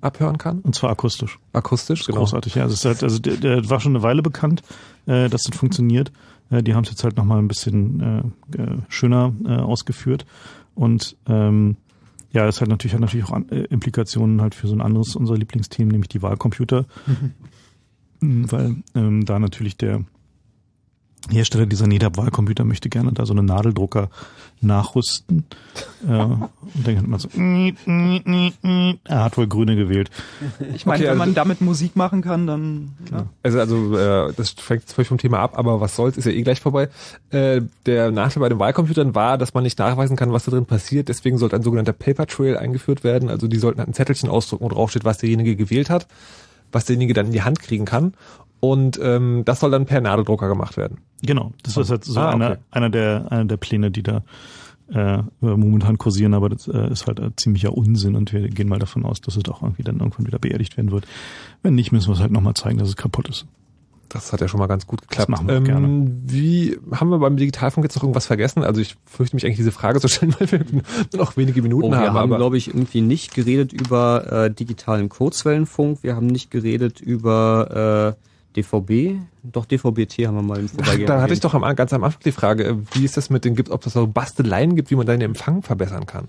[0.00, 0.58] abhören kann.
[0.62, 1.38] Und zwar akustisch.
[1.52, 2.18] Akustisch, genau.
[2.18, 2.64] Großartig, ja.
[2.64, 4.62] Also, es ist halt, also der, der war schon eine Weile bekannt,
[5.06, 6.10] äh, dass das funktioniert.
[6.50, 10.26] Äh, die haben es jetzt halt nochmal ein bisschen äh, äh, schöner äh, ausgeführt.
[10.74, 11.76] Und ähm,
[12.32, 15.14] ja, es hat natürlich hat natürlich auch an, äh, Implikationen halt für so ein anderes
[15.14, 16.84] unser Lieblingsthema, nämlich die Wahlcomputer.
[18.18, 20.04] Mhm, Weil ähm, da natürlich der
[21.30, 24.10] Hersteller dieser NEDAP-Wahlcomputer möchte gerne da so einen Nadeldrucker
[24.60, 25.44] nachrüsten.
[26.06, 26.48] äh, und
[26.84, 27.28] dann hat man so,
[29.04, 30.10] er hat wohl Grüne gewählt.
[30.74, 33.26] Ich meine, Okay, wenn man also- damit Musik machen kann, dann ja.
[33.42, 36.32] Also, also äh, das fängt jetzt völlig vom Thema ab, aber was soll's, ist ja
[36.32, 36.88] eh gleich vorbei.
[37.30, 40.66] Äh, der Nachteil bei den Wahlcomputern war, dass man nicht nachweisen kann, was da drin
[40.66, 41.08] passiert.
[41.08, 43.28] Deswegen sollte ein sogenannter Paper Trail eingeführt werden.
[43.28, 46.06] Also die sollten halt ein Zettelchen ausdrucken, wo drauf steht, was derjenige gewählt hat,
[46.72, 48.14] was derjenige dann in die Hand kriegen kann.
[48.70, 50.98] Und ähm, das soll dann per Nadeldrucker gemacht werden.
[51.22, 52.58] Genau, das ist jetzt so Ah, einer, okay.
[52.70, 54.22] einer der einer der Pläne, die da
[54.92, 58.78] äh, momentan kursieren, aber das äh, ist halt ein ziemlicher Unsinn und wir gehen mal
[58.78, 61.06] davon aus, dass es auch irgendwie dann irgendwann wieder beerdigt werden wird.
[61.62, 63.46] Wenn nicht, müssen wir es halt nochmal zeigen, dass es kaputt ist.
[64.10, 65.22] Das hat ja schon mal ganz gut geklappt.
[65.22, 66.12] Das machen wir ähm, gerne.
[66.26, 68.62] Wie haben wir beim Digitalfunk jetzt noch irgendwas vergessen?
[68.62, 70.82] Also ich fürchte mich eigentlich diese Frage zu stellen, weil wir nur
[71.14, 72.08] noch wenige Minuten Oh, wir haben.
[72.08, 76.02] haben, aber glaube ich, irgendwie nicht geredet über äh, digitalen Kurzwellenfunk.
[76.02, 78.24] Wir haben nicht geredet über äh,
[78.56, 79.20] DVB.
[79.42, 81.06] Doch, DVB-T haben wir mal im Vorbeigehen.
[81.06, 83.44] da hatte ich doch am, ganz am Anfang die Frage, äh, wie ist das mit
[83.44, 86.28] den, gibt, ob das so Basteleien gibt, wie man deinen Empfang verbessern kann?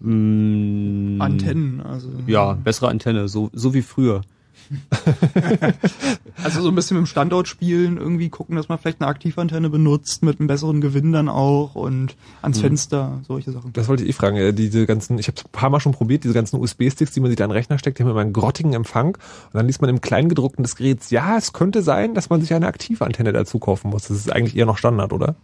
[0.00, 4.22] Mm, Antennen, also Ja, bessere Antenne, so, so wie früher.
[6.44, 9.70] Also so ein bisschen mit dem Standort spielen, irgendwie gucken, dass man vielleicht eine Aktivantenne
[9.70, 12.62] benutzt, mit einem besseren Gewinn dann auch und ans Hm.
[12.62, 13.72] Fenster, solche Sachen.
[13.72, 14.36] Das wollte ich eh fragen.
[14.36, 17.30] äh, Diese ganzen, ich habe ein paar Mal schon probiert, diese ganzen USB-Sticks, die man
[17.30, 19.16] sich da in den Rechner steckt, die haben immer einen grottigen Empfang.
[19.16, 22.54] Und dann liest man im Kleingedruckten des Geräts, ja, es könnte sein, dass man sich
[22.54, 24.08] eine Aktivantenne dazu kaufen muss.
[24.08, 25.34] Das ist eigentlich eher noch Standard, oder?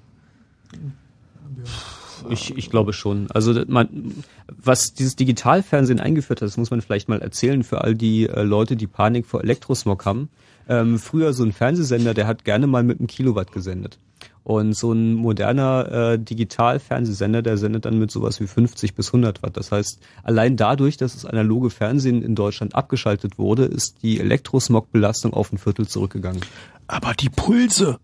[2.30, 3.30] Ich, ich glaube schon.
[3.30, 4.14] Also man,
[4.48, 8.42] was dieses Digitalfernsehen eingeführt hat, das muss man vielleicht mal erzählen für all die äh,
[8.42, 10.28] Leute, die Panik vor Elektrosmog haben.
[10.68, 13.98] Ähm, früher so ein Fernsehsender, der hat gerne mal mit einem Kilowatt gesendet.
[14.44, 19.42] Und so ein moderner äh, Digitalfernsehsender, der sendet dann mit sowas wie 50 bis 100
[19.42, 19.56] Watt.
[19.56, 25.32] Das heißt, allein dadurch, dass das analoge Fernsehen in Deutschland abgeschaltet wurde, ist die Elektrosmog-Belastung
[25.32, 26.42] auf ein Viertel zurückgegangen.
[26.86, 27.98] Aber die Pulse.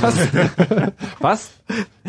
[0.00, 0.14] Was?
[1.20, 1.50] Was?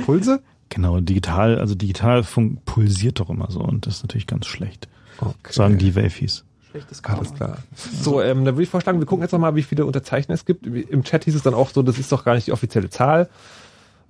[0.06, 0.42] Pulse?
[0.72, 4.88] Genau, digital, also Digitalfunk pulsiert doch immer so und das ist natürlich ganz schlecht.
[5.20, 5.34] Okay.
[5.52, 6.46] Sagen die Wafis.
[6.72, 7.58] Schlechtes Alles klar.
[7.76, 10.66] So, ähm, dann würde ich vorschlagen, wir gucken jetzt nochmal, wie viele Unterzeichner es gibt.
[10.66, 13.30] Im Chat hieß es dann auch so, das ist doch gar nicht die offizielle Zahl.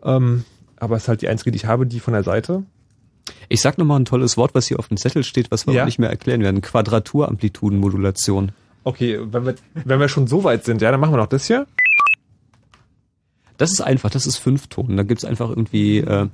[0.03, 0.45] Ähm,
[0.77, 2.63] aber es ist halt die einzige, die ich habe, die von der Seite.
[3.49, 5.81] Ich sag nochmal ein tolles Wort, was hier auf dem Zettel steht, was wir Ja.
[5.81, 6.61] auch nicht mehr erklären werden.
[6.61, 8.51] Quadraturamplitudenmodulation.
[8.83, 11.47] Okay, wenn wir, wenn wir schon so weit sind, ja, dann machen wir noch das
[11.47, 11.65] hier.
[13.61, 14.97] Das ist einfach, das ist Fünfton.
[14.97, 16.27] Da gibt's einfach irgendwie, äh,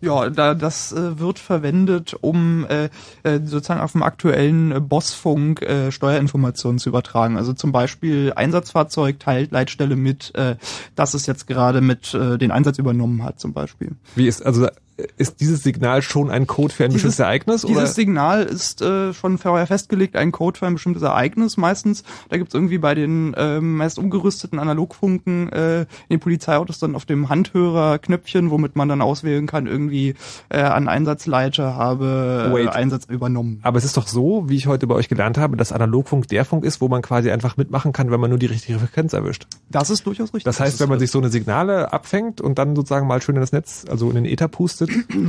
[0.00, 2.84] Ja, da, das äh, wird verwendet, um äh,
[3.24, 7.36] äh, sozusagen auf dem aktuellen Bossfunk äh, Steuerinformationen zu übertragen.
[7.36, 10.54] Also zum Beispiel Einsatzfahrzeug teilt Leitstelle mit, äh,
[10.94, 13.96] dass es jetzt gerade mit äh, den Einsatz übernommen hat, zum Beispiel.
[14.14, 14.68] Wie ist, also,
[15.16, 17.62] ist dieses Signal schon ein Code für ein Dieses- bestimmtes Ereignis?
[17.62, 17.86] Dieses oder?
[17.86, 22.02] Signal ist äh, schon vorher festgelegt, ein Code für ein bestimmtes Ereignis meistens.
[22.30, 27.04] Da gibt's irgendwie bei den ähm, meist umgerüsteten Analogfunken äh, in den Polizeiautos dann auf
[27.04, 30.14] dem Handhörer Knöpfchen, womit man dann auswählen kann, irgendwie
[30.48, 32.68] äh, an Einsatzleiter habe äh, Wait.
[32.68, 33.60] Einsatz übernommen.
[33.62, 36.44] Aber es ist doch so, wie ich heute bei euch gelernt habe, dass Analogfunk der
[36.44, 39.46] Funk ist, wo man quasi einfach mitmachen kann, wenn man nur die richtige Frequenz erwischt.
[39.70, 40.44] Das ist durchaus richtig.
[40.44, 43.40] Das heißt, wenn man sich so eine Signale abfängt und dann sozusagen mal schön in
[43.40, 44.85] das Netz, also in den Äther pustet,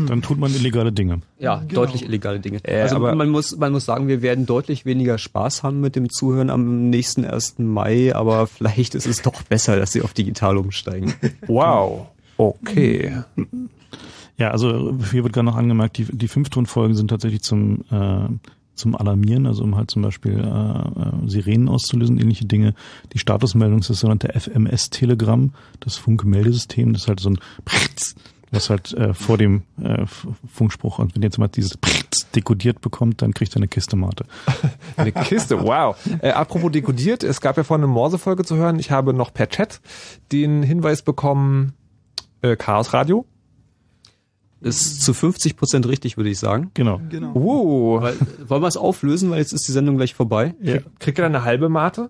[0.07, 1.21] Dann tut man illegale Dinge.
[1.39, 2.59] ja, deutlich illegale Dinge.
[2.63, 5.95] Äh, also aber- man muss, man muss sagen, wir werden deutlich weniger Spaß haben mit
[5.95, 7.55] dem Zuhören am nächsten 1.
[7.59, 11.13] Mai, aber vielleicht ist es doch besser, dass sie auf digital umsteigen.
[11.47, 12.07] wow,
[12.37, 13.23] okay.
[14.37, 18.27] Ja, also hier wird gerade noch angemerkt, die, die Fünftonfolgen sind tatsächlich zum, äh,
[18.75, 22.75] zum Alarmieren, also um halt zum Beispiel äh, äh, Sirenen auszulösen, ähnliche Dinge.
[23.13, 28.13] Die Statusmeldung ist das sogenannte FMS-Telegramm, das Funkmeldesystem, das ist halt so ein Pritz,
[28.51, 30.05] was halt äh, vor dem äh,
[30.51, 34.25] Funkspruch und wenn jetzt mal dieses Pritz dekodiert bekommt, dann kriegt er eine Kiste Mate.
[34.95, 35.95] Eine Kiste, wow.
[36.21, 38.79] Äh, apropos dekodiert, es gab ja vorhin eine Morse-Folge zu hören.
[38.79, 39.81] Ich habe noch per Chat
[40.31, 41.73] den Hinweis bekommen,
[42.41, 43.25] äh, Chaos Radio.
[44.59, 46.71] Ist zu 50 Prozent richtig, würde ich sagen.
[46.73, 46.99] Genau.
[47.09, 47.33] Genau.
[47.35, 48.15] Uh, Weil,
[48.47, 50.55] wollen wir es auflösen, weil jetzt ist die Sendung gleich vorbei?
[50.61, 50.79] Ja.
[50.99, 52.09] kriegt ihr dann eine halbe Mate?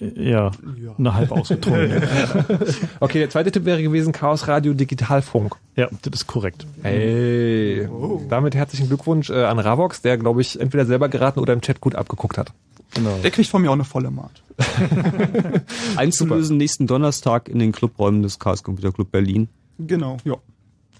[0.00, 0.50] Äh, Ja,
[0.98, 2.02] eine halb ausgetrunkene.
[3.00, 5.56] Okay, der zweite Tipp wäre gewesen Chaos Radio Digitalfunk.
[5.76, 6.66] ja, das ist korrekt.
[6.82, 7.88] Hey,
[8.28, 11.80] damit herzlichen Glückwunsch äh, an Ravox, der glaube ich entweder selber geraten oder im Chat
[11.80, 12.52] gut abgeguckt hat.
[12.94, 13.18] Genau.
[13.22, 14.42] Der kriegt von mir auch eine volle Maat.
[15.96, 19.48] Einzulösen nächsten Donnerstag in den Clubräumen des Chaos Computer Club Berlin.
[19.78, 20.36] Genau, ja.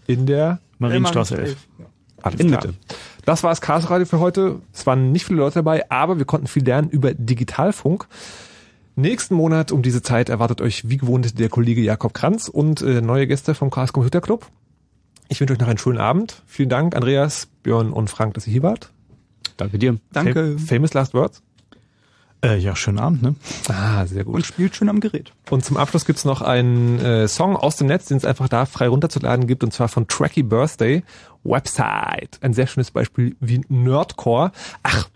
[0.07, 1.57] In der Marienstraße 11.
[2.23, 2.67] Alles In klar.
[2.67, 2.77] Mitte.
[3.25, 4.61] Das war das Chaos Radio für heute.
[4.73, 8.07] Es waren nicht viele Leute dabei, aber wir konnten viel lernen über Digitalfunk.
[8.97, 13.01] Nächsten Monat um diese Zeit erwartet euch wie gewohnt der Kollege Jakob Kranz und äh,
[13.01, 14.47] neue Gäste vom Chaos Computer Club.
[15.29, 16.43] Ich wünsche euch noch einen schönen Abend.
[16.47, 18.93] Vielen Dank, Andreas, Björn und Frank, dass ihr hier wart.
[19.57, 19.97] Danke dir.
[20.13, 20.57] Danke.
[20.59, 21.43] Fam famous Last Words.
[22.45, 23.35] Äh, ja, schönen Abend, ne?
[23.69, 24.35] Ah, sehr gut.
[24.35, 25.33] Und spielt schön am Gerät.
[25.51, 28.67] Und zum Abschluss gibt's noch einen äh, Song aus dem Netz, den es einfach da
[28.67, 31.03] frei runterzuladen gibt, und zwar von Tracky Birthday,
[31.43, 32.39] Website.
[32.43, 34.53] Ein sehr schönes Beispiel wie Nerdcore.
[34.83, 35.09] Ach,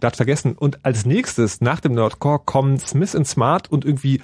[0.00, 0.52] grad vergessen.
[0.52, 4.20] Und als nächstes, nach dem Nerdcore, kommen Smith Smart und irgendwie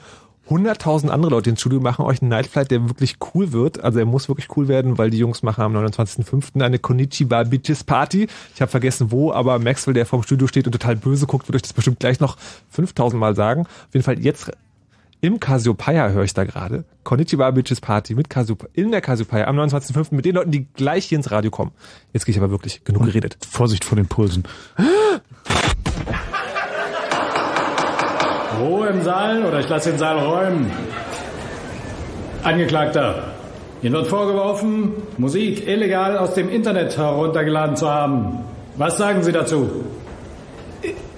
[0.48, 3.82] 100.000 andere Leute ins Studio machen euch einen Nightflight, der wirklich cool wird.
[3.82, 6.60] Also er muss wirklich cool werden, weil die Jungs machen am 29.05.
[6.62, 8.26] eine Konichiwa Bitches Party.
[8.54, 11.56] Ich habe vergessen wo, aber Maxwell, der vorm Studio steht und total böse guckt, wird
[11.56, 12.36] euch das bestimmt gleich noch
[12.76, 13.62] 5.000 Mal sagen.
[13.62, 14.50] Auf jeden Fall jetzt
[15.20, 16.84] im Cassiopeia höre ich da gerade.
[17.04, 20.08] Konnichiwa Bitches Party mit Cassiopeia, in der Cassiopeia am 29.05.
[20.16, 21.70] mit den Leuten, die gleich hier ins Radio kommen.
[22.12, 23.38] Jetzt gehe ich aber wirklich genug geredet.
[23.48, 24.42] Vorsicht vor den Pulsen.
[28.62, 30.70] Ruhe im Saal oder ich lasse den Saal räumen.
[32.42, 33.24] Angeklagter,
[33.82, 38.44] Ihnen wird vorgeworfen, Musik illegal aus dem Internet heruntergeladen zu haben.
[38.76, 39.84] Was sagen Sie dazu?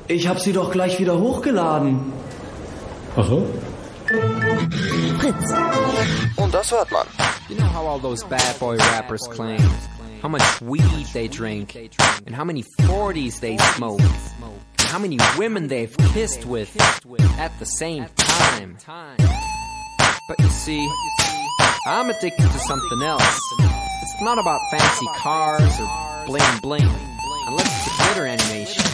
[0.09, 2.13] Ich habe sie doch gleich wieder hochgeladen.
[3.17, 3.47] Ach so?
[5.19, 5.55] Fritz.
[6.37, 7.07] Und das hört man.
[7.49, 9.61] You know how all those bad boy rappers claim
[10.25, 11.77] how much weed they drink
[12.27, 14.01] and how many 40s they smoke
[14.85, 16.75] how many women they've kissed with
[17.39, 18.79] at the same time.
[20.29, 20.89] But you see,
[21.87, 23.41] I'm addicted to something else.
[23.61, 26.91] It's not about fancy cars or bling bling,
[27.47, 28.94] unless it's a glitter animation.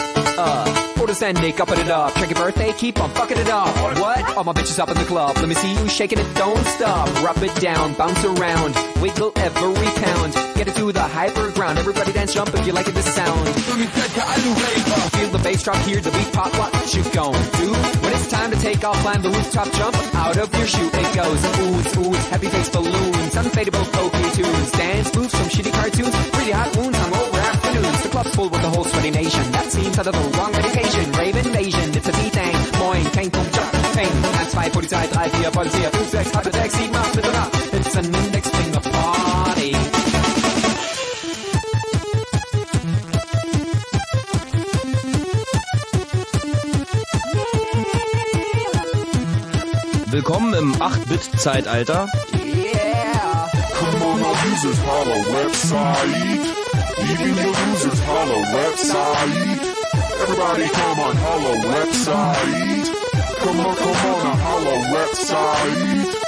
[0.37, 2.13] Uh, orders ending, upping it up.
[2.15, 3.75] Check birthday, keep on fucking it up.
[3.99, 4.37] What?
[4.37, 5.35] All my bitches up in the club.
[5.37, 7.07] Let me see you shaking it, don't stop.
[7.23, 10.33] Rub it down, bounce around, wiggle every pound.
[10.55, 11.79] Get it to the hyper ground.
[11.79, 13.47] Everybody dance, jump if you like it, this sound.
[15.15, 16.51] Feel the bass drop, hear the beat pop.
[16.57, 17.73] What you gon' do?
[18.01, 20.89] When it's time to take off, climb the rooftop, jump out of your shoe.
[20.93, 26.15] It goes oohs, oohs, happy face balloons, unfadable pokey tunes, dance moves from shitty cartoons,
[26.31, 27.30] pretty hot wounds, hungover
[28.27, 29.51] full with the whole sweaty nation.
[29.51, 31.11] That seems out of the wrong medication.
[31.13, 32.55] Rave invasion, it's a B-Thing.
[32.79, 34.11] Moin, kein Punkt, Jump, Peng.
[34.21, 37.51] 1, 2, Polizei, 3, 4, Polizei, 5, 6, 8, 6, 7, 8, bitte nach.
[37.73, 39.75] It's an Index Finger Party.
[50.11, 52.07] Willkommen im 8-Bit-Zeitalter.
[52.33, 53.47] Yeah.
[53.73, 56.60] Come on, our users holla website.
[57.09, 59.59] Even your users holla website.
[60.21, 62.85] Everybody come on, holla website.
[63.43, 66.21] Come on, come on, holla website.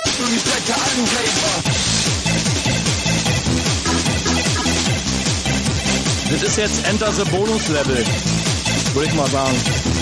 [6.56, 8.04] Jetzt Enter the Bonus Level.
[8.94, 9.93] Würde ich mal sagen.